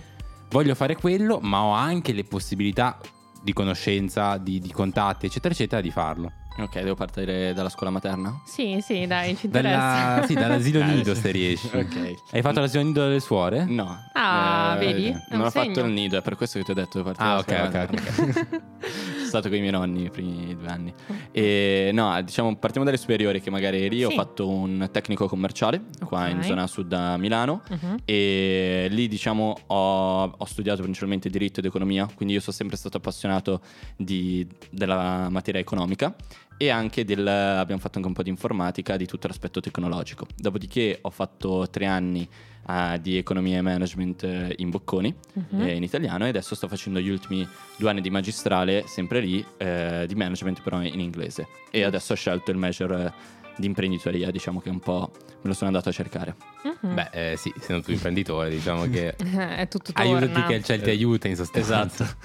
voglio 0.51 0.75
fare 0.75 0.97
quello, 0.97 1.39
ma 1.41 1.63
ho 1.63 1.73
anche 1.73 2.13
le 2.13 2.25
possibilità 2.25 2.99
di 3.43 3.53
conoscenza, 3.53 4.37
di, 4.37 4.59
di 4.59 4.73
contatti, 4.73 5.27
eccetera, 5.27 5.53
eccetera, 5.53 5.81
di 5.81 5.91
farlo. 5.91 6.33
Ok, 6.57 6.79
devo 6.79 6.95
partire 6.95 7.53
dalla 7.53 7.69
scuola 7.69 7.91
materna? 7.91 8.41
Sì, 8.45 8.79
sì, 8.81 9.09
dai, 9.09 9.35
ci 9.37 9.47
interessa. 9.47 9.77
Dalla, 10.15 10.27
sì, 10.27 10.35
dall'asilo 10.35 10.79
Eh, 10.81 10.85
nido 10.85 11.15
se 11.15 11.31
riesci. 11.33 11.67
Ok. 11.77 12.15
Hai 12.31 12.43
fatto 12.43 12.61
l'asilo 12.61 12.85
nido 12.85 13.03
delle 13.03 13.19
suore? 13.19 13.65
No. 13.65 13.99
Ah, 14.13 14.77
vedi? 14.79 15.09
È 15.09 15.13
Non 15.31 15.41
un 15.41 15.47
ho 15.47 15.51
fatto 15.51 15.75
segno. 15.75 15.87
il 15.89 15.93
nido, 15.93 16.17
è 16.19 16.23
per 16.23 16.37
questo 16.37 16.59
che 16.61 16.65
ti 16.65 16.71
ho 16.71 16.75
detto 16.75 16.99
di 16.99 17.05
partire 17.05 17.27
Ah, 17.29 17.29
dalla 17.31 17.41
ok, 17.41 17.45
scuola 17.45 17.67
ok, 17.67 17.75
materna. 17.75 18.63
Sono 19.25 19.27
stato 19.27 19.49
con 19.49 19.57
i 19.57 19.61
miei 19.61 19.73
nonni 19.73 20.05
i 20.05 20.11
primi 20.11 20.55
due 20.55 20.69
anni. 20.69 20.95
E 21.33 21.91
no, 21.93 22.23
diciamo, 22.23 22.55
partiamo 22.57 22.85
dalle 22.87 22.99
superiori 22.99 23.41
che 23.41 23.51
magari 23.51 23.85
eri. 23.85 23.97
Io 23.97 24.09
Sì. 24.11 24.15
ho 24.15 24.17
fatto 24.17 24.49
un 24.49 24.89
tecnico 24.93 25.27
commerciale 25.27 25.83
qua 26.05 26.29
in 26.29 26.39
Ok. 26.39 26.45
zona 26.45 26.69
sud 26.69 26.93
a 26.93 27.17
Milano. 27.17 27.63
Mhm. 27.69 27.97
E 28.05 28.87
lì 28.91 29.09
diciamo 29.09 29.57
ho, 29.67 30.23
ho 30.39 30.45
studiato 30.45 30.83
principalmente 30.83 31.29
diritto 31.29 31.59
ed 31.59 31.67
economia, 31.67 32.09
quindi 32.15 32.35
io 32.35 32.41
sono 32.41 32.55
sempre 32.55 32.77
stato 32.77 32.99
appassionato 32.99 33.61
di- 33.97 34.47
della 34.71 35.27
materia 35.31 35.61
economica 35.61 36.15
e 36.57 36.69
anche 36.71 37.05
del, 37.05 37.27
abbiamo 37.27 37.81
fatto 37.81 37.97
anche 37.97 38.09
un 38.09 38.15
po' 38.15 38.23
di 38.23 38.31
informatica, 38.31 38.97
di 38.97 39.07
tutto 39.07 39.27
l'aspetto 39.27 39.61
tecnologico. 39.61 40.27
Dopodiché 40.37 40.99
ho 41.03 41.11
fatto 41.11 41.69
tre 41.71 41.87
anni 41.87 42.29
eh, 42.69 42.99
di 43.03 43.17
economia 43.19 43.59
e 43.59 43.61
management 43.63 44.23
eh, 44.25 44.55
in 44.59 44.71
Bocconi, 44.71 45.15
Mhm. 45.51 45.61
eh, 45.63 45.75
in 45.77 45.83
italiano, 45.83 46.25
e 46.27 46.29
adesso 46.29 46.55
sto 46.55 46.69
facendo 46.69 47.01
gli 47.01 47.09
ultimi 47.11 47.47
due 47.77 47.91
anni 47.91 48.01
di 48.01 48.11
magistrale, 48.11 48.85
sempre 48.87 49.21
lì, 49.21 49.45
eh, 49.59 50.05
di 50.07 50.15
management 50.15 50.63
però 50.63 50.81
in 50.83 51.01
inglese. 51.01 51.47
E 51.71 51.83
adesso 51.83 52.13
ho 52.13 52.17
scelto 52.17 52.51
il 52.51 52.57
major 52.57 52.93
eh, 52.93 53.13
di 53.57 53.67
imprenditoria, 53.67 54.31
diciamo 54.31 54.61
che 54.61 54.69
un 54.71 54.81
po' 54.81 55.11
me 55.15 55.49
lo 55.49 55.53
sono 55.53 55.67
andato 55.71 55.89
a 55.89 55.93
cercare. 55.93 56.35
Mhm. 56.83 56.95
Beh, 56.95 57.33
eh, 57.33 57.37
sì, 57.37 57.53
essendo 57.57 57.83
tu 57.83 57.91
imprenditore, 57.91 58.49
diciamo 58.51 58.89
che 58.89 59.15
è 59.19 59.69
tutto 59.69 59.93
torna. 59.93 60.19
aiutati 60.19 60.43
che 60.47 60.55
il 60.55 60.65
ciel 60.65 60.81
ti 60.83 60.91
aiuta 60.91 61.29
in 61.29 61.37
sostanza. 61.37 61.85
Esatto. 61.85 62.17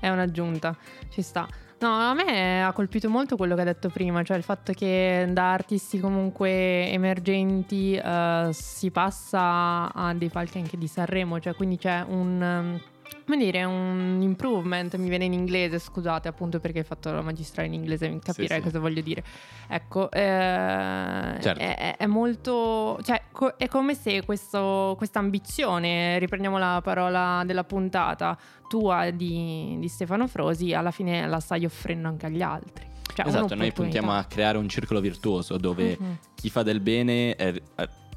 È 0.00 0.08
un'aggiunta, 0.08 0.76
ci 1.10 1.22
sta. 1.22 1.46
No, 1.82 1.98
a 1.98 2.14
me 2.14 2.62
ha 2.64 2.72
colpito 2.72 3.10
molto 3.10 3.34
quello 3.36 3.54
che 3.54 3.62
hai 3.62 3.66
detto 3.66 3.88
prima, 3.88 4.22
cioè 4.22 4.36
il 4.36 4.44
fatto 4.44 4.72
che 4.72 5.28
da 5.32 5.52
artisti 5.52 5.98
comunque 5.98 6.88
emergenti 6.92 7.94
eh, 7.96 8.50
si 8.52 8.92
passa 8.92 9.92
a 9.92 10.14
dei 10.14 10.28
palchi 10.28 10.58
anche 10.58 10.78
di 10.78 10.86
Sanremo, 10.86 11.40
cioè 11.40 11.56
quindi 11.56 11.78
c'è 11.78 12.04
un... 12.06 12.40
um, 12.40 12.80
come 13.24 13.36
dire, 13.36 13.64
un 13.64 14.18
improvement, 14.22 14.94
mi 14.96 15.08
viene 15.08 15.24
in 15.24 15.32
inglese, 15.32 15.78
scusate, 15.78 16.28
appunto 16.28 16.60
perché 16.60 16.78
hai 16.80 16.84
fatto 16.84 17.10
la 17.10 17.22
magistrale 17.22 17.68
in 17.68 17.74
inglese, 17.74 18.18
capirei 18.22 18.58
sì. 18.58 18.62
cosa 18.64 18.78
voglio 18.78 19.00
dire. 19.00 19.22
Ecco, 19.68 20.10
eh, 20.10 21.38
Certo. 21.40 21.58
è, 21.60 21.96
è- 21.96 22.06
molto, 22.06 22.98
cioè 23.02 23.22
co- 23.32 23.54
è 23.56 23.68
come 23.68 23.94
se 23.94 24.24
questa 24.24 25.18
ambizione, 25.18 26.18
riprendiamo 26.18 26.58
la 26.58 26.80
parola 26.82 27.42
della 27.46 27.64
puntata, 27.64 28.36
tua 28.68 29.10
di, 29.10 29.76
di 29.78 29.88
Stefano 29.88 30.26
Frosi, 30.26 30.72
alla 30.72 30.90
fine 30.90 31.26
la 31.26 31.40
stai 31.40 31.64
offrendo 31.64 32.08
anche 32.08 32.26
agli 32.26 32.42
altri. 32.42 32.86
Cioè, 33.14 33.26
Esatto, 33.26 33.54
noi 33.54 33.72
puntiamo 33.72 34.12
a 34.12 34.24
creare 34.24 34.56
un 34.56 34.68
circolo 34.68 35.00
virtuoso 35.00 35.58
dove 35.58 35.96
Mhm. 36.00 36.18
chi 36.34 36.48
fa 36.48 36.62
del 36.62 36.80
bene 36.80 37.36
eh, 37.36 37.62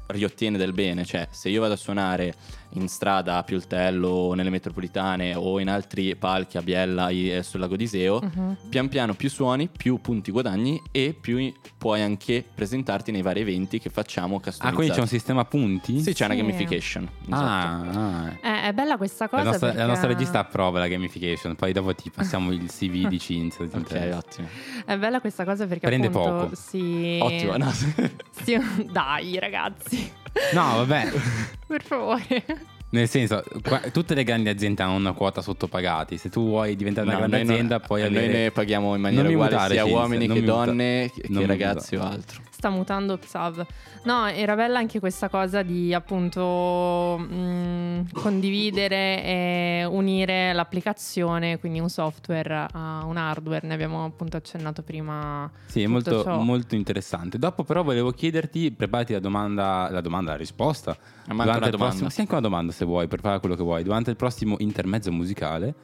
riottiene 0.08 0.56
del 0.56 0.72
bene, 0.72 1.04
cioè 1.04 1.26
se 1.30 1.48
io 1.50 1.60
vado 1.60 1.74
a 1.74 1.76
suonare 1.76 2.32
in 2.78 2.88
strada 2.88 3.36
a 3.38 3.42
Pioltello 3.42 4.08
o 4.08 4.34
nelle 4.34 4.50
metropolitane 4.50 5.34
o 5.34 5.58
in 5.60 5.68
altri 5.68 6.14
palchi 6.16 6.56
a 6.58 6.62
Biella 6.62 7.08
eh, 7.08 7.42
sul 7.42 7.60
lago 7.60 7.76
d'Iseo, 7.76 8.20
Mhm. 8.22 8.56
pian 8.68 8.88
piano 8.88 9.14
più 9.14 9.28
suoni, 9.30 9.68
più 9.68 10.00
punti 10.00 10.30
guadagni 10.30 10.80
e 10.90 11.16
più 11.18 11.52
puoi 11.78 12.02
anche 12.02 12.44
presentarti 12.54 13.10
nei 13.12 13.22
vari 13.22 13.40
eventi 13.40 13.78
che 13.78 13.90
facciamo 13.90 14.36
Ah, 14.36 14.40
customizzati. 14.40 14.74
quindi 14.74 14.94
c'è 14.94 15.00
un 15.00 15.06
sistema 15.08 15.40
a 15.42 15.44
punti? 15.44 16.00
Sì, 16.00 16.12
c'è 16.12 16.24
una 16.26 16.34
Sì. 16.34 16.40
gamification. 16.40 17.08
esatto. 17.28 17.98
Ah, 17.98 18.24
ah. 18.24 18.32
Eh, 18.42 18.62
è 18.68 18.72
bella 18.72 18.96
questa 18.96 19.28
cosa. 19.28 19.42
La 19.42 19.48
nostra, 19.50 19.66
perché 19.68 19.82
la 19.82 19.88
nostra 19.88 20.08
regista 20.08 20.38
approva 20.40 20.78
la 20.78 20.88
gamification, 20.88 21.54
poi 21.56 21.72
dopo 21.72 21.94
ti 21.94 22.10
passiamo 22.10 22.52
il 22.52 22.66
CV 22.70 23.06
di 23.08 23.18
Cinzia. 23.18 23.64
Ok, 23.64 24.10
ottimo. 24.14 24.48
È 24.84 24.96
bella 24.96 25.20
questa 25.20 25.44
cosa 25.44 25.66
perché 25.66 25.86
Prende 25.86 26.06
appunto 26.08 26.30
poco. 26.30 26.54
si... 26.54 27.18
Ottimo, 27.22 27.56
no? 27.56 27.70
si- 27.72 28.56
Dai 28.90 29.38
ragazzi, 29.38 30.10
No, 30.52 30.84
vabbè. 30.84 31.12
per 31.66 31.82
favore. 31.82 32.44
Nel 32.88 33.08
senso, 33.08 33.42
qua- 33.62 33.80
tutte 33.92 34.14
le 34.14 34.22
grandi 34.22 34.48
aziende 34.48 34.82
hanno 34.82 34.94
una 34.94 35.12
quota 35.12 35.42
sottopagati. 35.42 36.16
Se 36.18 36.28
tu 36.30 36.46
vuoi 36.46 36.76
diventare 36.76 37.06
una 37.06 37.18
No, 37.18 37.26
grande 37.26 37.42
non- 37.42 37.52
azienda, 37.52 37.80
puoi 37.80 38.02
noi 38.02 38.16
avere. 38.16 38.32
ne 38.44 38.50
paghiamo 38.52 38.94
in 38.94 39.00
maniera 39.00 39.24
Non 39.24 39.32
uguale 39.32 39.50
mutare, 39.54 39.74
sia 39.74 39.84
uomini 39.84 40.26
non 40.26 40.36
che 40.36 40.42
donne 40.44 41.10
che 41.14 41.24
non 41.28 41.46
ragazzi 41.46 41.96
o 41.96 42.02
altro. 42.02 42.42
Sta 42.66 42.74
mutando 42.74 43.16
Psav. 43.16 43.64
No, 44.02 44.26
era 44.26 44.56
bella 44.56 44.78
anche 44.78 44.98
questa 44.98 45.28
cosa 45.28 45.62
di 45.62 45.94
appunto 45.94 47.16
mh, 47.16 48.10
condividere 48.12 49.22
e 49.22 49.86
unire 49.88 50.52
l'applicazione, 50.52 51.60
quindi 51.60 51.78
un 51.78 51.88
software 51.88 52.66
a 52.72 53.04
un 53.04 53.16
hardware. 53.16 53.68
Ne 53.68 53.74
abbiamo 53.74 54.04
appunto 54.04 54.36
accennato 54.36 54.82
prima. 54.82 55.48
Sì, 55.66 55.82
è 55.82 55.86
molto, 55.86 56.24
molto 56.40 56.74
interessante. 56.74 57.38
Dopo, 57.38 57.62
però, 57.62 57.84
volevo 57.84 58.10
chiederti: 58.10 58.72
preparati 58.72 59.12
la 59.12 59.20
domanda, 59.20 59.88
la 59.88 60.00
domanda, 60.00 60.32
la 60.32 60.36
risposta. 60.36 60.96
Manca 61.28 61.42
una 61.44 61.52
il 61.52 61.70
domanda. 61.70 61.76
prossimo, 61.76 62.08
sì, 62.08 62.20
anche 62.22 62.32
una 62.32 62.40
domanda 62.40 62.72
se 62.72 62.84
vuoi, 62.84 63.06
per 63.06 63.20
fare 63.20 63.38
quello 63.38 63.54
che 63.54 63.62
vuoi. 63.62 63.84
Durante 63.84 64.10
il 64.10 64.16
prossimo 64.16 64.56
intermezzo 64.58 65.12
musicale. 65.12 65.74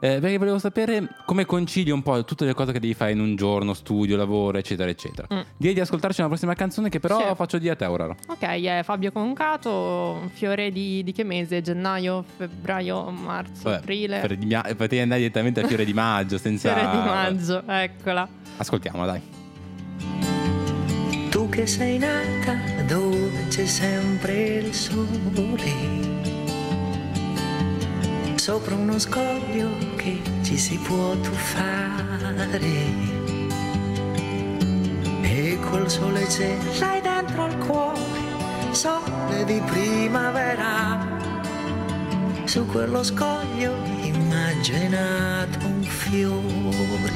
Eh, 0.00 0.18
perché 0.20 0.38
volevo 0.38 0.58
sapere 0.58 1.08
come 1.26 1.44
concili 1.44 1.90
un 1.90 2.02
po' 2.02 2.24
tutte 2.24 2.44
le 2.44 2.54
cose 2.54 2.72
che 2.72 2.80
devi 2.80 2.94
fare 2.94 3.12
in 3.12 3.20
un 3.20 3.36
giorno, 3.36 3.74
studio, 3.74 4.16
lavoro, 4.16 4.58
eccetera, 4.58 4.88
eccetera. 4.90 5.26
Mm. 5.32 5.40
Direi 5.56 5.74
di 5.74 5.80
ascoltarci 5.80 6.20
una 6.20 6.28
prossima 6.28 6.54
canzone 6.54 6.88
che 6.88 6.98
però 7.00 7.18
Sì. 7.28 7.34
faccio 7.34 7.58
dire 7.58 7.72
a 7.72 7.76
te 7.76 7.84
ora. 7.84 8.06
Ok, 8.06 8.42
è 8.42 8.80
Fabio 8.84 9.12
Concato, 9.12 10.30
fiore 10.32 10.70
di, 10.72 11.02
di 11.04 11.12
che 11.12 11.24
mese? 11.24 11.60
Gennaio, 11.62 12.24
febbraio, 12.36 13.10
marzo, 13.10 13.62
Vabbè, 13.64 13.76
aprile? 13.76 14.36
di 14.38 14.46
mia- 14.46 14.62
potevi 14.62 15.00
andare 15.00 15.20
direttamente 15.20 15.60
a 15.60 15.66
Fiore 15.66 15.84
di 15.84 15.92
Maggio 15.92 16.38
senza... 16.38 16.72
Fiore 16.74 16.90
di 16.90 16.96
maggio, 16.96 17.62
eccola. 17.66 18.28
Ascoltiamola, 18.56 19.06
dai. 19.12 19.20
Tu 21.30 21.48
che 21.48 21.66
sei 21.66 21.98
nata 21.98 22.54
dove 22.86 23.46
c'è 23.48 23.64
sempre 23.64 24.56
il 24.58 24.74
sole, 24.74 26.21
sopra 28.42 28.74
uno 28.74 28.98
scoglio 28.98 29.68
che 29.94 30.20
ci 30.42 30.58
si 30.58 30.76
può 30.78 31.14
tuffare. 31.14 32.58
E 35.22 35.58
quel 35.70 35.88
sole 35.88 36.26
c'è, 36.26 36.56
l'hai 36.80 37.00
dentro 37.00 37.44
al 37.44 37.56
cuore, 37.58 38.00
sole 38.72 39.44
di 39.44 39.62
primavera. 39.64 40.98
Su 42.42 42.66
quello 42.66 43.04
scoglio 43.04 43.76
immaginato 44.00 45.64
un 45.64 45.82
fiore 45.84 47.12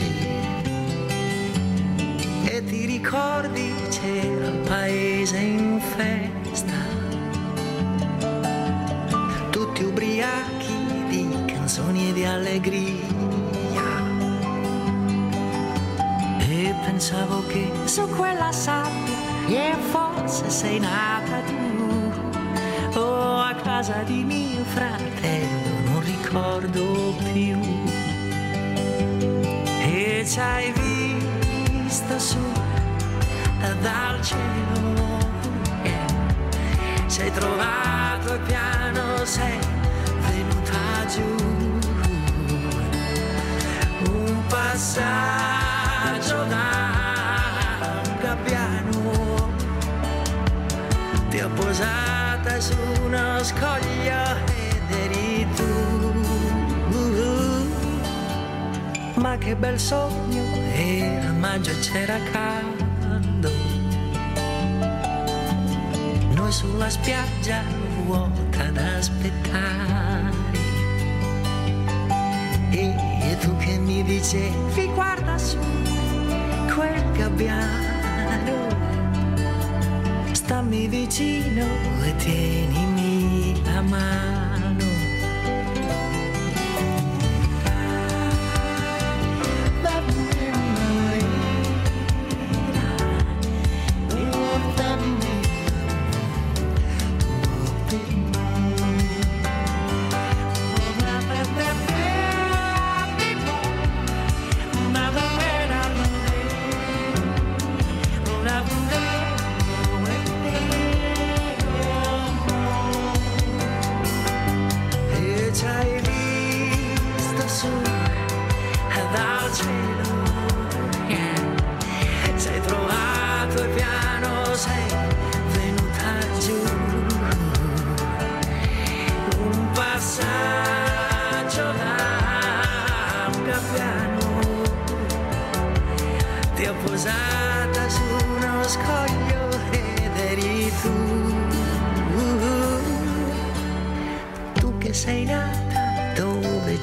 e 2.44 2.64
ti 2.66 2.84
ricordi 2.86 3.74
c'era 3.90 4.46
il 4.46 4.60
paese 4.64 5.38
in 5.38 5.80
festa, 5.80 6.84
tutti 9.50 9.82
ubriachi 9.82 10.65
canzoni 11.76 12.12
di 12.14 12.24
allegria. 12.24 13.06
E 16.38 16.74
pensavo 16.86 17.46
che 17.48 17.70
su 17.84 18.08
quella 18.16 18.50
sabbia, 18.50 19.14
e 19.46 19.74
forse 19.90 20.48
sei 20.48 20.78
nata 20.78 21.40
tu, 21.40 22.98
o 22.98 23.40
a 23.40 23.54
casa 23.56 24.02
di 24.04 24.24
mio 24.24 24.64
fratello, 24.64 25.90
non 25.90 26.02
ricordo 26.02 27.14
più. 27.32 27.60
E 29.82 30.24
ci 30.26 30.40
hai 30.40 30.72
visto 30.72 32.18
su 32.18 32.38
dal 33.82 34.22
cielo. 34.22 34.94
Sei 37.06 37.30
trovato 37.32 38.32
il 38.34 38.40
piano 38.40 39.24
sei 39.24 39.58
venuta 40.20 41.06
giù 41.08 41.45
passaggio 44.48 46.44
da 46.44 48.02
un 48.04 48.16
gabbiano. 48.20 49.50
Ti 51.28 51.40
ho 51.40 51.48
posata 51.50 52.60
su 52.60 52.74
uno 53.04 53.42
scoglio 53.42 54.22
ed 54.46 54.90
eri 54.90 55.46
tu. 55.56 55.74
Ma 59.20 59.36
che 59.38 59.56
bel 59.56 59.78
sogno 59.78 60.44
era 60.74 61.32
maggio 61.32 61.72
c'era 61.80 62.18
caldo. 62.32 63.50
Noi 66.34 66.52
sulla 66.52 66.90
spiaggia 66.90 67.62
vuota 68.04 68.64
ad 68.66 68.76
aspettare 68.76 70.05
tu 73.40 73.56
che 73.56 73.78
mi 73.78 74.02
dicevi 74.02 74.86
guarda 74.94 75.38
su 75.38 75.58
quel 76.74 77.12
gabbiano. 77.12 78.74
Stammi 80.32 80.86
vicino 80.88 81.64
e 82.04 82.16
tienimi 82.16 83.62
la 83.64 83.80
mano 83.82 84.15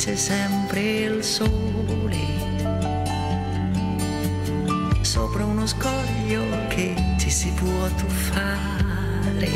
c'è 0.06 0.16
sempre 0.18 0.82
il 0.82 1.24
sole, 1.24 2.18
sopra 5.00 5.46
uno 5.46 5.66
scoglio 5.66 6.44
che 6.68 6.94
ci 7.18 7.30
si 7.30 7.50
può 7.52 7.88
tuffare. 7.96 9.50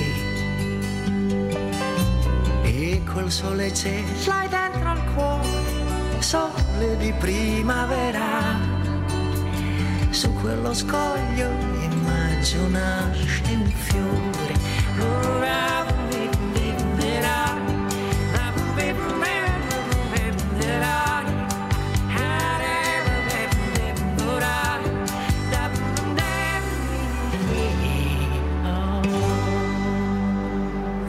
E 2.64 3.02
col 3.04 3.30
sole 3.30 3.72
c'è, 3.72 4.02
l'hai 4.26 4.48
dentro 4.48 4.90
al 4.90 5.04
cuore, 5.14 6.20
sole 6.20 6.96
di 6.96 7.12
primavera. 7.12 8.58
Su 10.12 10.32
quello 10.36 10.74
scoglio 10.74 11.50
immagino 11.82 12.70
nasce 12.70 13.42
un 13.52 13.66
fiore. 13.66 15.27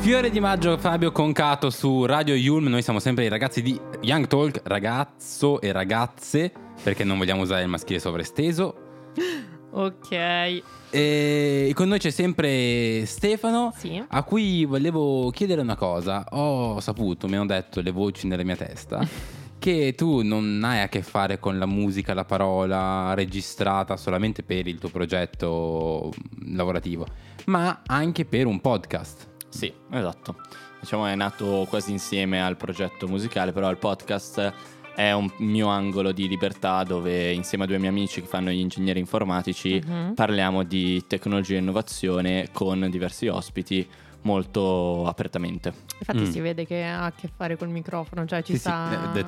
Fiore 0.08 0.30
di 0.30 0.40
maggio 0.40 0.78
Fabio 0.78 1.12
Concato 1.12 1.68
su 1.68 2.06
Radio 2.06 2.34
Yulm. 2.34 2.68
Noi 2.68 2.80
siamo 2.80 2.98
sempre 2.98 3.26
i 3.26 3.28
ragazzi 3.28 3.60
di 3.60 3.78
Young 4.00 4.26
Talk, 4.26 4.62
ragazzo 4.64 5.60
e 5.60 5.70
ragazze, 5.70 6.50
perché 6.82 7.04
non 7.04 7.18
vogliamo 7.18 7.42
usare 7.42 7.60
il 7.60 7.68
maschile 7.68 7.98
sovraesteso. 7.98 8.74
Ok. 9.70 10.62
E 10.90 11.72
con 11.74 11.88
noi 11.88 11.98
c'è 11.98 12.08
sempre 12.08 13.04
Stefano, 13.04 13.74
Sì. 13.76 14.02
a 14.08 14.22
cui 14.22 14.64
volevo 14.64 15.28
chiedere 15.30 15.60
una 15.60 15.76
cosa. 15.76 16.24
Ho 16.30 16.80
saputo, 16.80 17.28
mi 17.28 17.36
hanno 17.36 17.44
detto 17.44 17.82
le 17.82 17.90
voci 17.90 18.26
nella 18.26 18.44
mia 18.44 18.56
testa, 18.56 19.06
che 19.60 19.92
tu 19.94 20.22
non 20.22 20.62
hai 20.64 20.80
a 20.80 20.88
che 20.88 21.02
fare 21.02 21.38
con 21.38 21.58
la 21.58 21.66
musica, 21.66 22.14
la 22.14 22.24
parola 22.24 23.12
registrata 23.12 23.98
solamente 23.98 24.42
per 24.42 24.66
il 24.66 24.78
tuo 24.78 24.88
progetto 24.88 26.14
lavorativo, 26.46 27.06
ma 27.44 27.82
anche 27.84 28.24
per 28.24 28.46
un 28.46 28.58
podcast. 28.62 29.27
Sì, 29.48 29.72
esatto. 29.90 30.36
diciamo 30.80 31.06
è 31.06 31.14
nato 31.16 31.66
quasi 31.68 31.90
insieme 31.90 32.40
al 32.42 32.56
progetto 32.56 33.08
musicale, 33.08 33.52
però 33.52 33.68
il 33.70 33.78
podcast 33.78 34.52
è 34.94 35.12
un 35.12 35.30
mio 35.38 35.68
angolo 35.68 36.12
di 36.12 36.26
libertà 36.28 36.82
dove 36.84 37.32
insieme 37.32 37.64
a 37.64 37.66
due 37.66 37.78
miei 37.78 37.90
amici 37.90 38.20
che 38.20 38.26
fanno 38.26 38.50
gli 38.50 38.58
ingegneri 38.60 38.98
informatici 38.98 39.80
Mhm. 39.84 40.14
parliamo 40.14 40.62
di 40.64 41.04
tecnologia 41.06 41.54
e 41.54 41.58
innovazione 41.58 42.48
con 42.52 42.88
diversi 42.90 43.26
ospiti 43.28 43.88
molto 44.22 45.06
apertamente. 45.06 45.72
Infatti 46.00 46.18
Mm. 46.28 46.30
si 46.30 46.40
vede 46.40 46.66
che 46.66 46.84
ha 46.84 47.04
a 47.04 47.12
che 47.12 47.28
fare 47.34 47.56
col 47.56 47.68
microfono, 47.68 48.26
cioè 48.26 48.42
ci 48.42 48.52
Sì, 48.52 48.58
sì, 48.58 48.64
sa 48.64 49.12
eh, 49.14 49.24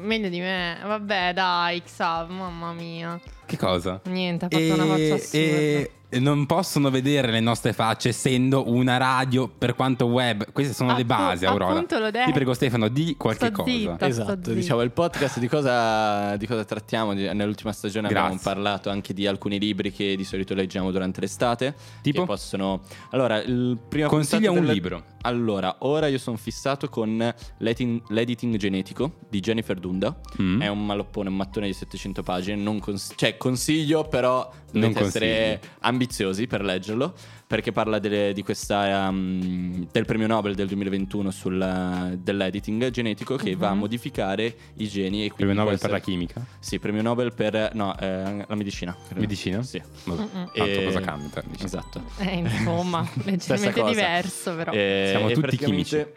meglio 0.00 0.28
di 0.30 0.40
me. 0.40 0.78
Vabbè, 0.82 1.32
dai, 1.34 1.82
Xav, 1.82 2.30
mamma 2.30 2.72
mia. 2.72 3.20
Che 3.52 3.58
cosa? 3.58 4.00
Niente, 4.04 4.46
ha 4.46 4.48
fatto 4.48 4.64
una 4.72 4.86
faccia 4.86 5.14
assurda. 5.14 5.36
e 5.36 5.90
non 6.20 6.46
possono 6.46 6.88
vedere 6.90 7.30
le 7.30 7.40
nostre 7.40 7.74
facce 7.74 8.08
essendo 8.10 8.70
una 8.70 8.96
radio 8.96 9.46
per 9.46 9.74
quanto 9.74 10.06
web. 10.06 10.50
Queste 10.52 10.72
sono 10.72 10.88
le 10.94 11.02
Appu- 11.02 11.06
basi, 11.06 11.44
Aurora. 11.44 11.72
appunto 11.72 11.98
l'ho 11.98 12.10
detto. 12.10 12.26
Ti 12.26 12.32
prego 12.32 12.54
Stefano, 12.54 12.88
di 12.88 13.14
qualche 13.18 13.46
Sto 13.46 13.62
cosa. 13.62 13.70
zitta. 13.70 14.06
Esatto, 14.06 14.52
diciamo 14.54 14.80
il 14.80 14.90
podcast 14.90 15.38
di 15.38 15.48
cosa, 15.48 16.34
di 16.36 16.46
cosa 16.46 16.64
trattiamo? 16.64 17.12
Nell'ultima 17.12 17.72
stagione 17.72 18.06
abbiamo 18.08 18.28
Grazie. 18.28 18.42
parlato 18.52 18.88
anche 18.88 19.12
di 19.12 19.26
alcuni 19.26 19.58
libri 19.58 19.92
che 19.92 20.16
di 20.16 20.24
solito 20.24 20.54
leggiamo 20.54 20.90
durante 20.90 21.20
l'estate. 21.20 21.74
Tipo? 22.00 22.20
Che 22.20 22.26
possono... 22.26 22.80
Allora, 23.10 23.42
il 23.42 23.78
primo 23.86 24.08
Consiglia 24.08 24.48
un 24.50 24.56
puntata 24.56 24.72
libro. 24.74 25.04
Allora, 25.22 25.76
ora 25.80 26.06
io 26.08 26.18
sono 26.18 26.36
fissato 26.36 26.88
con 26.88 27.34
l'editing, 27.58 28.56
genetico 28.56 29.18
di 29.28 29.40
Jennifer 29.40 29.78
Dunda. 29.78 30.18
Mm. 30.40 30.62
È 30.62 30.68
un 30.68 30.84
maloppone, 30.84 31.28
un 31.28 31.36
mattone 31.36 31.66
di 31.66 31.72
700 31.72 32.22
pagine. 32.22 32.56
Non 32.60 32.78
cons- 32.80 33.12
cioè, 33.16 33.36
consiglio, 33.36 34.06
però 34.08 34.50
dovete 34.70 35.00
essere 35.00 35.60
ambiziosi 35.80 36.46
per 36.46 36.62
leggerlo. 36.62 37.14
Perché 37.52 37.70
parla 37.70 37.98
delle- 37.98 38.32
di 38.32 38.42
questa, 38.42 39.08
um, 39.10 39.86
del 39.92 40.06
premio 40.06 40.26
Nobel 40.26 40.54
del 40.54 40.66
2021 40.68 41.30
sul, 41.30 42.16
dell'editing 42.18 42.88
genetico 42.88 43.36
che 43.36 43.54
va 43.56 43.68
a 43.68 43.74
modificare 43.74 44.54
i 44.76 44.88
geni. 44.88 45.26
E 45.26 45.32
Premio 45.36 45.52
Nobel 45.52 45.74
può 45.76 45.82
per 45.82 45.90
la 45.90 45.96
essere- 45.98 46.10
chimica? 46.12 46.46
Sì, 46.58 46.78
premio 46.78 47.02
Nobel 47.02 47.34
per 47.34 47.72
no, 47.74 47.94
eh, 47.98 48.44
la 48.48 48.54
medicina. 48.54 48.96
credo. 49.04 49.20
Medicina? 49.20 49.62
Sì. 49.62 49.82
Ma 50.04 50.14
tanto 50.14 50.50
E- 50.64 50.84
cosa 50.86 51.00
cambia? 51.04 51.42
Esatto. 51.62 52.02
Eh, 52.20 52.36
insomma, 52.36 53.06
leggermente 53.24 53.82
diverso 53.84 54.54
però. 54.54 54.72
Eh, 54.72 55.08
Siamo 55.10 55.26
e 55.28 55.34
tutti 55.34 55.40
praticamente, 55.42 56.12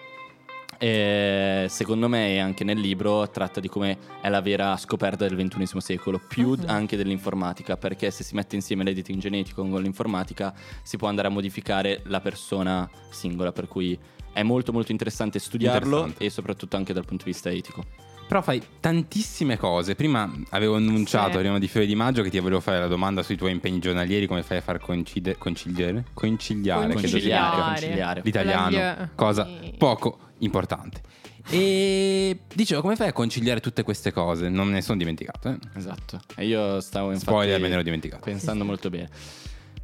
eh, 0.78 1.66
secondo 1.70 2.08
me, 2.08 2.34
e 2.34 2.40
anche 2.40 2.64
nel 2.64 2.80
libro, 2.80 3.30
tratta 3.30 3.60
di 3.60 3.68
come 3.68 3.98
è 4.22 4.30
la 4.30 4.42
vera 4.42 4.76
scoperta 4.78 5.28
del 5.28 5.36
XXI 5.38 5.80
secolo, 5.80 6.20
più 6.28 6.52
Mhm. 6.52 6.64
anche 6.68 6.98
dell'informatica, 6.98 7.78
perché 7.78 8.12
se 8.12 8.24
si 8.24 8.36
mette 8.36 8.56
insieme 8.56 8.84
l'editing 8.84 9.20
genetico 9.20 9.66
con 9.68 9.82
l'informatica 9.82 10.54
si 10.84 10.98
può 10.98 11.08
andare 11.08 11.28
a 11.28 11.32
modificare 11.32 12.02
la 12.06 12.20
persona 12.22 12.90
singola, 13.10 13.52
per 13.52 13.68
cui 13.68 13.98
è 14.34 14.44
molto 14.44 14.72
molto 14.74 14.92
interessante 14.92 15.40
studiarlo 15.40 15.96
Interessante. 15.98 16.26
e 16.26 16.30
soprattutto 16.30 16.76
anche 16.76 16.94
dal 16.94 17.06
punto 17.06 17.24
di 17.26 17.32
vista 17.32 17.50
etico. 17.50 17.86
Però 18.28 18.42
fai 18.42 18.60
tantissime 18.80 19.56
cose. 19.56 19.94
Prima 19.94 20.28
avevo 20.50 20.76
annunciato, 20.78 21.34
Sì. 21.34 21.38
prima 21.38 21.60
di 21.60 21.68
Fiore 21.68 21.86
di 21.86 21.94
Maggio, 21.94 22.24
che 22.24 22.32
ti 22.32 22.40
volevo 22.40 22.60
fare 22.60 22.80
la 22.80 22.88
domanda 22.88 23.22
sui 23.22 23.36
tuoi 23.38 23.52
impegni 23.52 23.78
giornalieri, 23.78 24.26
come 24.26 24.42
fai 24.42 24.58
a 24.58 24.62
far 24.62 24.80
coincide- 24.80 25.38
conciliare? 25.38 26.06
Conciliare, 26.12 26.92
Conciliare. 26.94 27.62
conciliare. 27.62 28.22
L'italiano, 28.24 29.10
cosa 29.14 29.48
poco 29.78 30.18
importante. 30.40 31.02
E 31.50 32.40
dicevo, 32.54 32.82
come 32.82 32.96
fai 32.96 33.10
a 33.10 33.14
conciliare 33.14 33.60
tutte 33.60 33.84
queste 33.84 34.12
cose? 34.12 34.50
Non 34.50 34.68
me 34.68 34.74
ne 34.74 34.82
sono 34.82 34.98
dimenticato. 34.98 35.50
Eh? 35.50 35.58
Esatto. 35.76 36.20
E 36.36 36.46
io 36.48 36.80
stavo 36.82 37.12
infatti 37.12 37.26
Spoiler, 37.32 37.60
me 37.60 37.68
ne 37.68 37.74
ero 37.74 37.84
dimenticato. 37.84 38.24
pensando 38.24 38.66
molto 38.66 38.90
bene. 38.90 39.10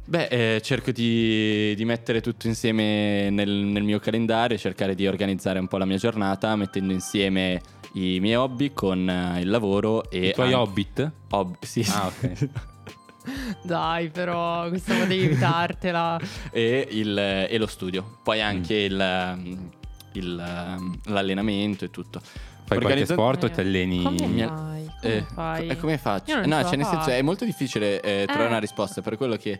Beh, 0.04 0.26
eh, 0.56 0.60
cerco 0.62 0.90
di, 0.90 1.74
di 1.76 1.84
mettere 1.84 2.20
tutto 2.20 2.48
insieme 2.48 3.30
nel, 3.30 3.48
nel 3.48 3.84
mio 3.84 4.00
calendario, 4.00 4.58
cercare 4.58 4.96
di 4.96 5.06
organizzare 5.06 5.60
un 5.60 5.68
po' 5.68 5.76
la 5.78 5.84
mia 5.84 5.96
giornata, 5.98 6.56
mettendo 6.56 6.92
insieme 6.92 7.60
i 7.94 8.18
miei 8.18 8.34
hobby 8.34 8.72
con 8.72 9.08
eh, 9.08 9.40
il 9.40 9.48
lavoro 9.48 10.10
e... 10.10 10.28
I 10.28 10.32
tuoi 10.32 10.46
anche- 10.52 10.58
hobbit? 10.58 11.10
Hobby, 11.30 11.56
sì. 11.60 11.86
Ah, 11.88 12.06
ok. 12.08 12.48
Dai, 13.62 14.08
però, 14.10 14.68
questa 14.68 14.94
potevi 14.94 15.24
evitartela. 15.26 16.18
e, 16.50 16.88
il- 16.90 17.16
e 17.48 17.56
lo 17.58 17.66
studio. 17.68 18.18
Poi 18.24 18.38
Mm. 18.38 18.42
anche 18.42 18.74
il, 18.74 19.00
ehm, 19.00 19.70
il, 20.18 20.38
ehm, 20.38 20.98
l'allenamento 21.06 21.84
e 21.84 21.90
tutto. 21.90 22.20
Fai 22.20 22.78
qualche 22.78 22.84
Organizza- 22.86 23.12
sport 23.14 23.44
o 23.44 23.50
ti 23.50 23.60
alleni? 23.60 24.02
Come 24.02 24.18
fai? 24.18 24.90
Come 25.00 25.16
Eh, 25.16 25.24
fai? 25.34 25.66
E 25.68 25.76
come 25.76 25.98
faccio? 25.98 26.46
No, 26.46 26.62
cioè, 26.64 26.76
nel 26.76 26.86
senso, 26.86 27.10
è 27.10 27.20
molto 27.22 27.44
difficile 27.44 28.00
eh, 28.00 28.22
trovare 28.26 28.44
Eh. 28.46 28.50
una 28.50 28.58
risposta 28.60 29.00
per 29.02 29.16
quello 29.16 29.36
che. 29.36 29.58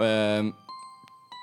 ehm, 0.00 0.54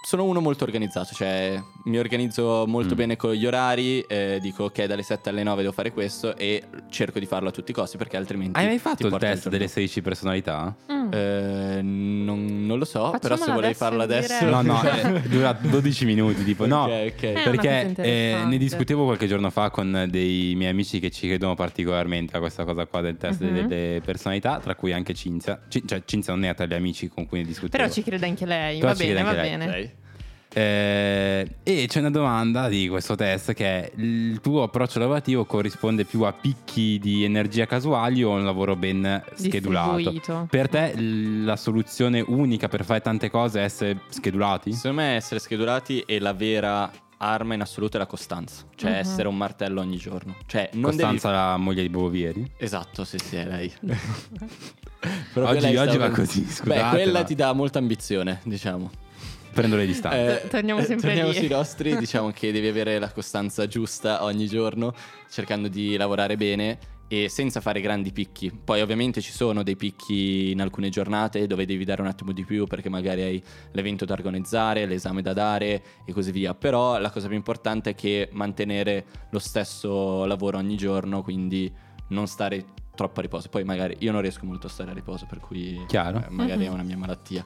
sono 0.06 0.24
uno 0.24 0.40
molto 0.40 0.64
organizzato, 0.64 1.14
cioè 1.14 1.62
mi 1.84 2.00
organizzo 2.00 2.64
molto 2.66 2.94
Mm. 2.94 2.98
bene 2.98 3.16
con 3.16 3.34
gli 3.34 3.46
orari, 3.46 4.00
eh, 4.02 4.40
dico 4.42 4.64
ok 4.64 4.86
dalle 4.86 5.04
7 5.04 5.30
alle 5.30 5.44
9 5.44 5.62
devo 5.62 5.74
fare 5.74 5.92
questo 5.92 6.36
e 6.36 6.64
cerco 6.90 7.20
di 7.20 7.26
farlo 7.28 7.50
a 7.50 7.52
tutti 7.52 7.72
i 7.72 7.74
costi 7.74 7.98
perché 7.98 8.18
altrimenti... 8.18 8.58
Hai 8.58 8.66
mai 8.66 8.80
fatto 8.80 9.06
il 9.06 9.16
test 9.18 9.50
delle 9.50 9.68
16 9.68 10.02
personalità? 10.02 10.76
Mm. 10.92 10.99
Eh, 11.12 11.82
non, 11.82 12.66
non 12.66 12.78
lo 12.78 12.86
so, 12.86 13.12
però 13.20 13.36
se 13.36 13.42
Facciamola 13.44 13.76
volevi 13.76 14.04
adesso. 14.04 14.46
No, 14.46 14.62
no, 14.62 14.82
eh, 14.84 15.22
dura 15.28 15.54
12 15.54 16.06
minuti, 16.06 16.44
tipo 16.44 16.66
no. 16.66 16.84
Ok, 16.84 17.14
ok. 17.16 17.24
Eh, 17.24 17.42
Perché 17.44 17.94
eh, 17.98 18.38
ne 18.46 18.58
discutevo 18.58 19.06
qualche 19.06 19.28
giorno 19.28 19.50
fa 19.50 19.70
con 19.70 20.06
dei 20.10 20.54
miei 20.56 20.72
amici 20.72 21.00
che 21.00 21.10
ci 21.12 21.28
credono 21.28 21.56
particolarmente 21.56 22.36
a 22.36 22.40
questa 22.40 22.64
cosa 22.66 22.86
qua 22.86 23.02
del 23.02 23.18
test 23.18 23.42
Mhm. 23.42 23.68
delle 23.68 24.02
personalità, 24.02 24.60
tra 24.60 24.76
cui 24.76 24.92
anche 24.94 25.14
Cinzia. 25.14 25.60
Cin- 25.68 25.88
cioè, 25.88 26.02
Cinzia 26.06 26.34
non 26.34 26.44
è 26.46 26.54
tra 26.56 26.66
gli 26.66 26.74
amici 26.74 27.08
con 27.08 27.26
cui 27.28 27.40
ne 27.40 27.46
discutevo. 27.46 27.82
Però 27.84 27.90
ci 27.94 28.04
crede 28.04 28.26
anche 28.26 28.46
lei. 28.46 28.80
Però 28.80 28.92
va 28.92 28.98
bene, 28.98 29.22
va 29.24 29.30
anche 29.30 29.58
lei. 29.58 29.92
Eh, 30.52 31.48
e 31.64 31.86
c'è 31.88 32.00
una 32.00 32.10
domanda 32.10 32.68
di 32.68 32.88
questo 32.88 33.14
test 33.16 33.54
che 33.54 33.66
è 33.66 33.92
il 33.98 34.40
tuo 34.42 34.64
approccio 34.64 34.98
lavorativo 34.98 35.46
corrisponde 35.46 36.06
più 36.06 36.24
a 36.24 36.34
picchi 36.34 36.98
di 37.00 37.24
energia 37.24 37.68
casuali 37.68 38.24
o 38.24 38.34
a 38.34 38.38
un 38.40 38.46
lavoro 38.46 38.76
ben 38.76 39.24
schedulato? 39.36 40.48
Per 40.50 40.68
te 40.70 40.94
la 41.00 41.56
soluzione 41.56 42.22
unica 42.26 42.68
per 42.68 42.84
fare 42.84 43.02
tante 43.02 43.30
cose 43.30 43.60
è 43.60 43.64
essere 43.64 44.00
schedulati? 44.10 44.74
Secondo 44.74 45.02
me 45.02 45.16
essere 45.16 45.40
schedulati 45.40 46.00
è 46.06 46.18
la 46.20 46.34
vera 46.34 46.92
arma 47.22 47.54
in 47.54 47.62
assoluto 47.62 47.98
è 47.98 48.00
la 48.00 48.06
costanza, 48.08 48.64
cioè 48.76 48.92
Mhm. 48.92 48.96
essere 48.98 49.28
un 49.28 49.36
martello 49.38 49.82
ogni 49.82 49.98
giorno. 49.98 50.36
Cioè, 50.48 50.70
non 50.74 50.84
Costanza 50.92 51.28
devi... 51.30 51.40
la 51.42 51.58
moglie 51.58 51.82
di 51.84 51.90
Bovieri? 51.90 52.50
Esatto, 52.58 53.04
sì, 53.04 53.18
sì, 53.20 53.36
è 53.36 53.46
lei. 53.46 53.72
Oggi- 55.36 55.60
lei 55.62 55.78
oggi 55.78 55.90
stava- 55.92 56.08
va 56.08 56.14
così, 56.14 56.42
Beh, 56.42 56.50
scusate, 56.52 56.90
quella 56.96 57.20
ma- 57.20 57.24
ti 57.26 57.36
dà 57.36 57.54
molta 57.54 57.80
ambizione, 57.80 58.40
diciamo. 58.46 58.90
Prendo 59.60 59.76
le 59.78 59.86
distanze. 59.86 60.44
Eh, 60.44 60.48
torniamo 60.48 60.82
sempre 60.82 61.08
torniamo 61.08 61.30
lì. 61.32 61.38
sui 61.38 61.48
nostri, 61.48 61.96
diciamo 62.00 62.32
che 62.32 62.52
devi 62.52 62.68
avere 62.68 63.00
la 63.00 63.12
costanza 63.12 63.68
giusta 63.68 64.24
ogni 64.24 64.48
giorno, 64.48 64.94
cercando 65.30 65.68
di 65.68 65.96
lavorare 65.98 66.36
bene 66.38 66.78
e 67.12 67.28
senza 67.28 67.60
fare 67.60 67.82
grandi 67.82 68.12
picchi. 68.12 68.52
Poi 68.52 68.82
ovviamente 68.82 69.20
ci 69.20 69.32
sono 69.32 69.64
dei 69.64 69.76
picchi 69.76 70.52
in 70.52 70.62
alcune 70.62 70.90
giornate 70.90 71.48
dove 71.48 71.66
devi 71.66 71.84
dare 71.84 72.02
un 72.02 72.08
attimo 72.08 72.32
di 72.32 72.46
più 72.46 72.66
perché 72.68 72.88
magari 72.88 73.22
hai 73.24 73.44
l'evento 73.72 74.06
da 74.06 74.14
organizzare, 74.14 74.86
l'esame 74.86 75.24
da 75.24 75.34
dare 75.34 75.82
e 76.06 76.14
così 76.14 76.32
via. 76.32 76.54
Però 76.54 77.00
la 77.00 77.10
cosa 77.10 77.28
più 77.28 77.36
importante 77.36 77.90
è 77.92 77.96
che 77.96 78.30
mantenere 78.34 79.06
lo 79.32 79.40
stesso 79.40 80.26
lavoro 80.26 80.60
ogni 80.60 80.78
giorno, 80.78 81.24
quindi 81.24 81.74
non 82.10 82.28
stare 82.28 82.64
troppo 82.94 83.20
a 83.20 83.24
riposo. 83.24 83.50
Poi 83.50 83.64
magari 83.64 83.96
io 84.00 84.12
non 84.12 84.22
riesco 84.22 84.46
molto 84.46 84.68
a 84.68 84.70
stare 84.70 84.92
a 84.92 84.94
riposo, 84.94 85.26
per 85.28 85.40
cui 85.40 85.84
Chiaro. 85.88 86.20
eh, 86.20 86.30
magari 86.30 86.60
Mhm. 86.66 86.66
è 86.66 86.70
una 86.70 86.84
mia 86.84 86.98
malattia. 86.98 87.44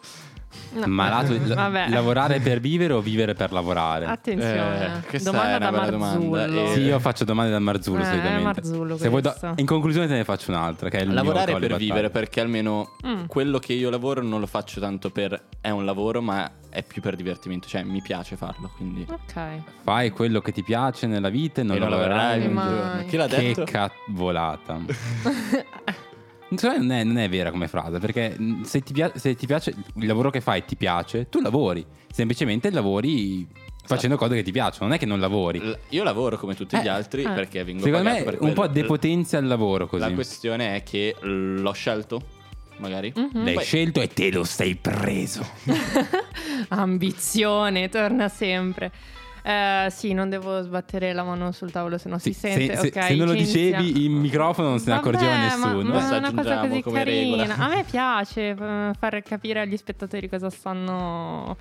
No. 0.73 0.87
Malato, 0.87 1.35
la- 1.45 1.85
lavorare 1.89 2.39
per 2.39 2.59
vivere 2.59 2.93
o 2.93 2.99
vivere 3.01 3.33
per 3.35 3.51
lavorare? 3.51 4.05
Attenzione. 4.05 5.03
Eh, 5.11 5.19
domanda 5.19 5.57
da 5.59 5.71
Marzullo. 5.71 6.37
e- 6.37 6.73
Sì, 6.73 6.79
io 6.81 6.99
faccio 6.99 7.23
domande 7.25 7.51
da 7.51 7.59
Marzullo 7.59 8.01
Eh, 8.01 8.05
solitamente. 8.05 8.43
Marzullo 8.43 8.97
Se 8.97 9.09
vuoi 9.09 9.21
questo. 9.21 9.53
in 9.57 9.65
conclusione 9.65 10.07
te 10.07 10.13
ne 10.15 10.23
faccio 10.23 10.49
un'altra, 10.51 10.89
che 10.89 10.97
è 10.97 11.01
il 11.03 11.13
Lavorare 11.13 11.55
per 11.59 11.75
vivere, 11.75 12.09
perché 12.09 12.41
almeno 12.41 12.95
Mm. 13.05 13.25
quello 13.27 13.59
che 13.59 13.73
io 13.73 13.89
lavoro 13.91 14.21
non 14.23 14.39
lo 14.39 14.47
faccio 14.47 14.79
tanto 14.79 15.09
per 15.11 15.39
è 15.61 15.69
un 15.69 15.85
lavoro, 15.85 16.21
ma 16.21 16.49
è 16.69 16.81
più 16.81 17.01
per 17.03 17.15
divertimento, 17.15 17.67
cioè 17.67 17.83
mi 17.83 18.01
piace 18.01 18.35
farlo, 18.35 18.71
quindi 18.75 19.05
Ok. 19.07 19.39
Fai 19.83 20.09
quello 20.09 20.41
che 20.41 20.51
ti 20.51 20.63
piace 20.63 21.05
nella 21.05 21.29
vita 21.29 21.61
e 21.61 21.63
non, 21.63 21.75
e 21.75 21.79
non 21.79 21.89
lavorerai 21.89 22.47
mai. 22.49 22.67
giorno. 22.67 23.05
Chi 23.05 23.17
l'ha 23.17 23.27
Che 23.27 23.35
detto? 23.35 23.65
Secondo 23.65 23.65
me 24.87 25.65
non 26.61 26.91
è, 26.91 27.03
non 27.03 27.17
è 27.17 27.29
vera 27.29 27.51
come 27.51 27.67
frase, 27.67 27.99
perché 27.99 28.35
mh, 28.37 28.61
se 28.63 28.81
ti, 28.81 28.93
pia- 28.93 29.11
se 29.15 29.35
ti 29.35 29.45
piace 29.45 29.73
il 29.95 30.05
lavoro 30.07 30.29
che 30.29 30.41
fai, 30.41 30.63
ti 30.65 30.75
piace, 30.75 31.29
tu 31.29 31.39
lavori. 31.41 31.85
Semplicemente 32.11 32.69
lavori 32.71 33.47
facendo 33.85 34.15
cose 34.15 34.35
che 34.35 34.43
ti 34.43 34.51
piacciono, 34.51 34.85
non 34.87 34.95
è 34.95 34.99
che 34.99 35.05
non 35.05 35.19
lavori. 35.19 35.59
L- 35.59 35.77
Io 35.89 36.03
lavoro 36.03 36.37
come 36.37 36.55
tutti 36.55 36.77
gli 36.77 36.85
Eh, 36.85 36.89
altri 36.89 37.23
eh. 37.23 37.29
perché 37.29 37.63
vengo 37.63 37.83
Secondo 37.83 38.03
pagato 38.09 38.25
me 38.25 38.31
per 38.31 38.41
un 38.47 38.53
po' 38.53 38.67
depotenzia 38.67 39.39
il 39.39 39.47
lavoro 39.47 39.87
così. 39.87 40.01
La 40.03 40.11
questione 40.13 40.75
è 40.75 40.83
che 40.83 41.15
l'ho 41.21 41.71
scelto, 41.73 42.21
magari. 42.77 43.11
Mhm. 43.15 43.43
L'hai 43.43 43.53
Poi- 43.55 43.63
scelto 43.63 43.99
e 44.01 44.07
te 44.07 44.31
lo 44.31 44.43
sei 44.43 44.75
preso. 44.75 45.45
Ambizione, 46.69 47.89
torna 47.89 48.29
sempre. 48.29 48.91
Eh, 49.45 49.87
sì, 49.89 50.13
non 50.13 50.29
devo 50.29 50.61
sbattere 50.61 51.11
la 51.11 51.23
mano 51.23 51.51
sul 51.51 51.69
tavolo 51.69 51.97
se 51.97 52.07
non 52.07 52.17
Sì, 52.19 52.31
si 52.31 52.39
sente. 52.39 52.75
se, 52.77 52.91
se- 52.91 52.99
ok, 52.99 53.03
se 53.07 53.15
non 53.15 53.27
lo 53.27 53.33
dicevi 53.33 54.05
in 54.05 54.13
microfono 54.13 54.69
non 54.69 54.79
se 54.79 54.89
ne 54.89 54.95
Vabbè, 54.95 55.07
accorgeva 55.09 55.35
ma- 55.35 55.43
nessuno. 55.43 55.83
Ma, 55.89 55.97
Adesso 55.97 56.13
è 56.13 56.17
una 56.17 56.33
cosa 56.33 56.59
così 56.67 56.81
carina. 56.81 57.03
regola. 57.03 57.55
A 57.57 57.67
me 57.67 57.83
piace 57.89 58.41
eh, 58.51 58.91
far 58.97 59.21
capire 59.21 59.59
agli 59.59 59.75
spettatori 59.75 60.29
cosa 60.29 60.49
stanno 60.49 61.57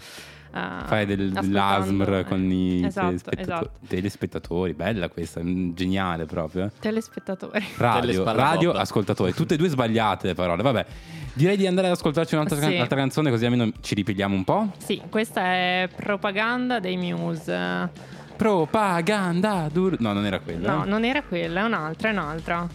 Fai 0.53 1.07
del, 1.07 1.31
dell'ASMR 1.33 2.25
con 2.29 2.43
i 2.51 2.85
Esatto, 2.85 3.07
telespettato- 3.07 3.41
esatto. 3.43 3.71
telespettatori. 3.89 4.75
Bella 4.75 5.09
questa, 5.09 5.41
geniale 5.43 6.27
proprio. 6.27 6.71
Telespettatori. 6.79 7.65
Radio, 7.79 8.25
radio 8.33 8.73
ascoltatori, 8.73 9.33
tutte 9.33 9.55
e 9.55 9.57
due 9.57 9.69
sbagliate 9.69 10.27
le 10.29 10.35
parole. 10.35 10.63
Vabbè, 10.63 10.85
direi 11.33 11.57
di 11.57 11.67
andare 11.67 11.87
ad 11.87 11.95
ascoltarci 11.95 12.35
un'altra 12.35 12.59
Sì. 12.61 12.75
un'altra 12.75 12.97
canzone 12.97 13.31
così 13.31 13.45
almeno 13.47 13.71
ci 13.81 13.95
ripigliamo 13.95 14.35
un 14.35 14.45
po'. 14.45 14.71
Sì, 14.79 15.01
questa 15.09 15.41
è 15.43 15.89
propaganda 15.97 16.81
dei 16.81 16.97
Muse. 16.99 17.89
Propaganda 18.37 19.69
dur- 19.73 19.99
No, 20.01 20.13
non 20.13 20.27
era 20.27 20.41
quella. 20.41 20.75
No, 20.77 20.85
non 20.85 21.05
era 21.05 21.23
quella, 21.23 21.61
è 21.61 21.65
un'altra, 21.65 22.09
è 22.11 22.13
un'altra. 22.13 22.69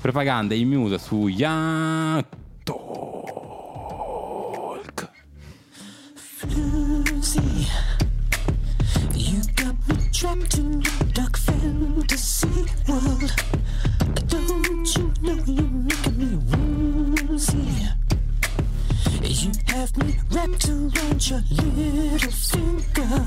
Propaganda 0.00 0.54
in 0.54 0.68
Muse 0.68 0.98
su 0.98 1.28
Talk. 2.64 3.48
Floozy. 6.40 7.68
You 9.14 9.42
got 9.56 9.76
me 9.88 10.08
trapped 10.10 10.58
in 10.58 10.80
your 10.80 11.00
dark 11.12 11.36
fantasy 11.36 12.48
world. 12.88 13.32
Don't 14.26 14.96
you 14.96 15.12
know 15.22 15.42
you're 15.46 15.68
making 15.88 16.18
me 16.18 16.36
woozy? 16.48 17.88
You 19.22 19.52
have 19.68 19.94
me 19.98 20.16
wrapped 20.30 20.68
around 20.68 21.28
your 21.28 21.42
little 21.50 22.32
finger. 22.32 23.26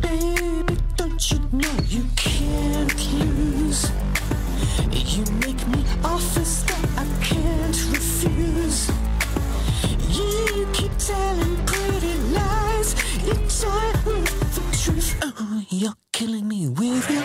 Baby, 0.00 0.76
don't 0.96 1.30
you 1.30 1.38
know 1.52 1.76
you 1.86 2.04
can't 2.16 3.12
lose? 3.14 3.90
You 4.90 5.24
make 5.46 5.66
me 5.68 5.84
offers 6.02 6.64
that 6.64 6.88
I 6.98 7.06
can't 7.22 7.78
refuse. 7.92 8.90
You 10.08 10.66
keep 10.72 10.91
telling 10.98 11.56
pretty 11.66 12.14
lies. 12.34 12.94
You 13.26 13.34
toy 13.34 13.92
with 14.04 14.54
the 14.54 14.62
truth. 14.82 15.16
Oh, 15.22 15.62
you're 15.70 15.94
killing 16.12 16.48
me 16.48 16.68
with 16.68 17.10
your. 17.10 17.22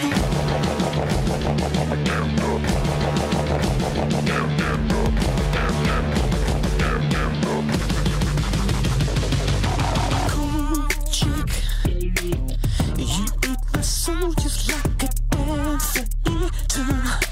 You 12.98 13.26
eat 13.44 13.60
my 13.74 13.82
soul 13.82 14.34
just 14.34 14.72
like 14.72 15.04
a 15.04 15.10
panther 15.32 16.06
eater. 16.30 17.27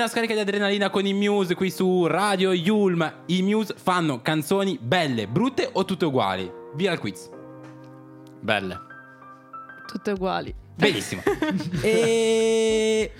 Una 0.00 0.08
scarica 0.08 0.32
di 0.32 0.40
adrenalina 0.40 0.88
con 0.88 1.04
i 1.04 1.12
Muse 1.12 1.54
qui 1.54 1.70
su 1.70 2.06
Radio 2.06 2.54
Yulm. 2.54 3.12
I 3.26 3.42
Muse 3.42 3.74
fanno 3.76 4.22
canzoni 4.22 4.78
belle, 4.80 5.26
brutte 5.28 5.68
o 5.70 5.84
tutte 5.84 6.06
uguali? 6.06 6.50
Via 6.74 6.90
il 6.92 6.98
quiz. 6.98 7.28
Belle. 8.40 8.80
Tutte 9.86 10.12
uguali. 10.12 10.54
Benissimo. 10.74 11.20
e 11.82 13.12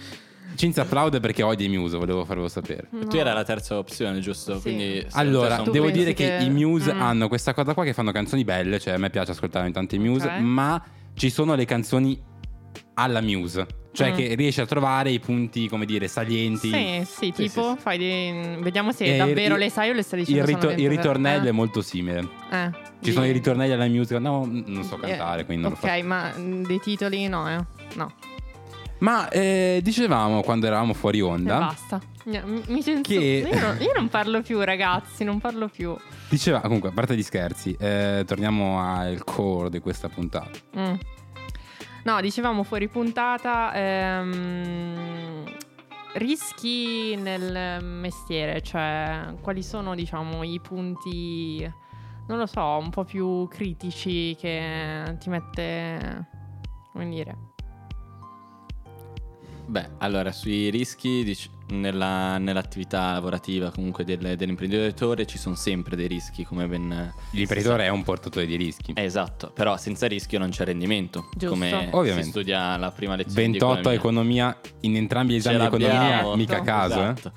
Cinzia 0.55 0.83
applaude 0.85 1.21
perché 1.21 1.43
odia 1.43 1.67
i 1.67 1.77
Muse, 1.77 1.99
volevo 1.99 2.25
farvelo 2.25 2.49
sapere. 2.49 2.89
Tu 3.11 3.17
era 3.17 3.35
la 3.35 3.45
terza 3.45 3.77
opzione, 3.77 4.21
giusto? 4.21 4.55
Sì. 4.55 4.63
Quindi 4.63 5.07
Allora, 5.11 5.59
devo 5.71 5.91
dire 5.91 6.15
che, 6.15 6.39
che- 6.39 6.45
i 6.45 6.49
Muse 6.49 6.95
Mm. 6.95 7.03
hanno 7.03 7.29
questa 7.29 7.53
cosa 7.53 7.75
qua 7.75 7.85
che 7.85 7.93
fanno 7.93 8.11
canzoni 8.11 8.43
belle, 8.43 8.79
cioè 8.79 8.95
a 8.95 8.99
me 8.99 9.11
piace 9.11 9.33
ascoltare 9.33 9.65
ogni 9.65 9.75
tanto 9.75 9.97
i 9.97 9.99
Muse, 9.99 10.29
Ok. 10.29 10.39
ma 10.39 10.83
ci 11.13 11.29
sono 11.29 11.55
le 11.55 11.67
canzoni 11.67 12.19
alla 12.95 13.21
Muse, 13.21 13.67
cioè 13.93 14.11
Mm. 14.13 14.15
che 14.15 14.35
riesci 14.35 14.61
a 14.61 14.67
trovare 14.67 15.11
i 15.11 15.19
punti, 15.21 15.69
come 15.69 15.87
dire, 15.87 16.07
salienti. 16.09 16.71
Sì, 16.71 17.03
sì, 17.05 17.33
tipo, 17.33 17.77
fai 17.77 17.99
dei... 17.99 18.57
vediamo 18.61 18.93
se 18.93 19.05
E 19.05 19.17
davvero 19.17 19.55
il- 19.55 19.61
le 19.61 19.71
sai 19.71 19.91
o 19.91 19.93
le 19.93 20.03
stai 20.03 20.21
Il, 20.21 20.25
dicendo 20.27 20.47
rito- 20.47 20.61
solamente 20.61 20.83
il 20.91 20.97
ritornello 20.97 21.47
eh. 21.47 21.49
è 21.49 21.53
molto 21.53 21.83
simile. 21.83 22.21
Eh, 22.51 22.71
Ci 22.73 22.81
di- 23.01 23.13
sono 23.13 23.27
i 23.27 23.33
ritornelli 23.33 23.73
alla 23.73 23.87
musica, 23.87 24.19
no, 24.19 24.45
non 24.47 24.85
so 24.85 24.97
cantare, 24.97 25.43
Eh, 25.43 25.45
quindi 25.47 25.63
non 25.65 25.73
Ok, 25.73 25.83
lo 25.83 25.89
faccio. 25.89 26.05
ma 26.07 26.33
mm, 26.37 26.65
dei 26.65 26.79
titoli 26.81 27.27
no, 27.29 27.49
eh. 27.49 27.65
No, 27.95 28.13
Ma 28.99 29.29
eh, 29.31 29.81
dicevamo 29.83 30.43
quando 30.43 30.67
eravamo 30.67 30.93
fuori 30.93 31.19
e 31.19 31.23
onda, 31.23 31.59
basta. 31.59 32.01
Mi, 32.25 32.63
mi 32.69 32.83
sento... 32.83 33.09
Che- 33.09 33.49
Io, 33.51 33.59
non, 33.59 33.77
io 33.81 33.93
non 33.97 34.09
parlo 34.09 34.43
più, 34.43 34.61
ragazzi, 34.61 35.25
non 35.25 35.41
parlo 35.41 35.69
più. 35.69 35.97
diceva, 36.29 36.61
comunque, 36.61 36.91
a 36.91 36.93
parte 36.93 37.17
gli 37.17 37.23
scherzi, 37.23 37.75
eh, 37.81 38.25
torniamo 38.27 38.79
al 38.79 39.25
core 39.25 39.71
di 39.71 39.79
questa 39.81 40.09
puntata. 40.11 40.51
Mm. 40.79 40.95
No, 42.05 42.21
dicevamo 42.21 42.63
fuori 42.63 42.89
puntata. 42.89 43.73
ehm, 43.75 45.45
rischi 46.15 47.15
nel 47.17 47.85
mestiere, 47.85 48.63
cioè 48.63 49.35
quali 49.41 49.63
sono, 49.63 49.95
diciamo, 49.95 50.43
i 50.43 50.59
punti, 50.61 51.61
non 52.27 52.39
lo 52.39 52.47
so, 52.47 52.63
un 52.63 52.91
po' 52.91 53.05
più 53.05 53.47
critici 53.49 54.35
che 54.37 55.17
ti 55.21 55.29
mette, 55.29 56.27
come 56.93 57.09
dire, 57.09 57.37
Beh, 59.67 59.89
allora, 59.99 60.33
sui 60.33 60.69
rischi 60.69 61.23
dic- 61.23 61.49
nella- 61.71 62.39
nell'attività 62.39 63.13
lavorativa 63.13 63.71
comunque 63.71 64.05
del- 64.05 64.37
dell'imprenditore 64.37 65.27
ci 65.27 65.39
sono 65.39 65.55
sempre 65.55 65.97
dei 65.97 66.07
rischi, 66.09 66.45
come 66.45 66.67
ben... 66.67 67.13
L'imprenditore 67.33 67.85
è 67.85 67.89
un 67.89 68.03
portatore 68.03 68.47
di 68.47 68.57
rischi. 68.57 68.93
Eh, 68.95 69.03
esatto, 69.03 69.51
però 69.55 69.77
senza 69.77 70.07
rischio 70.07 70.39
non 70.39 70.51
c'è 70.51 70.65
rendimento, 70.65 71.29
Giusto. 71.33 71.49
come 71.49 71.89
Ovviamente. 71.93 72.23
si 72.25 72.31
studia 72.31 72.77
la 72.77 72.91
prima 72.91 73.17
lezione 73.17 73.43
28 73.43 73.81
di 73.81 73.89
a 73.89 73.93
economia. 73.93 74.49
economia 74.51 74.61
in 74.81 74.97
entrambi 74.97 75.33
gli 75.35 75.37
esami 75.37 75.59
di 75.59 75.65
economia, 75.65 76.37
mica 76.37 76.57
a 76.59 76.63
caso, 76.63 76.95
eh. 77.01 77.03
Esatto. 77.03 77.33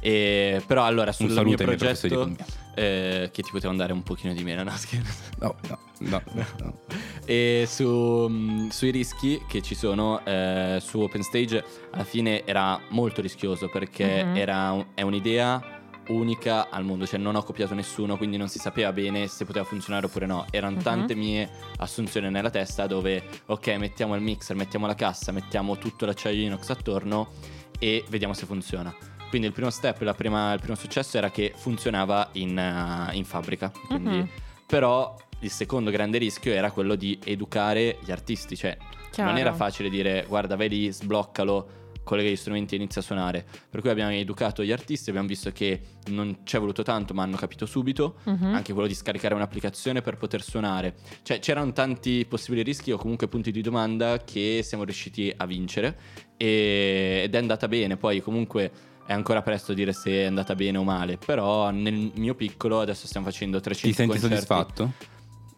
E- 0.00 0.62
però 0.66 0.84
allora 0.84 1.10
sul 1.12 1.30
saluto 1.30 1.64
mio 1.64 1.76
progetto 1.76 2.36
eh, 2.76 3.30
che 3.32 3.42
ti 3.42 3.50
poteva 3.50 3.70
andare 3.72 3.92
un 3.92 4.02
pochino 4.04 4.32
di 4.32 4.44
meno, 4.44 4.62
no? 4.62 4.70
scherzo. 4.76 5.22
No, 5.40 5.56
no, 5.68 5.78
no, 5.98 6.22
no, 6.32 6.46
no. 6.60 6.78
E 7.28 7.64
su, 7.66 7.88
mh, 8.28 8.68
sui 8.68 8.90
rischi 8.92 9.42
che 9.48 9.60
ci 9.60 9.74
sono 9.74 10.24
eh, 10.24 10.78
su 10.80 11.00
OpenStage 11.00 11.64
alla 11.90 12.04
fine 12.04 12.44
era 12.46 12.78
molto 12.90 13.20
rischioso 13.20 13.68
perché 13.68 14.22
Mhm. 14.24 14.36
era 14.36 14.86
è 14.94 15.02
un'idea 15.02 15.74
unica 16.08 16.68
al 16.70 16.84
mondo, 16.84 17.04
cioè 17.04 17.18
non 17.18 17.34
ho 17.34 17.42
copiato 17.42 17.74
nessuno, 17.74 18.16
quindi 18.16 18.36
non 18.36 18.46
si 18.48 18.60
sapeva 18.60 18.92
bene 18.92 19.26
se 19.26 19.44
poteva 19.44 19.64
funzionare 19.64 20.06
oppure 20.06 20.26
no. 20.26 20.44
Erano 20.52 20.76
Mhm. 20.76 20.82
tante 20.82 21.14
mie 21.16 21.50
assunzioni 21.78 22.30
nella 22.30 22.50
testa 22.50 22.86
dove, 22.86 23.24
ok, 23.46 23.66
mettiamo 23.76 24.14
il 24.14 24.20
mixer, 24.22 24.54
mettiamo 24.54 24.86
la 24.86 24.94
cassa, 24.94 25.32
mettiamo 25.32 25.76
tutto 25.78 26.06
l'acciaio 26.06 26.40
inox 26.44 26.68
attorno 26.70 27.30
e 27.80 28.04
vediamo 28.08 28.34
se 28.34 28.46
funziona. 28.46 28.94
Quindi 29.36 29.52
il 29.52 29.60
primo 29.62 29.68
step, 29.70 30.00
la 30.00 30.14
prima- 30.14 30.54
il 30.54 30.60
primo 30.60 30.76
successo 30.76 31.18
era 31.18 31.30
che 31.30 31.52
funzionava 31.54 32.30
in, 32.32 32.56
eh, 32.58 33.14
in 33.16 33.24
fabbrica. 33.26 33.70
Quindi, 33.86 34.08
Mhm. 34.16 34.28
Però 34.66 35.14
il 35.40 35.50
secondo 35.50 35.90
grande 35.90 36.16
rischio 36.16 36.52
era 36.54 36.70
quello 36.70 36.94
di 36.94 37.18
educare 37.22 37.98
gli 38.02 38.10
artisti, 38.10 38.56
cioè 38.56 38.78
Chiaro. 39.10 39.30
non 39.30 39.38
era 39.38 39.52
facile 39.52 39.90
dire 39.90 40.24
guarda 40.26 40.56
lì, 40.56 40.90
sbloccalo, 40.90 41.68
collega 42.02 42.30
gli 42.30 42.36
strumenti 42.36 42.74
e 42.74 42.78
inizia 42.78 43.00
a 43.02 43.04
suonare. 43.04 43.44
Per 43.68 43.80
cui 43.82 43.90
abbiamo 43.90 44.10
educato 44.12 44.64
gli 44.64 44.72
artisti, 44.72 45.10
abbiamo 45.10 45.28
visto 45.28 45.50
che 45.52 45.80
non 46.06 46.38
ci 46.44 46.56
è 46.56 46.58
voluto 46.58 46.82
tanto, 46.82 47.12
ma 47.12 47.22
hanno 47.24 47.36
capito 47.36 47.66
subito. 47.66 48.16
Mhm. 48.24 48.54
Anche 48.54 48.72
quello 48.72 48.88
di 48.88 48.94
scaricare 48.94 49.34
un'applicazione 49.34 50.00
per 50.00 50.16
poter 50.16 50.42
suonare. 50.42 50.94
Cioè 51.22 51.40
c'erano 51.40 51.72
tanti 51.72 52.24
possibili 52.26 52.62
rischi 52.62 52.90
o 52.90 52.96
comunque 52.96 53.28
punti 53.28 53.50
di 53.52 53.60
domanda 53.60 54.16
che 54.24 54.62
siamo 54.64 54.82
riusciti 54.84 55.30
a 55.36 55.44
vincere 55.46 55.96
e- 56.38 57.20
ed 57.24 57.34
è 57.34 57.38
andata 57.38 57.68
bene. 57.68 57.96
Poi 57.98 58.20
comunque 58.22 58.94
è 59.06 59.12
ancora 59.12 59.42
presto 59.42 59.72
dire 59.72 59.92
se 59.92 60.10
è 60.10 60.24
andata 60.24 60.54
bene 60.54 60.78
o 60.78 60.84
male, 60.84 61.16
però 61.16 61.70
nel 61.70 62.10
mio 62.14 62.34
piccolo 62.34 62.80
adesso 62.80 63.06
stiamo 63.06 63.26
facendo 63.26 63.60
300 63.60 63.88
Ti 63.88 63.94
senti 63.94 64.18
concerti. 64.18 64.34
soddisfatto? 64.46 64.92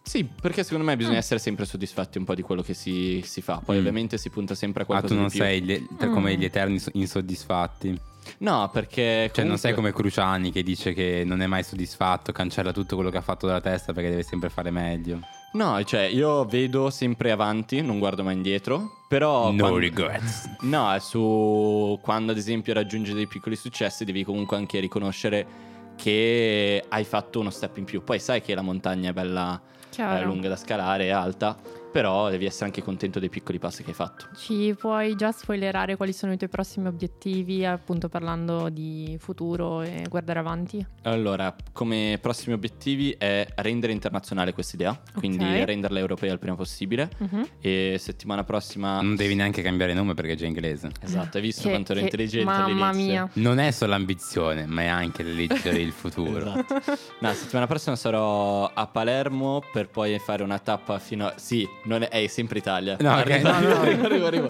Sì, 0.01 0.23
perché 0.23 0.63
secondo 0.63 0.85
me 0.85 0.95
bisogna 0.97 1.15
Mm. 1.17 1.19
essere 1.19 1.39
sempre 1.39 1.65
soddisfatti 1.65 2.17
un 2.17 2.23
po' 2.23 2.33
di 2.33 2.41
quello 2.41 2.61
che 2.63 2.73
si, 2.73 3.21
si 3.23 3.41
fa. 3.41 3.61
Poi 3.63 3.75
Mm. 3.75 3.79
ovviamente 3.79 4.17
si 4.17 4.29
punta 4.29 4.55
sempre 4.55 4.81
a 4.81 4.83
Ah, 4.83 4.87
qualcosa 4.87 5.13
tu 5.13 5.19
non 5.19 5.29
di 5.29 5.33
più. 5.35 5.41
sei 5.43 5.61
gli- 5.61 5.87
te- 5.97 6.07
Mm. 6.07 6.13
come 6.13 6.35
gli 6.35 6.45
eterni 6.45 6.79
so- 6.79 6.89
insoddisfatti. 6.93 7.99
No, 8.39 8.69
perché 8.73 9.29
Cioè, 9.33 9.45
non 9.45 9.57
sei 9.57 9.73
come 9.73 9.91
comunque- 9.91 10.11
Cruciani 10.11 10.51
che 10.51 10.63
dice 10.63 10.93
che 10.93 11.23
non 11.25 11.41
è 11.41 11.47
mai 11.47 11.63
soddisfatto, 11.63 12.31
cancella 12.31 12.71
tutto 12.71 12.95
quello 12.95 13.09
che 13.11 13.17
ha 13.17 13.21
fatto 13.21 13.45
dalla 13.45 13.61
testa 13.61 13.93
perché 13.93 14.09
deve 14.09 14.23
sempre 14.23 14.49
fare 14.49 14.71
meglio. 14.71 15.19
No, 15.51 15.83
cioè 15.83 16.01
io 16.01 16.45
vedo 16.45 16.89
sempre 16.91 17.31
avanti, 17.31 17.81
non 17.81 17.97
guardo 17.97 18.23
mai 18.23 18.35
indietro, 18.35 18.97
però... 19.07 19.51
no 19.51 19.57
quando- 19.57 19.79
regrets. 19.79 20.49
No, 20.61 20.93
è 20.93 20.99
su 20.99 21.97
quando 22.01 22.31
ad 22.31 22.37
esempio 22.37 22.73
raggiungi 22.73 23.13
dei 23.13 23.27
piccoli 23.27 23.55
successi 23.55 24.05
devi 24.05 24.23
comunque 24.23 24.57
anche 24.57 24.79
riconoscere 24.79 25.67
che 25.95 26.83
hai 26.87 27.03
fatto 27.03 27.39
uno 27.39 27.49
step 27.49 27.77
in 27.77 27.85
più. 27.85 28.03
Poi 28.03 28.19
sai 28.19 28.41
che 28.41 28.53
la 28.53 28.61
montagna 28.61 29.09
è 29.09 29.13
bella 29.13 29.59
Chiaro. 29.89 30.21
è 30.21 30.23
lunga 30.23 30.47
da 30.49 30.55
scalare, 30.55 31.05
è 31.05 31.09
alta, 31.09 31.57
però 31.91 32.29
devi 32.29 32.45
essere 32.45 32.65
anche 32.65 32.83
contento 32.83 33.19
dei 33.19 33.29
piccoli 33.29 33.59
passi 33.59 33.83
che 33.83 33.89
hai 33.89 33.95
fatto. 33.95 34.27
Ci 34.35 34.75
puoi 34.79 35.15
già 35.15 35.31
spoilerare 35.31 35.95
quali 35.95 36.13
sono 36.13 36.33
i 36.33 36.37
tuoi 36.37 36.49
prossimi 36.49 36.87
obiettivi, 36.87 37.65
appunto 37.65 38.09
parlando 38.09 38.69
di 38.69 39.17
futuro 39.19 39.81
e 39.81 40.03
guardare 40.09 40.39
avanti? 40.39 40.85
Allora, 41.03 41.55
come 41.71 42.17
prossimi 42.21 42.53
obiettivi 42.53 43.15
è 43.17 43.45
rendere 43.57 43.93
internazionale 43.93 44.53
questa 44.53 44.75
idea, 44.75 44.99
quindi 45.13 45.43
Ok. 45.43 45.65
renderla 45.65 45.99
europea 45.99 46.33
il 46.33 46.39
prima 46.39 46.55
possibile. 46.55 47.09
Mhm. 47.17 47.47
E 47.61 47.95
settimana 47.99 48.43
prossima... 48.43 49.01
Non 49.01 49.15
devi 49.15 49.35
neanche 49.35 49.61
cambiare 49.61 49.93
nome 49.93 50.13
perché 50.13 50.33
è 50.33 50.35
già 50.35 50.45
inglese. 50.45 50.91
Esatto, 51.01 51.37
hai 51.37 51.43
visto 51.43 51.63
Che- 51.63 51.69
quanto 51.69 51.91
ero 51.91 52.01
che- 52.01 52.05
intelligente 52.07 52.45
Mamma 52.51 52.65
all'inizio? 52.87 53.11
mia. 53.11 53.29
Non 53.33 53.59
è 53.59 53.71
solo 53.71 53.93
ambizione, 53.93 54.65
ma 54.65 54.81
è 54.81 54.87
anche 54.87 55.23
leggere 55.23 55.79
il 55.79 55.91
futuro. 55.91 56.53
Esatto. 56.53 56.81
No, 57.19 57.33
settimana 57.33 57.67
prossima 57.67 57.95
sarò 57.95 58.69
a 58.73 58.87
Palermo 58.87 59.61
per 59.71 59.89
poi 59.89 60.17
fare 60.19 60.43
una 60.43 60.59
tappa 60.59 60.99
fino 60.99 61.25
a... 61.27 61.33
Sì, 61.37 61.67
non 61.83 62.03
è, 62.03 62.09
è 62.09 62.27
sempre 62.27 62.59
Italia. 62.59 62.97
No, 62.99 63.11
ok, 63.17 63.29
Arrivo, 63.29 63.51
no, 63.51 63.59
no. 63.59 63.75
arrivo, 63.81 64.05
arrivo, 64.05 64.25
arrivo. 64.25 64.49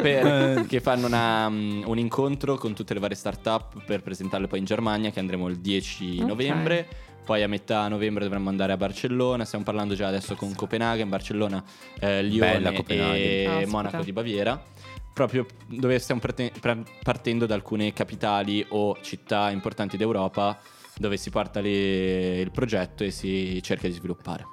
Per- 0.00 0.26
Eh. 0.26 0.64
che 0.66 0.80
fanno 0.80 1.06
una, 1.06 1.46
um, 1.46 1.82
un 1.86 1.98
incontro 1.98 2.56
con 2.56 2.74
tutte 2.74 2.94
le 2.94 3.00
varie 3.00 3.16
start-up 3.16 3.82
per 3.84 4.02
presentarle 4.02 4.46
poi 4.46 4.58
in 4.60 4.64
Germania, 4.64 5.10
che 5.10 5.20
andremo 5.20 5.48
il 5.48 5.56
10 5.58 6.18
Ok. 6.20 6.26
novembre. 6.26 6.88
Poi 7.24 7.42
a 7.42 7.48
metà 7.48 7.86
novembre 7.86 8.24
dovremmo 8.24 8.48
andare 8.48 8.72
a 8.72 8.76
Barcellona. 8.76 9.44
Stiamo 9.44 9.62
parlando 9.64 9.94
già 9.94 10.08
adesso 10.08 10.34
con 10.34 10.52
Copenaghen, 10.54 11.08
Barcellona, 11.08 11.62
eh, 12.00 12.22
Lione 12.22 12.52
Bella 12.52 12.72
Copenaghen. 12.72 13.14
e 13.14 13.44
Caspita. 13.46 13.70
Monaco 13.70 14.02
di 14.02 14.12
Baviera. 14.12 14.64
Proprio 15.12 15.46
dove 15.66 15.98
stiamo 15.98 16.20
parte- 16.20 16.50
partendo 17.02 17.46
da 17.46 17.54
alcune 17.54 17.92
capitali 17.92 18.64
o 18.70 18.96
città 19.02 19.50
importanti 19.50 19.96
d'Europa 19.96 20.58
dove 20.96 21.16
si 21.18 21.30
porta 21.30 21.60
le- 21.60 22.40
il 22.40 22.50
progetto 22.50 23.04
e 23.04 23.10
si 23.10 23.60
cerca 23.62 23.86
di 23.86 23.92
sviluppare. 23.94 24.44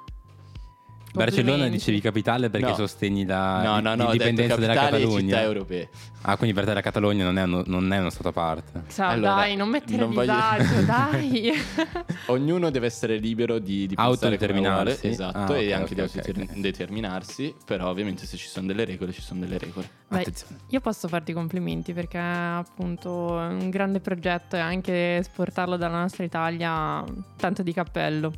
Barcellona 1.12 1.68
dicevi 1.68 2.00
capitale 2.00 2.50
perché 2.50 2.68
No. 2.68 2.74
sostegni 2.74 3.24
la 3.24 3.62
no, 3.62 3.80
no, 3.80 3.94
no, 3.94 4.02
l'indipendenza 4.04 4.56
della 4.56 4.72
e 4.72 4.76
città 4.76 4.90
Catalogna. 4.90 5.40
europee. 5.42 5.88
Ah, 6.22 6.36
quindi 6.36 6.54
per 6.54 6.64
te 6.66 6.74
la 6.74 6.80
Catalogna 6.80 7.24
non 7.24 7.38
è 7.38 7.42
uno, 7.44 7.62
non 7.66 7.92
è 7.92 7.98
uno 7.98 8.10
stato 8.10 8.28
a 8.28 8.32
parte. 8.32 8.82
Sa, 8.88 9.08
Allora, 9.08 9.34
dai, 9.36 9.56
non 9.56 9.68
mettere 9.70 9.96
non 9.98 10.12
voglio- 10.12 10.32
disagio, 10.32 10.82
dai. 10.86 11.52
Ognuno 12.26 12.70
deve 12.70 12.86
essere 12.86 13.16
libero 13.16 13.58
di, 13.58 13.86
di 13.86 13.94
Autodeterminarsi. 13.96 14.98
vuole, 15.00 15.10
esatto, 15.14 15.52
Ah, 15.54 15.58
e 15.58 15.66
ok, 15.68 15.72
anche 15.72 15.82
ok, 15.82 15.94
di 15.94 16.00
ok, 16.00 16.16
autodeter- 16.16 16.50
ok. 16.50 16.58
determinarsi, 16.60 17.54
però 17.64 17.88
ovviamente 17.88 18.26
se 18.26 18.36
ci 18.36 18.48
sono 18.48 18.66
delle 18.66 18.84
regole, 18.84 19.12
ci 19.12 19.22
sono 19.22 19.40
delle 19.40 19.58
regole. 19.58 19.88
Beh, 20.08 20.18
Attenzione. 20.18 20.56
io 20.68 20.80
posso 20.80 21.08
farti 21.08 21.30
i 21.30 21.34
complimenti 21.34 21.92
perché 21.92 22.18
appunto 22.18 23.40
è 23.40 23.46
un 23.46 23.70
grande 23.70 24.00
progetto 24.00 24.56
e 24.56 24.60
anche 24.60 25.16
esportarlo 25.18 25.76
dalla 25.76 26.00
nostra 26.00 26.24
Italia, 26.24 27.02
tanto 27.36 27.62
di 27.62 27.72
cappello. 27.72 28.32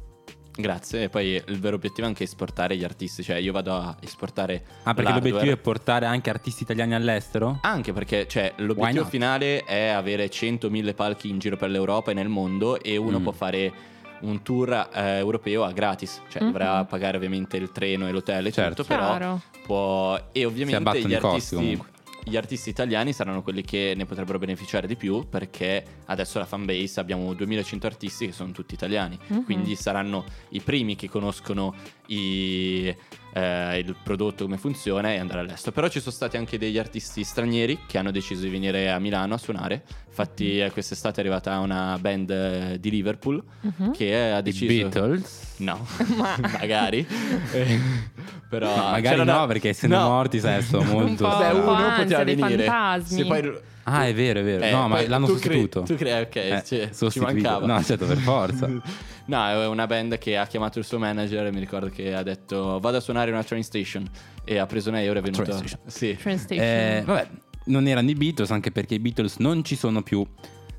Grazie, 0.56 1.04
e 1.04 1.08
poi 1.08 1.42
il 1.46 1.58
vero 1.60 1.76
obiettivo 1.76 2.06
è 2.06 2.10
anche 2.10 2.24
esportare 2.24 2.76
gli 2.76 2.84
artisti, 2.84 3.22
cioè 3.22 3.36
io 3.36 3.52
vado 3.52 3.72
a 3.74 3.96
esportare 4.00 4.62
Ah, 4.82 4.92
perché 4.94 5.10
l'hardware. 5.10 5.14
l'obiettivo 5.30 5.52
è 5.52 5.56
portare 5.56 6.06
anche 6.06 6.28
artisti 6.28 6.64
italiani 6.64 6.94
all'estero? 6.94 7.60
Anche 7.62 7.92
perché 7.92 8.26
cioè, 8.28 8.52
l'obiettivo 8.56 9.04
finale 9.04 9.64
è 9.64 9.86
avere 9.88 10.28
100.000 10.28 10.94
palchi 10.94 11.28
in 11.30 11.38
giro 11.38 11.56
per 11.56 11.70
l'Europa 11.70 12.10
e 12.10 12.14
nel 12.14 12.28
mondo 12.28 12.80
e 12.80 12.96
uno 12.96 13.20
Mm. 13.20 13.22
può 13.22 13.32
fare 13.32 13.72
un 14.20 14.42
tour 14.42 14.88
eh, 14.92 15.16
europeo 15.16 15.64
a 15.64 15.72
gratis, 15.72 16.20
cioè 16.28 16.42
Mhm. 16.42 16.48
dovrà 16.50 16.84
pagare 16.84 17.16
ovviamente 17.16 17.56
il 17.56 17.70
treno 17.72 18.06
e 18.06 18.10
l'hotel 18.12 18.46
e 18.46 18.52
Certo. 18.52 18.82
tutto, 18.82 18.94
però 18.94 19.38
può... 19.64 20.20
E 20.32 20.44
ovviamente 20.44 20.98
gli 21.00 21.12
i 21.12 21.18
costi, 21.18 21.26
artisti, 21.26 21.54
comunque. 21.54 21.88
Gli 22.24 22.36
artisti 22.36 22.68
italiani 22.70 23.12
saranno 23.12 23.42
quelli 23.42 23.62
che 23.62 23.94
ne 23.96 24.04
potrebbero 24.04 24.38
beneficiare 24.38 24.86
di 24.86 24.96
più 24.96 25.26
perché 25.28 25.84
adesso 26.06 26.38
la 26.38 26.44
fanbase 26.46 27.00
abbiamo 27.00 27.32
2100 27.34 27.86
artisti 27.86 28.26
che 28.26 28.32
sono 28.32 28.52
tutti 28.52 28.74
italiani, 28.74 29.18
Mhm. 29.26 29.44
quindi 29.44 29.74
saranno 29.76 30.24
i 30.50 30.60
primi 30.60 30.96
che 30.96 31.08
conoscono 31.08 31.74
i- 32.06 32.94
eh, 33.32 33.78
il 33.78 33.94
prodotto 34.02 34.44
come 34.44 34.56
funziona 34.56 35.12
e 35.12 35.18
andare 35.18 35.40
all'estero. 35.40 35.72
Però 35.72 35.88
ci 35.88 36.00
sono 36.00 36.12
stati 36.14 36.36
anche 36.36 36.58
degli 36.58 36.78
artisti 36.78 37.22
stranieri 37.24 37.80
che 37.86 37.98
hanno 37.98 38.10
deciso 38.10 38.42
di 38.42 38.48
venire 38.50 38.90
a 38.90 38.98
Milano 38.98 39.34
a 39.34 39.38
suonare. 39.38 39.82
Infatti, 40.08 40.58
Mm. 40.58 40.60
eh, 40.66 40.70
quest'estate 40.72 41.18
è 41.18 41.20
arrivata 41.24 41.58
una 41.60 41.96
band 42.00 42.30
eh, 42.30 42.76
di 42.80 42.90
Liverpool 42.90 43.42
Mhm. 43.60 43.92
che 43.92 44.14
ha 44.32 44.38
I 44.38 44.42
deciso. 44.42 44.66
Beatles? 44.88 45.54
No, 45.58 45.86
magari. 46.58 47.06
Eh, 47.52 47.78
Però 48.50 48.66
No, 48.74 48.82
magari 48.82 49.02
c'era 49.02 49.22
una- 49.22 49.38
no, 49.40 49.46
perché 49.46 49.68
essendo 49.68 49.96
No. 49.96 50.08
morti, 50.08 50.40
sai, 50.40 50.60
sono 50.62 50.82
molto... 50.90 51.28
po'. 51.28 51.36
Beh, 51.38 51.50
uno 51.52 51.92
poteva 51.96 52.24
venire. 52.24 52.64
fantasmi. 52.64 53.16
Se 53.18 53.24
poi- 53.26 53.58
Ah, 53.90 54.06
è 54.06 54.14
vero, 54.14 54.40
è 54.40 54.42
vero. 54.44 54.64
eh, 54.64 54.70
no, 54.70 54.88
ma 54.88 55.06
l'hanno 55.06 55.26
tu 55.26 55.34
cre- 55.34 55.54
sostituto. 55.54 55.82
tu 55.82 55.94
crei, 55.96 56.22
ok, 56.22 56.36
Eh, 56.36 56.62
ci- 56.64 56.76
ci 56.76 56.88
sostituito. 56.92 57.48
mancava. 57.48 57.66
No, 57.66 57.82
certo, 57.82 58.06
per 58.06 58.16
forza. 58.18 58.68
No, 59.30 59.46
è 59.46 59.66
una 59.68 59.86
band 59.86 60.18
che 60.18 60.36
ha 60.36 60.44
chiamato 60.46 60.80
il 60.80 60.84
suo 60.84 60.98
manager 60.98 61.46
e 61.46 61.52
mi 61.52 61.60
ricordo 61.60 61.88
che 61.88 62.12
ha 62.14 62.22
detto 62.24 62.80
vado 62.80 62.96
a 62.96 63.00
suonare 63.00 63.28
in 63.28 63.34
una 63.34 63.44
train 63.44 63.62
station 63.62 64.04
e 64.44 64.58
ha 64.58 64.66
preso 64.66 64.88
un 64.90 64.96
euro 64.96 65.18
e 65.18 65.22
è 65.22 65.22
venuto... 65.22 65.44
train 65.44 65.58
station. 65.58 65.80
Sì. 65.86 66.16
Train 66.20 66.38
station. 66.38 66.64
Eh, 66.64 67.02
vabbè, 67.06 67.28
non 67.66 67.86
erano 67.86 68.10
i 68.10 68.14
Beatles, 68.14 68.50
anche 68.50 68.72
perché 68.72 68.94
i 68.94 68.98
Beatles 68.98 69.36
non 69.36 69.62
ci 69.62 69.76
sono 69.76 70.02
più. 70.02 70.26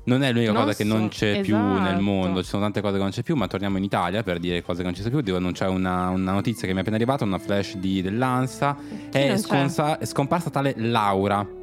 Non 0.04 0.22
è 0.22 0.32
l'unica 0.32 0.52
Non 0.52 0.64
cosa 0.64 0.74
che 0.76 0.84
so- 0.84 0.94
non 0.94 1.08
c'è 1.08 1.40
più 1.40 1.56
nel 1.56 1.82
esatto. 1.86 2.00
mondo, 2.02 2.42
ci 2.42 2.48
sono 2.48 2.62
tante 2.62 2.80
cose 2.82 2.96
che 2.96 3.02
non 3.02 3.10
c'è 3.10 3.22
più, 3.22 3.36
ma 3.36 3.46
torniamo 3.46 3.78
in 3.78 3.84
Italia 3.84 4.22
per 4.22 4.38
dire 4.38 4.60
cose 4.60 4.78
che 4.80 4.84
non 4.84 4.94
ci 4.94 5.00
sono 5.00 5.14
più. 5.14 5.22
Devo 5.24 5.38
annunciare 5.38 5.70
una, 5.70 6.08
una 6.10 6.32
notizia 6.32 6.66
che 6.66 6.72
mi 6.72 6.78
è 6.78 6.80
appena 6.80 6.96
arrivata, 6.96 7.24
una 7.24 7.38
flash 7.38 7.76
di, 7.76 8.02
dell'ANSA. 8.02 8.76
È, 9.10 9.36
sconsa- 9.38 9.96
è 9.98 10.04
scomparsa 10.04 10.50
tale 10.50 10.74
Laura. 10.76 11.46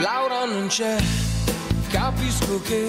Laura 0.00 0.44
non 0.44 0.66
c'è. 0.66 0.96
Capisco 1.88 2.60
che 2.62 2.88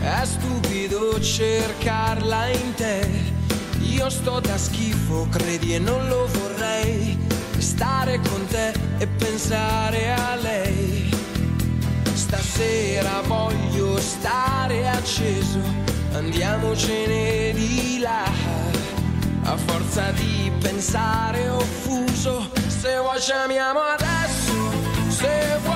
è 0.00 0.24
stupido 0.24 1.20
cercarla 1.20 2.48
in 2.48 2.74
te. 2.74 3.08
Io 3.80 4.08
sto 4.10 4.40
da 4.40 4.58
schifo, 4.58 5.28
credi 5.30 5.74
e 5.74 5.78
non 5.78 6.08
lo 6.08 6.26
vorrei. 6.26 7.16
Stare 7.58 8.20
con 8.28 8.46
te 8.46 8.72
e 8.98 9.06
pensare 9.06 10.12
a 10.12 10.34
lei. 10.36 11.08
Stasera 12.12 13.20
voglio 13.22 13.98
stare 14.00 14.88
acceso, 14.88 15.60
andiamocene 16.12 17.52
di 17.52 17.98
là. 18.00 18.24
A 19.44 19.56
forza 19.56 20.10
di 20.10 20.50
pensare 20.60 21.48
offuso, 21.48 22.50
se 22.66 22.98
vuoi 22.98 23.20
ci 23.20 23.30
amiamo 23.30 23.78
adesso, 23.80 24.72
se 25.08 25.58
vuoi, 25.62 25.75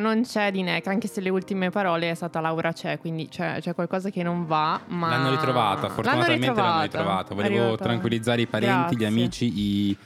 non 0.00 0.22
c'è 0.22 0.50
di 0.50 0.62
Neck, 0.62 0.86
anche 0.88 1.06
se 1.06 1.20
le 1.20 1.28
ultime 1.28 1.70
parole 1.70 2.10
è 2.10 2.14
stata 2.14 2.40
Laura 2.40 2.72
c'è, 2.72 2.98
quindi 2.98 3.28
c'è, 3.28 3.58
c'è 3.60 3.74
qualcosa 3.74 4.10
che 4.10 4.22
non 4.22 4.46
va. 4.46 4.80
Ma... 4.88 5.10
L'hanno 5.10 5.30
ritrovata, 5.30 5.88
fortunatamente 5.88 6.46
l'hanno 6.46 6.82
ritrovata. 6.82 7.32
È 7.32 7.34
Volevo 7.34 7.62
arrivata. 7.62 7.84
tranquillizzare 7.84 8.40
i 8.40 8.46
parenti, 8.46 8.96
gli 8.96 8.98
Grazie. 8.98 9.06
amici, 9.06 9.52
i 9.54 9.96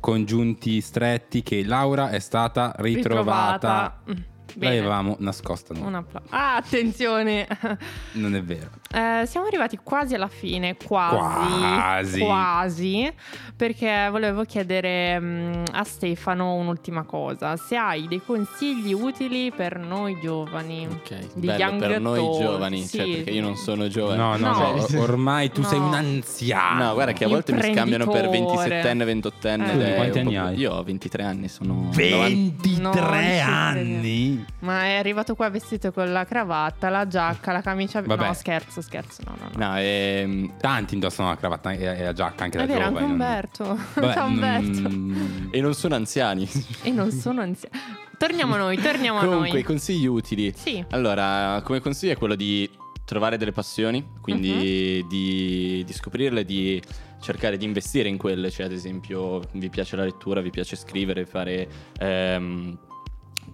congiunti 0.00 0.80
stretti 0.82 1.42
che 1.42 1.64
Laura 1.64 2.10
è 2.10 2.18
stata 2.18 2.74
ritrovata. 2.76 4.00
Mm, 4.10 4.14
bene. 4.54 4.76
L'avevamo 4.76 5.16
nascosta 5.20 5.74
noi. 5.74 5.82
Un 5.86 5.94
applauso. 5.94 6.28
Ah, 6.30 6.56
attenzione. 6.56 7.46
Non 8.14 8.34
è 8.36 8.42
vero. 8.42 8.70
Eh, 8.92 9.24
siamo 9.26 9.46
arrivati 9.46 9.78
quasi 9.82 10.14
alla 10.14 10.28
fine, 10.28 10.76
quasi, 10.76 11.58
Quasi. 11.58 12.20
quasi, 12.20 13.12
perché 13.56 14.06
volevo 14.10 14.44
chiedere 14.44 15.18
mm, 15.18 15.64
a 15.72 15.82
Stefano 15.82 16.54
un'ultima 16.54 17.02
cosa, 17.02 17.56
se 17.56 17.74
hai 17.76 18.06
dei 18.06 18.22
consigli 18.24 18.92
utili 18.92 19.50
per 19.50 19.78
noi 19.78 20.16
giovani. 20.22 20.86
Ok, 20.88 21.34
Di 21.34 21.46
bello 21.48 21.58
young 21.64 21.78
per 21.80 22.00
noi 22.00 22.20
giovani, 22.38 22.86
cioè 22.86 23.04
sì. 23.04 23.10
perché 23.16 23.30
io 23.30 23.42
non 23.42 23.56
sono 23.56 23.88
giovane. 23.88 24.16
No, 24.16 24.36
no, 24.36 24.52
No. 24.52 24.68
or- 24.74 24.98
ormai 25.00 25.50
tu 25.50 25.62
sei 25.64 25.78
No. 25.80 25.86
un 25.88 25.94
anziano. 25.94 26.84
No, 26.84 26.94
guarda 26.94 27.12
che 27.12 27.24
a 27.24 27.28
volte 27.28 27.52
mi 27.52 27.62
scambiano 27.72 28.06
per 28.06 28.24
Imprenditore. 28.26 28.80
27enne, 28.82 29.04
28enne. 29.04 29.80
Eh. 29.90 29.94
Quanti 29.96 30.18
anni 30.20 30.36
hai? 30.36 30.56
Io 30.56 30.72
ho 30.72 30.82
23 30.84 31.22
anni, 31.24 31.48
sono 31.48 31.88
23 31.92 32.80
Non 32.80 32.92
ci 32.92 34.33
Ma 34.60 34.84
è 34.84 34.94
arrivato 34.96 35.34
qua 35.34 35.48
vestito 35.50 35.92
con 35.92 36.10
la 36.12 36.24
cravatta, 36.24 36.88
la 36.88 37.06
giacca, 37.06 37.52
la 37.52 37.60
camicia. 37.62 38.00
Vabbè. 38.02 38.26
No, 38.26 38.32
scherzo, 38.34 38.80
scherzo. 38.80 39.22
No, 39.26 39.36
no, 39.38 39.48
no. 39.56 39.66
No, 39.72 39.78
ehm, 39.78 40.56
Tanti 40.58 40.94
indossano 40.94 41.28
la 41.28 41.36
cravatta 41.36 41.72
e 41.72 41.82
e 41.84 42.02
la 42.04 42.12
giacca 42.12 42.44
anche 42.44 42.58
È 42.58 42.60
da 42.60 42.66
vero, 42.66 42.84
anche 42.86 43.00
giovani. 43.00 43.16
non- 43.16 43.26
Umberto. 43.26 43.64
Vabbè, 44.00 44.12
Ciao 44.14 44.26
Umberto. 44.26 44.88
mm, 44.88 45.48
e 45.50 45.60
non 45.60 45.74
sono 45.74 45.94
anziani. 45.94 46.48
E 46.82 46.90
non 46.90 47.10
sono 47.10 47.40
anziano. 47.40 47.74
Torniamo 48.16 48.54
a 48.54 48.58
noi, 48.58 48.76
torniamo 48.78 49.18
a 49.18 49.24
Comunque, 49.24 49.48
noi. 49.50 49.60
i 49.60 49.62
consigli 49.64 50.06
utili. 50.06 50.52
Sì. 50.56 50.82
Allora, 50.90 51.60
come 51.64 51.80
consiglio 51.80 52.12
è 52.12 52.16
quello 52.16 52.34
di 52.36 52.68
trovare 53.04 53.36
delle 53.36 53.52
passioni, 53.52 54.02
quindi 54.22 55.00
Mhm. 55.02 55.08
di, 55.08 55.82
di 55.84 55.92
scoprirle, 55.92 56.44
di 56.44 56.80
cercare 57.20 57.56
di 57.58 57.64
investire 57.64 58.08
in 58.08 58.16
quelle, 58.16 58.50
cioè 58.50 58.66
ad 58.66 58.72
esempio 58.72 59.40
vi 59.52 59.68
piace 59.68 59.96
la 59.96 60.04
lettura, 60.04 60.40
vi 60.40 60.50
piace 60.50 60.76
scrivere, 60.76 61.26
fare, 61.26 61.68
ehm, 61.98 62.78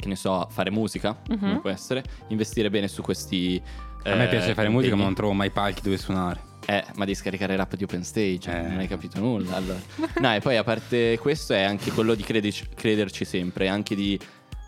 che 0.00 0.08
ne 0.08 0.16
so, 0.16 0.46
fare 0.50 0.70
musica, 0.70 1.16
Mhm. 1.28 1.38
come 1.38 1.60
può 1.60 1.70
essere, 1.70 2.02
investire 2.28 2.70
bene 2.70 2.88
su 2.88 3.02
questi... 3.02 3.62
A 4.04 4.14
me 4.14 4.24
eh, 4.24 4.28
piace 4.28 4.54
fare 4.54 4.68
musica, 4.70 4.96
ma 4.96 5.04
non 5.04 5.14
trovo 5.14 5.32
mai 5.34 5.50
palchi 5.50 5.82
dove 5.82 5.98
suonare. 5.98 6.48
Eh, 6.66 6.84
ma 6.96 7.04
di 7.04 7.14
scaricare 7.14 7.56
l'app 7.56 7.74
di 7.74 7.84
OpenStage, 7.84 8.50
Eh. 8.50 8.62
non 8.68 8.78
hai 8.78 8.86
capito 8.88 9.18
nulla. 9.20 9.56
Allora. 9.56 9.78
No, 10.20 10.34
e 10.34 10.40
poi 10.40 10.56
a 10.56 10.64
parte 10.64 11.18
questo 11.18 11.52
è 11.52 11.62
anche 11.62 11.90
quello 11.90 12.14
di 12.14 12.22
crederci, 12.22 12.66
crederci 12.74 13.24
sempre, 13.24 13.68
anche 13.68 13.94
di 13.94 14.18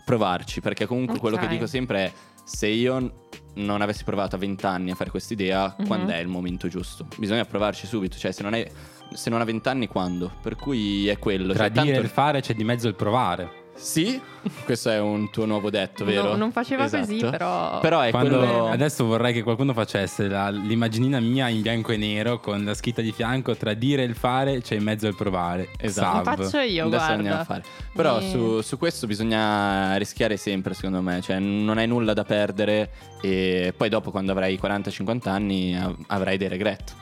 provarci, 0.05 0.59
perché 0.61 0.85
comunque 0.85 1.17
quello 1.19 1.37
che 1.37 1.47
dico 1.47 1.65
sempre 1.65 2.05
è 2.05 2.11
se 2.43 2.67
io 2.67 3.21
non 3.55 3.81
avessi 3.81 4.03
provato 4.03 4.35
a 4.35 4.39
20 4.39 4.65
anni 4.65 4.91
a 4.91 4.95
fare 4.95 5.09
questa 5.09 5.33
idea, 5.33 5.73
Mhm. 5.77 5.87
quando 5.87 6.11
è 6.11 6.17
il 6.17 6.27
momento 6.27 6.67
giusto? 6.67 7.07
Bisogna 7.17 7.45
provarci 7.45 7.87
subito, 7.87 8.17
cioè 8.17 8.31
se 8.31 8.43
non, 8.43 8.53
è, 8.53 8.69
se 9.13 9.29
non 9.29 9.39
ha 9.41 9.45
20 9.45 9.67
anni 9.69 9.87
quando? 9.87 10.31
Per 10.41 10.55
cui 10.55 11.07
è 11.07 11.17
quello. 11.19 11.53
Tra 11.53 11.63
cioè, 11.65 11.71
dire 11.71 11.83
e 11.83 11.91
tanto- 11.93 12.01
il 12.01 12.09
fare 12.09 12.41
c'è 12.41 12.53
di 12.53 12.63
mezzo 12.63 12.87
il 12.87 12.95
provare. 12.95 13.61
Sì, 13.75 14.21
questo 14.65 14.89
è 14.91 14.99
un 14.99 15.29
tuo 15.29 15.45
nuovo 15.45 15.69
detto, 15.69 16.05
vero? 16.05 16.29
No, 16.29 16.35
non 16.35 16.51
faceva 16.51 16.87
così, 16.87 17.15
Esatto. 17.17 17.31
però- 17.31 17.79
Però 17.79 17.99
è 18.01 18.11
Quando- 18.11 18.37
quello... 18.37 18.67
Adesso 18.69 19.03
vorrei 19.05 19.33
che 19.33 19.41
qualcuno 19.43 19.73
facesse 19.73 20.27
la- 20.27 20.49
l'immaginina 20.49 21.19
mia 21.19 21.47
in 21.49 21.61
bianco 21.61 21.91
e 21.91 21.97
nero 21.97 22.39
con 22.39 22.63
la 22.63 22.73
scritta 22.75 23.01
di 23.01 23.11
fianco 23.11 23.55
tra 23.55 23.73
dire 23.73 24.03
e 24.03 24.05
il 24.05 24.15
fare 24.15 24.61
c'è 24.61 24.75
in 24.75 24.83
mezzo 24.83 25.07
il 25.07 25.15
provare. 25.15 25.69
Esatto. 25.77 26.23
Sav. 26.23 26.35
Faccio 26.43 26.59
io, 26.59 26.85
Adesso 26.85 26.87
guarda. 26.87 27.13
andiamo 27.13 27.39
a 27.39 27.43
fare. 27.43 27.63
Però 27.93 28.19
E- 28.19 28.29
su, 28.29 28.61
su 28.61 28.77
questo 28.77 29.05
bisogna 29.07 29.95
rischiare 29.97 30.37
sempre, 30.37 30.73
secondo 30.75 31.01
me. 31.01 31.19
Cioè, 31.21 31.39
non 31.39 31.77
hai 31.77 31.87
nulla 31.87 32.13
da 32.13 32.23
perdere. 32.23 32.91
E 33.21 33.73
poi 33.75 33.89
dopo, 33.89 34.11
quando 34.11 34.31
avrai 34.33 34.57
40-50 34.61 35.29
anni, 35.29 35.77
av- 35.77 35.95
avrai 36.07 36.37
dei 36.37 36.47
regret. 36.47 36.93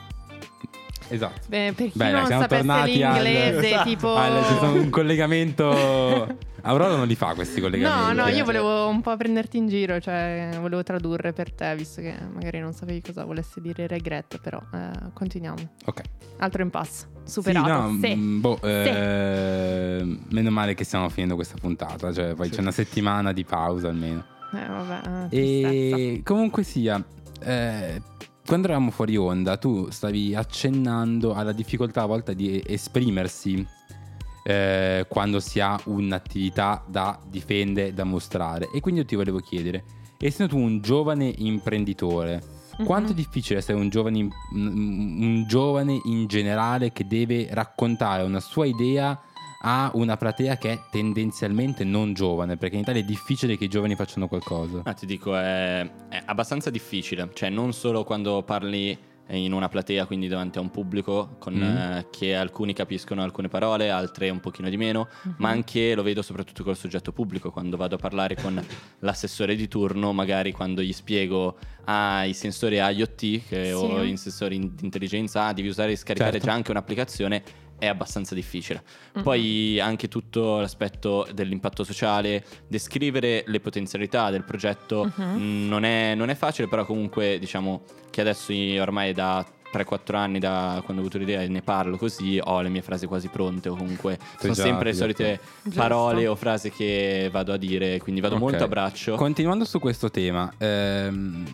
Esatto. 1.14 1.40
Beh, 1.48 1.72
per 1.76 1.86
chi 1.90 1.98
dai, 1.98 2.12
non 2.12 2.26
sapesse 2.26 2.46
tornati 2.56 3.02
al- 3.02 3.12
l'inglese, 3.22 3.80
tipo... 3.84 4.14
al- 4.14 4.44
ci 4.46 4.54
sono 4.58 4.72
un 4.80 4.90
collegamento. 4.90 6.36
Aurora 6.64 6.94
non 6.94 7.08
li 7.08 7.16
fa 7.16 7.34
questi 7.34 7.56
No, 7.60 7.68
collegamenti. 7.68 8.14
no, 8.16 8.26
eh. 8.28 8.34
io 8.36 8.44
volevo 8.44 8.86
un 8.86 9.00
po' 9.00 9.16
prenderti 9.16 9.56
in 9.56 9.66
giro, 9.66 9.98
cioè 10.00 10.50
volevo 10.60 10.84
tradurre 10.84 11.32
per 11.32 11.52
te, 11.52 11.74
visto 11.74 12.00
che 12.00 12.14
magari 12.32 12.60
non 12.60 12.72
sapevi 12.72 13.00
cosa 13.02 13.24
volesse 13.24 13.60
dire 13.60 13.88
regret, 13.88 14.38
però 14.40 14.60
eh, 14.72 14.90
continuiamo. 15.12 15.56
Ok. 15.86 16.00
Altro 16.38 16.62
impasse, 16.62 17.08
Sì, 17.24 17.32
superato. 17.32 17.68
no, 17.68 17.98
Sì. 18.00 18.14
mm, 18.14 18.40
boh, 18.40 18.60
eh, 18.62 20.18
meno 20.30 20.50
male 20.50 20.74
che 20.74 20.84
stiamo 20.84 21.08
finendo 21.08 21.34
questa 21.34 21.56
puntata, 21.60 22.12
cioè 22.12 22.34
poi 22.34 22.48
c'è 22.48 22.60
una 22.60 22.70
settimana 22.70 23.32
di 23.32 23.44
pausa 23.44 23.88
almeno. 23.88 24.24
Eh, 24.54 24.66
vabbè, 24.68 25.24
eh, 25.24 25.28
tristezza. 25.30 25.96
E 25.96 26.20
comunque 26.24 26.62
sia, 26.62 27.02
eh, 27.42 28.00
quando 28.46 28.66
eravamo 28.68 28.90
fuori 28.90 29.16
onda, 29.16 29.56
tu 29.56 29.90
stavi 29.90 30.34
accennando 30.34 31.34
alla 31.34 31.52
difficoltà 31.52 32.02
a 32.02 32.06
volte 32.06 32.34
di 32.34 32.62
esprimersi 32.66 33.66
eh, 34.44 35.06
quando 35.08 35.38
si 35.40 35.60
ha 35.60 35.78
un'attività 35.84 36.84
da 36.86 37.18
difendere, 37.28 37.94
da 37.94 38.04
mostrare. 38.04 38.68
E 38.74 38.80
quindi 38.80 39.00
io 39.00 39.06
ti 39.06 39.14
volevo 39.14 39.38
chiedere, 39.38 39.84
essendo 40.18 40.54
tu 40.54 40.60
un 40.60 40.80
giovane 40.80 41.32
imprenditore, 41.38 42.42
Mhm. 42.78 42.84
quanto 42.86 43.12
è 43.12 43.14
difficile 43.14 43.58
essere 43.58 43.78
un 43.78 43.88
giovane, 43.90 44.28
un 44.54 45.44
giovane 45.46 46.00
in 46.04 46.26
generale 46.26 46.90
che 46.90 47.06
deve 47.06 47.48
raccontare 47.50 48.22
una 48.22 48.40
sua 48.40 48.64
idea 48.64 49.20
a 49.64 49.90
una 49.94 50.16
platea 50.16 50.56
che 50.56 50.72
è 50.72 50.80
tendenzialmente 50.90 51.84
non 51.84 52.12
giovane? 52.14 52.56
Perché 52.56 52.74
in 52.76 52.82
Italia 52.82 53.00
è 53.00 53.04
difficile 53.04 53.56
che 53.56 53.64
i 53.64 53.68
giovani 53.68 53.94
facciano 53.94 54.26
qualcosa. 54.28 54.80
Ah, 54.84 54.92
ti 54.92 55.06
dico, 55.06 55.36
è, 55.36 55.88
è 56.08 56.22
abbastanza 56.26 56.70
difficile. 56.70 57.30
Cioè, 57.32 57.48
non 57.48 57.72
solo 57.72 58.04
quando 58.04 58.42
parli 58.42 58.98
in 59.28 59.52
una 59.52 59.68
platea, 59.68 60.04
quindi 60.04 60.26
davanti 60.28 60.58
a 60.58 60.60
un 60.60 60.70
pubblico, 60.70 61.36
con, 61.38 61.54
Mm. 61.54 61.62
eh, 61.62 62.06
che 62.10 62.34
alcuni 62.34 62.74
capiscono 62.74 63.22
alcune 63.22 63.48
parole, 63.48 63.88
altre 63.88 64.28
un 64.28 64.40
pochino 64.40 64.68
di 64.68 64.76
meno, 64.76 65.08
ma 65.36 65.48
anche 65.48 65.94
lo 65.94 66.02
vedo 66.02 66.20
soprattutto 66.22 66.64
col 66.64 66.76
soggetto 66.76 67.12
pubblico, 67.12 67.50
quando 67.50 67.76
vado 67.78 67.94
a 67.94 67.98
parlare 67.98 68.34
con 68.34 68.60
l'assessore 68.98 69.54
di 69.54 69.68
turno, 69.68 70.12
magari 70.12 70.52
quando 70.52 70.82
gli 70.82 70.92
spiego 70.92 71.56
ah, 71.84 72.24
i 72.24 72.34
sensori 72.34 72.76
IoT 72.76 73.46
che, 73.48 73.72
o 73.72 74.02
Sì. 74.02 74.08
i 74.10 74.16
sensori 74.18 74.58
di 74.58 74.84
intelligenza, 74.84 75.46
ah, 75.46 75.52
devi 75.54 75.68
usare 75.68 75.92
e 75.92 75.96
scaricare 75.96 76.32
Certo. 76.32 76.46
già 76.48 76.52
anche 76.52 76.70
un'applicazione, 76.72 77.42
è 77.82 77.88
abbastanza 77.88 78.32
difficile. 78.36 78.80
Mhm. 79.14 79.22
Poi 79.24 79.80
anche 79.80 80.06
tutto 80.06 80.60
l'aspetto 80.60 81.26
dell'impatto 81.34 81.82
sociale, 81.82 82.44
descrivere 82.68 83.42
le 83.44 83.58
potenzialità 83.58 84.30
del 84.30 84.44
progetto 84.44 85.10
Mhm. 85.16 85.24
mh, 85.40 85.66
non, 85.68 85.84
è, 85.84 86.14
non 86.14 86.28
è 86.30 86.36
facile, 86.36 86.68
però 86.68 86.84
comunque 86.86 87.40
diciamo 87.40 87.82
che 88.10 88.20
adesso 88.20 88.52
ormai 88.78 89.12
da 89.12 89.44
3-4 89.72 90.14
anni 90.16 90.38
da 90.38 90.80
quando 90.84 91.02
ho 91.02 91.06
avuto 91.06 91.18
l'idea 91.18 91.40
e 91.42 91.48
ne 91.48 91.62
parlo 91.62 91.96
così, 91.96 92.38
ho 92.40 92.60
le 92.60 92.68
mie 92.68 92.82
frasi 92.82 93.06
quasi 93.06 93.26
pronte 93.28 93.68
o 93.70 93.74
comunque 93.74 94.16
sono 94.38 94.52
già 94.52 94.62
sempre 94.62 94.90
le 94.90 94.94
solite 94.96 95.40
Giusto. 95.64 95.80
parole 95.80 96.26
o 96.28 96.36
frasi 96.36 96.70
che 96.70 97.30
vado 97.32 97.52
a 97.52 97.56
dire, 97.56 97.98
quindi 97.98 98.20
vado 98.20 98.34
Ok. 98.36 98.40
molto 98.42 98.62
a 98.64 98.68
braccio. 98.68 99.14
Continuando 99.16 99.64
su 99.64 99.80
questo 99.80 100.08
tema, 100.10 100.52
ehm, 100.58 101.44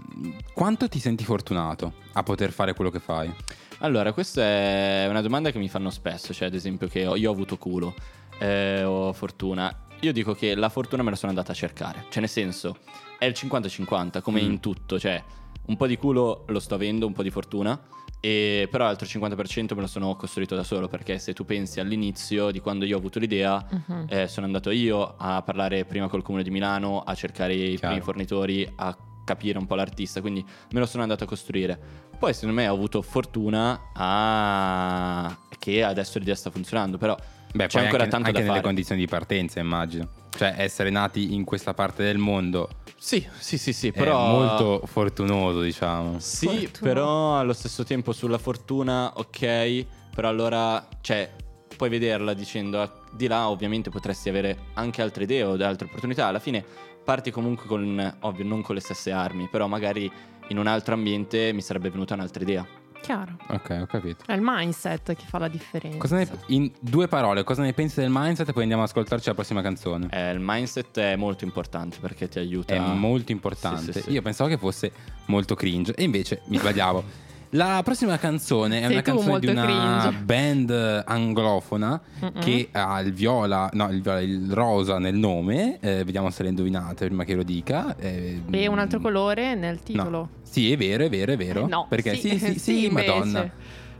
quanto 0.52 0.88
ti 0.88 0.98
senti 0.98 1.24
fortunato 1.24 1.92
a 2.14 2.22
poter 2.22 2.50
fare 2.52 2.74
quello 2.74 2.90
che 2.90 2.98
fai? 3.00 3.32
Allora, 3.80 4.12
questa 4.12 4.42
è 4.42 5.06
una 5.08 5.22
domanda 5.22 5.50
che 5.52 5.58
mi 5.58 5.68
fanno 5.68 5.90
spesso, 5.90 6.32
cioè 6.34 6.48
ad 6.48 6.54
esempio 6.54 6.88
che 6.88 7.00
io 7.00 7.28
ho 7.30 7.32
avuto 7.32 7.56
culo, 7.58 7.94
eh, 8.40 8.82
ho 8.82 9.12
fortuna. 9.12 9.84
Io 10.00 10.12
dico 10.12 10.34
che 10.34 10.54
la 10.56 10.68
fortuna 10.68 11.02
me 11.04 11.10
la 11.10 11.16
sono 11.16 11.30
andata 11.30 11.52
a 11.52 11.54
cercare, 11.54 12.04
cioè 12.08 12.20
nel 12.20 12.28
senso 12.28 12.76
è 13.18 13.24
il 13.24 13.34
50-50 13.36 14.20
come 14.20 14.42
Mm. 14.42 14.50
in 14.50 14.60
tutto, 14.60 14.98
cioè 14.98 15.22
un 15.66 15.76
po' 15.76 15.86
di 15.86 15.96
culo 15.96 16.44
lo 16.48 16.58
sto 16.60 16.74
avendo, 16.74 17.06
un 17.06 17.12
po' 17.12 17.22
di 17.22 17.30
fortuna, 17.30 17.80
e 18.20 18.66
però 18.70 18.84
l'altro 18.84 19.06
50% 19.06 19.74
me 19.76 19.82
lo 19.82 19.86
sono 19.86 20.16
costruito 20.16 20.56
da 20.56 20.64
solo 20.64 20.88
perché 20.88 21.18
se 21.20 21.32
tu 21.32 21.44
pensi 21.44 21.78
all'inizio 21.78 22.50
di 22.50 22.58
quando 22.58 22.84
io 22.84 22.96
ho 22.96 22.98
avuto 22.98 23.20
l'idea, 23.20 23.64
Mhm. 23.70 24.06
eh, 24.08 24.26
sono 24.26 24.46
andato 24.46 24.70
io 24.70 25.14
a 25.16 25.40
parlare 25.42 25.84
prima 25.84 26.08
col 26.08 26.22
comune 26.22 26.42
di 26.42 26.50
Milano, 26.50 27.00
a 27.02 27.14
cercare 27.14 27.54
i 27.54 27.76
Chiaro. 27.76 27.86
primi 27.94 28.00
fornitori, 28.00 28.72
a 28.76 28.96
capire 29.28 29.58
un 29.58 29.66
po' 29.66 29.74
l'artista, 29.74 30.20
quindi 30.22 30.42
me 30.70 30.80
lo 30.80 30.86
sono 30.86 31.02
andato 31.02 31.24
a 31.24 31.26
costruire. 31.26 31.78
Poi 32.18 32.32
secondo 32.32 32.54
me 32.54 32.66
ho 32.68 32.74
avuto 32.74 33.02
fortuna 33.02 33.90
a... 33.92 35.36
che 35.58 35.82
adesso 35.84 36.18
l'idea 36.18 36.34
sta 36.34 36.50
funzionando, 36.50 36.96
però 36.98 37.16
Beh, 37.52 37.66
c'è 37.66 37.80
ancora 37.80 38.02
anche, 38.04 38.10
tanto 38.10 38.16
anche 38.28 38.32
da 38.32 38.38
nelle 38.38 38.50
fare. 38.50 38.62
condizioni 38.62 39.00
di 39.00 39.06
partenza, 39.06 39.60
immagino. 39.60 40.08
Cioè, 40.36 40.54
essere 40.58 40.90
nati 40.90 41.34
in 41.34 41.44
questa 41.44 41.74
parte 41.74 42.02
del 42.04 42.18
mondo 42.18 42.68
Sì, 42.96 43.26
sì, 43.38 43.58
sì, 43.58 43.72
sì, 43.72 43.88
è 43.88 43.92
però... 43.92 44.26
molto 44.26 44.82
fortunoso, 44.86 45.60
diciamo. 45.62 46.18
Sì, 46.18 46.46
Fortuna. 46.46 46.70
però 46.80 47.38
allo 47.38 47.52
stesso 47.52 47.84
tempo 47.84 48.12
sulla 48.12 48.38
fortuna, 48.38 49.12
ok, 49.14 49.86
però 50.14 50.28
allora, 50.28 50.86
cioè, 51.00 51.30
puoi 51.76 51.88
vederla 51.90 52.34
dicendo 52.34 52.80
"Ah, 52.82 52.92
di 53.12 53.26
là 53.28 53.48
ovviamente 53.48 53.88
potresti 53.90 54.28
avere 54.28 54.56
anche 54.74 55.00
altre 55.00 55.24
idee 55.24 55.44
o 55.44 55.52
altre 55.62 55.86
opportunità, 55.86 56.26
alla 56.26 56.40
fine 56.40 56.64
parti 57.08 57.30
comunque 57.30 57.66
con, 57.66 58.16
ovvio, 58.20 58.44
non 58.44 58.60
con 58.60 58.74
le 58.74 58.82
stesse 58.82 59.10
armi, 59.10 59.48
però 59.48 59.66
magari 59.66 60.12
in 60.48 60.58
un 60.58 60.66
altro 60.66 60.92
ambiente 60.92 61.54
mi 61.54 61.62
sarebbe 61.62 61.88
venuta 61.88 62.12
un'altra 62.12 62.42
idea. 62.42 62.66
Chiaro. 63.00 63.38
Ok, 63.48 63.78
ho 63.80 63.86
capito. 63.86 64.24
È 64.26 64.34
il 64.34 64.40
mindset 64.42 65.14
che 65.14 65.24
fa 65.24 65.38
la 65.38 65.48
differenza. 65.48 65.96
Cosa 65.96 66.16
ne- 66.16 66.28
in 66.48 66.70
due 66.78 67.08
parole, 67.08 67.44
cosa 67.44 67.62
ne 67.62 67.72
pensi 67.72 68.00
del 68.00 68.10
mindset? 68.12 68.50
E 68.50 68.52
poi 68.52 68.60
andiamo 68.64 68.82
ad 68.82 68.90
ascoltarci 68.90 69.26
la 69.28 69.34
prossima 69.34 69.62
canzone. 69.62 70.08
Eh, 70.10 70.32
il 70.32 70.40
mindset 70.42 70.98
è 70.98 71.16
molto 71.16 71.44
importante 71.44 71.96
perché 71.98 72.28
ti 72.28 72.40
aiuta. 72.40 72.74
È 72.74 72.78
molto 72.78 73.32
importante. 73.32 73.90
Sì, 73.90 73.92
sì, 73.92 74.02
sì. 74.02 74.10
Io 74.10 74.20
pensavo 74.20 74.50
che 74.50 74.58
fosse 74.58 74.92
molto 75.28 75.54
cringe, 75.54 75.94
e 75.94 76.02
invece 76.02 76.42
mi 76.48 76.58
sbagliavo. 76.58 77.26
La 77.52 77.80
prossima 77.82 78.18
canzone 78.18 78.78
è 78.80 78.82
Sei 78.82 78.92
una 78.92 79.00
canzone 79.02 79.38
di 79.40 79.46
una 79.46 79.64
cringe. 79.64 80.22
band 80.22 81.02
anglofona 81.06 81.98
Mm-mm. 82.22 82.40
che 82.40 82.68
ha 82.72 83.00
il 83.00 83.12
viola, 83.14 83.70
no, 83.72 83.88
il, 83.90 84.02
viola, 84.02 84.20
il 84.20 84.52
rosa 84.52 84.98
nel 84.98 85.16
nome. 85.16 85.78
Eh, 85.80 86.04
vediamo 86.04 86.28
se 86.30 86.42
le 86.42 86.50
indovinate 86.50 87.06
prima 87.06 87.24
che 87.24 87.34
lo 87.34 87.42
dica. 87.42 87.96
Eh, 87.96 88.42
E 88.50 88.66
un 88.66 88.78
altro 88.78 89.00
colore 89.00 89.54
nel 89.54 89.82
titolo. 89.82 90.10
No. 90.18 90.28
Sì, 90.42 90.70
è 90.70 90.76
vero, 90.76 91.04
è 91.04 91.08
vero, 91.08 91.32
è 91.32 91.36
vero. 91.38 91.64
Eh, 91.64 91.68
no, 91.68 91.86
Perché 91.88 92.16
sì, 92.16 92.30
sì, 92.30 92.38
sì, 92.38 92.52
sì, 92.58 92.80
sì. 92.82 92.88
Madonna. 92.90 93.50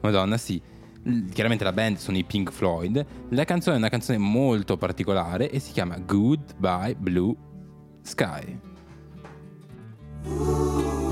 Madonna, 0.02 0.36
sì. 0.36 0.60
Chiaramente 1.32 1.64
la 1.64 1.72
band 1.72 1.96
sono 1.96 2.18
i 2.18 2.24
Pink 2.24 2.52
Floyd. 2.52 3.02
La 3.30 3.44
canzone 3.44 3.76
è 3.76 3.78
una 3.78 3.88
canzone 3.88 4.18
molto 4.18 4.76
particolare 4.76 5.50
e 5.50 5.58
si 5.58 5.72
chiama 5.72 5.96
Goodbye 5.98 6.94
Blue 6.96 7.34
Sky. 8.02 8.60
Did, 10.22 11.07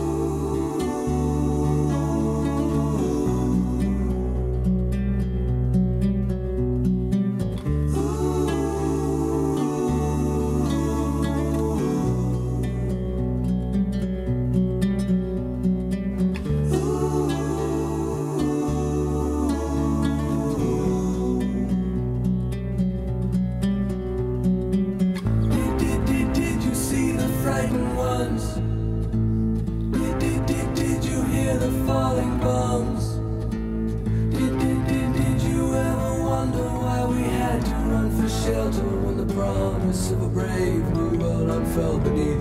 brave 40.37 40.85
new 40.95 41.19
world 41.19 41.49
unfurled 41.49 42.05
beneath 42.05 42.36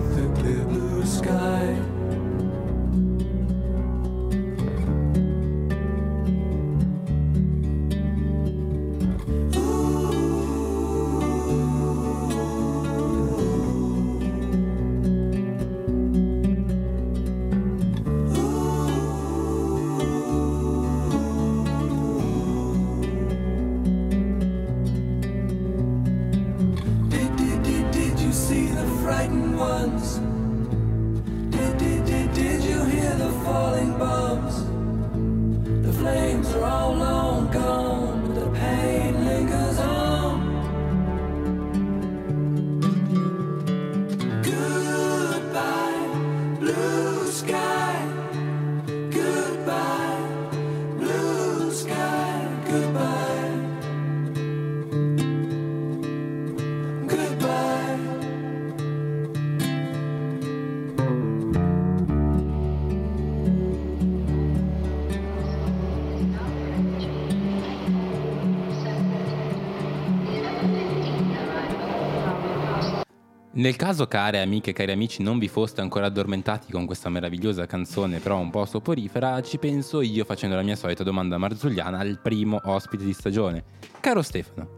Nel 73.66 73.74
caso, 73.74 74.06
care 74.06 74.40
amiche 74.40 74.70
e 74.70 74.72
cari 74.72 74.92
amici, 74.92 75.24
non 75.24 75.40
vi 75.40 75.48
foste 75.48 75.80
ancora 75.80 76.06
addormentati 76.06 76.70
con 76.70 76.86
questa 76.86 77.08
meravigliosa 77.08 77.66
canzone, 77.66 78.20
però 78.20 78.38
un 78.38 78.48
po' 78.48 78.64
soporifera, 78.64 79.42
ci 79.42 79.58
penso 79.58 80.02
io 80.02 80.24
facendo 80.24 80.54
la 80.54 80.62
mia 80.62 80.76
solita 80.76 81.02
domanda 81.02 81.36
marzulliana 81.36 81.98
al 81.98 82.20
primo 82.22 82.60
ospite 82.62 83.04
di 83.04 83.12
stagione. 83.12 83.64
Caro 83.98 84.22
Stefano, 84.22 84.68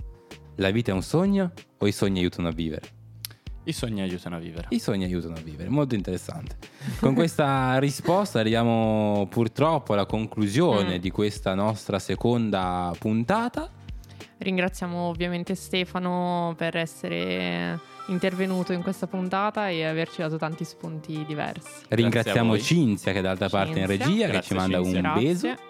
la 0.55 0.70
vita 0.70 0.91
è 0.91 0.95
un 0.95 1.03
sogno 1.03 1.53
o 1.76 1.86
i 1.86 1.93
sogni 1.93 2.20
aiutano 2.20 2.49
a 2.49 2.53
vivere? 2.53 2.89
I 3.64 3.72
sogni 3.74 4.01
aiutano 4.01 4.36
a 4.36 4.39
vivere. 4.39 4.68
I 4.70 4.78
sogni 4.78 5.05
aiutano 5.05 5.34
a 5.34 5.41
vivere, 5.41 5.68
molto 5.68 5.95
interessante. 5.95 6.57
Con 6.99 7.12
questa 7.12 7.76
risposta 7.80 8.41
arriviamo 8.41 9.26
purtroppo 9.28 9.93
alla 9.93 10.07
conclusione 10.07 10.97
Mm. 10.97 11.01
di 11.01 11.11
questa 11.11 11.55
nostra 11.55 11.99
seconda 11.99 12.91
puntata. 12.99 13.70
Ringraziamo 14.39 15.09
ovviamente 15.09 15.55
Stefano 15.55 16.55
per 16.57 16.76
essere 16.76 17.78
intervenuto 18.07 18.72
in 18.72 18.82
questa 18.82 19.07
puntata 19.07 19.68
e 19.68 19.84
averci 19.84 20.22
dato 20.22 20.36
tanti 20.36 20.64
spunti 20.64 21.24
diversi. 21.26 21.84
Ringraziamo. 21.89 22.57
Cinzia 22.59 23.12
che 23.12 23.18
è 23.18 23.22
dall'altra 23.22 23.49
parte 23.49 23.80
in 23.80 23.86
Cinzia. 23.86 24.07
regia 24.07 24.24
che 24.26 24.32
Grazie, 24.32 24.43
ci 24.43 24.55
manda 24.55 24.76
Cinzia. 24.82 24.97
un 24.97 25.03
Grazie. 25.03 25.22
beso. 25.28 25.68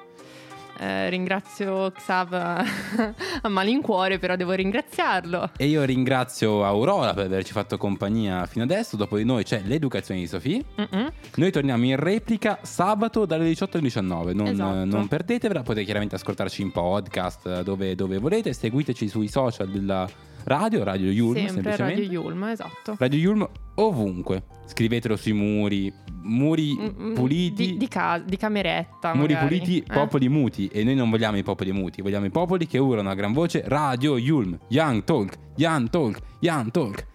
Eh, 0.79 1.11
ringrazio 1.11 1.91
Xav 1.91 2.33
a 3.43 3.49
malincuore, 3.49 4.18
però 4.18 4.37
devo 4.37 4.53
ringraziarlo. 4.53 5.51
E 5.57 5.66
io 5.66 5.83
ringrazio 5.85 6.64
Aurora 6.64 7.14
per 7.14 7.26
averci 7.26 7.53
fatto 7.53 7.76
compagnia 7.76 8.47
fino 8.47 8.64
adesso. 8.64 8.97
Dopo 8.97 9.16
di 9.16 9.24
noi 9.24 9.43
c'è 9.45 9.62
l'educazione 9.64 10.20
di 10.20 10.26
Sofì. 10.26 10.64
Mm-mm. 10.81 11.12
Noi 11.37 11.51
torniamo 11.51 11.85
in 11.85 11.97
replica 11.97 12.59
sabato 12.62 13.26
dalle 13.26 13.45
18 13.47 13.76
alle 13.79 13.87
19. 13.87 14.33
Non, 14.35 14.47
Esatto. 14.47 14.85
non 14.85 15.09
perdetevela. 15.09 15.62
Potete 15.62 15.85
chiaramente 15.85 16.14
ascoltarci 16.14 16.62
in 16.62 16.70
podcast 16.70 17.62
dove, 17.62 17.95
dove 17.95 18.18
volete. 18.18 18.53
Seguiteci 18.53 19.09
sui 19.09 19.29
social 19.29 19.68
della 19.68 20.09
radio, 20.45 20.85
Radio 20.85 21.11
Yulm. 21.11 21.47
Sempre. 21.47 21.76
Radio 21.76 22.05
Yulm, 22.05 22.45
esatto. 22.45 22.95
Radio 22.99 23.18
Yulm 23.18 23.49
ovunque. 23.76 24.43
Scrivetelo 24.66 25.16
sui 25.16 25.33
muri, 25.33 25.93
muri 26.29 26.76
Mm, 26.79 27.07
mm, 27.11 27.14
puliti. 27.14 27.66
Di, 27.72 27.76
di 27.76 27.89
ca- 27.89 28.18
di 28.24 28.37
cameretta. 28.37 29.14
muri 29.14 29.35
magari. 29.35 29.59
puliti, 29.59 29.79
Eh? 29.81 29.93
popoli 29.93 30.29
muti. 30.29 30.68
E 30.68 30.85
noi 30.85 30.95
non 30.95 31.11
vogliamo 31.11 31.37
i 31.37 31.43
popoli 31.43 31.72
muti, 31.72 32.01
vogliamo 32.03 32.26
i 32.26 32.31
popoli 32.31 32.66
che 32.66 32.79
urlano 32.79 33.11
a 33.11 33.14
gran 33.14 33.33
voce 33.33 33.62
Radio 33.66 34.16
Yulm, 34.18 34.59
Young 34.68 35.05
Talk, 35.05 35.37
Young 35.57 35.91
Talk, 35.91 36.18
Young 36.41 36.70
Talk. 36.70 37.07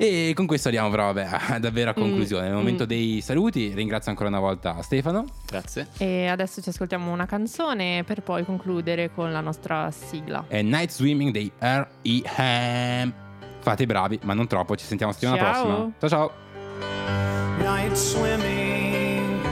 E 0.00 0.32
con 0.36 0.46
questo 0.46 0.68
arriviamo 0.68 0.90
però 0.92 1.12
vabbè, 1.12 1.28
a- 1.54 1.58
davvero 1.58 1.90
a 1.90 1.92
conclusione. 1.94 2.44
Nel 2.44 2.52
mm. 2.54 2.56
momento 2.56 2.84
dei 2.84 3.20
saluti, 3.20 3.72
ringrazio 3.74 4.10
ancora 4.12 4.28
una 4.28 4.38
volta 4.38 4.80
Stefano. 4.82 5.24
Grazie. 5.46 5.88
E 5.98 6.26
adesso 6.26 6.62
ci 6.62 6.68
ascoltiamo 6.68 7.10
una 7.12 7.26
canzone 7.26 8.04
per 8.04 8.22
poi 8.22 8.44
concludere 8.44 9.10
con 9.12 9.32
la 9.32 9.40
nostra 9.40 9.90
sigla. 9.90 10.44
E 10.48 10.62
Night 10.62 10.90
Swimming 10.90 11.32
dei 11.32 11.50
R.E.M. 11.58 13.12
Fate 13.60 13.82
i 13.82 13.86
bravi, 13.86 14.20
ma 14.22 14.34
non 14.34 14.46
troppo. 14.46 14.76
Ci 14.76 14.84
sentiamo 14.84 15.12
settimana 15.12 15.36
Ciao. 15.38 15.52
prossima. 15.52 15.92
Ciao 15.98 16.08
ciao. 16.08 16.46
Night 16.80 17.96
swimming 17.96 19.42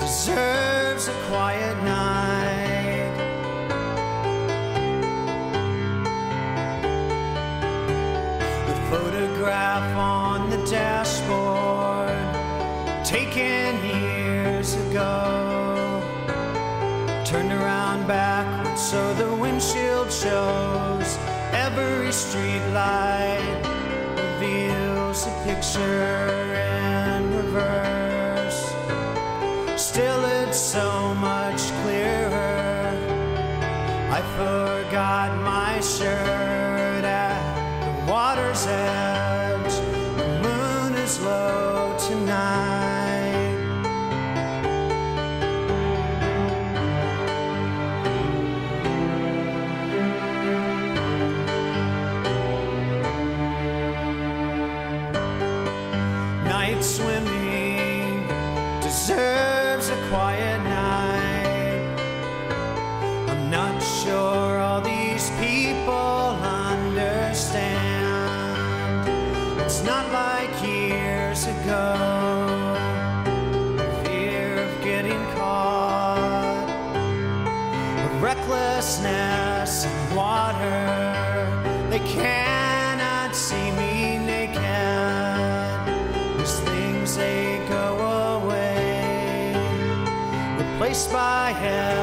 deserves 0.00 1.08
a 1.08 1.14
quiet 1.28 1.76
night. 1.84 3.12
The 8.66 8.74
photograph 8.90 9.96
on 9.96 10.50
the 10.50 10.58
dashboard, 10.66 12.16
taken 13.04 13.84
years 13.84 14.74
ago, 14.74 16.02
turned 17.24 17.52
around 17.52 18.06
backwards 18.06 18.80
so 18.80 19.14
the 19.14 19.34
windshield 19.34 20.12
shows. 20.12 21.18
Every 21.52 22.12
street 22.12 22.64
light 22.72 23.62
reveals 24.16 25.26
a 25.26 25.30
picture 25.44 26.51
so 30.72 31.14
much 31.16 31.60
clearer. 31.82 32.96
I 34.10 34.22
forgot 34.38 35.36
my 35.42 35.78
shirt 35.80 37.04
at 37.04 37.42
the 37.84 38.10
water's 38.10 38.66
edge. 38.66 39.74
The 40.16 40.28
moon 40.40 40.94
is 40.94 41.20
low 41.20 41.94
tonight. 42.08 42.71
place 90.92 91.06
by 91.06 91.54
him. 91.54 92.01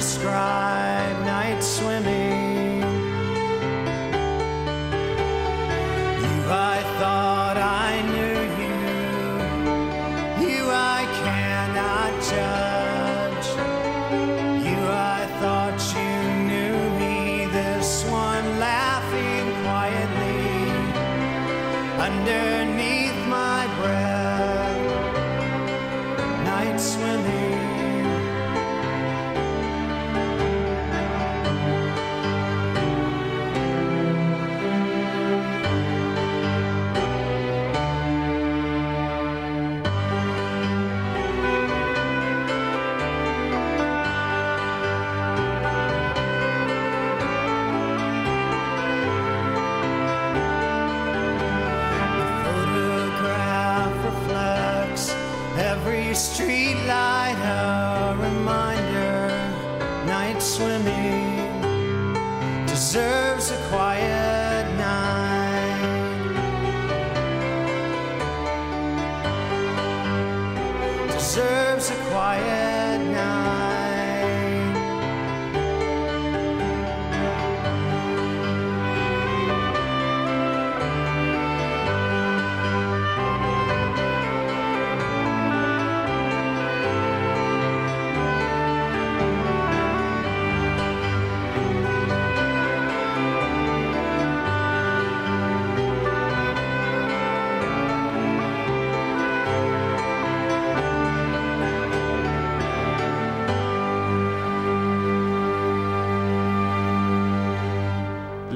Describe 0.00 0.69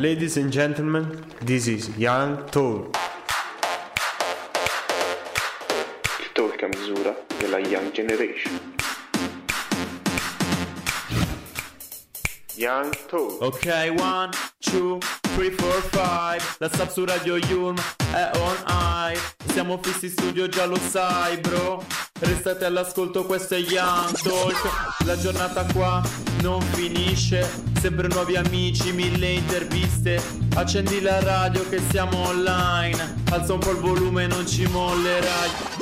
Ladies 0.04 0.36
and 0.36 0.52
gentlemen, 0.52 1.24
this 1.40 1.66
is 1.66 1.88
Young 1.96 2.46
Talk. 2.50 2.94
Il 6.20 6.30
talk 6.34 6.62
a 6.62 6.66
misura 6.68 7.16
della 7.38 7.58
Young 7.58 7.90
Generation. 7.90 8.52
Young 12.54 12.92
Talk. 13.08 13.40
Ok, 13.40 13.94
one, 13.96 14.33
five. 16.34 16.56
La 16.58 16.70
sub 16.72 16.90
su 16.90 17.04
Radio 17.04 17.36
Yulm 17.36 17.76
è 18.12 18.30
on 18.36 18.56
high. 18.68 19.18
Siamo 19.52 19.78
fissi 19.80 20.08
studio, 20.08 20.48
già 20.48 20.66
lo 20.66 20.78
sai, 20.78 21.38
bro. 21.38 21.84
Restate 22.20 22.64
all'ascolto, 22.64 23.24
questo 23.24 23.54
è 23.54 23.58
Young 23.58 24.20
Talk. 24.20 25.04
La 25.04 25.18
giornata 25.18 25.64
qua 25.72 26.02
non 26.40 26.60
finisce. 26.60 27.48
Sempre 27.80 28.08
nuovi 28.08 28.36
amici, 28.36 28.92
mille 28.92 29.30
interviste. 29.32 30.22
Accendi 30.54 31.00
la 31.00 31.20
radio 31.20 31.68
che 31.68 31.80
siamo 31.90 32.28
online. 32.28 33.22
Alza 33.30 33.52
un 33.52 33.60
po' 33.60 33.70
il 33.70 33.78
volume, 33.78 34.26
non 34.26 34.46
ci 34.46 34.66
mollerai. 34.66 35.73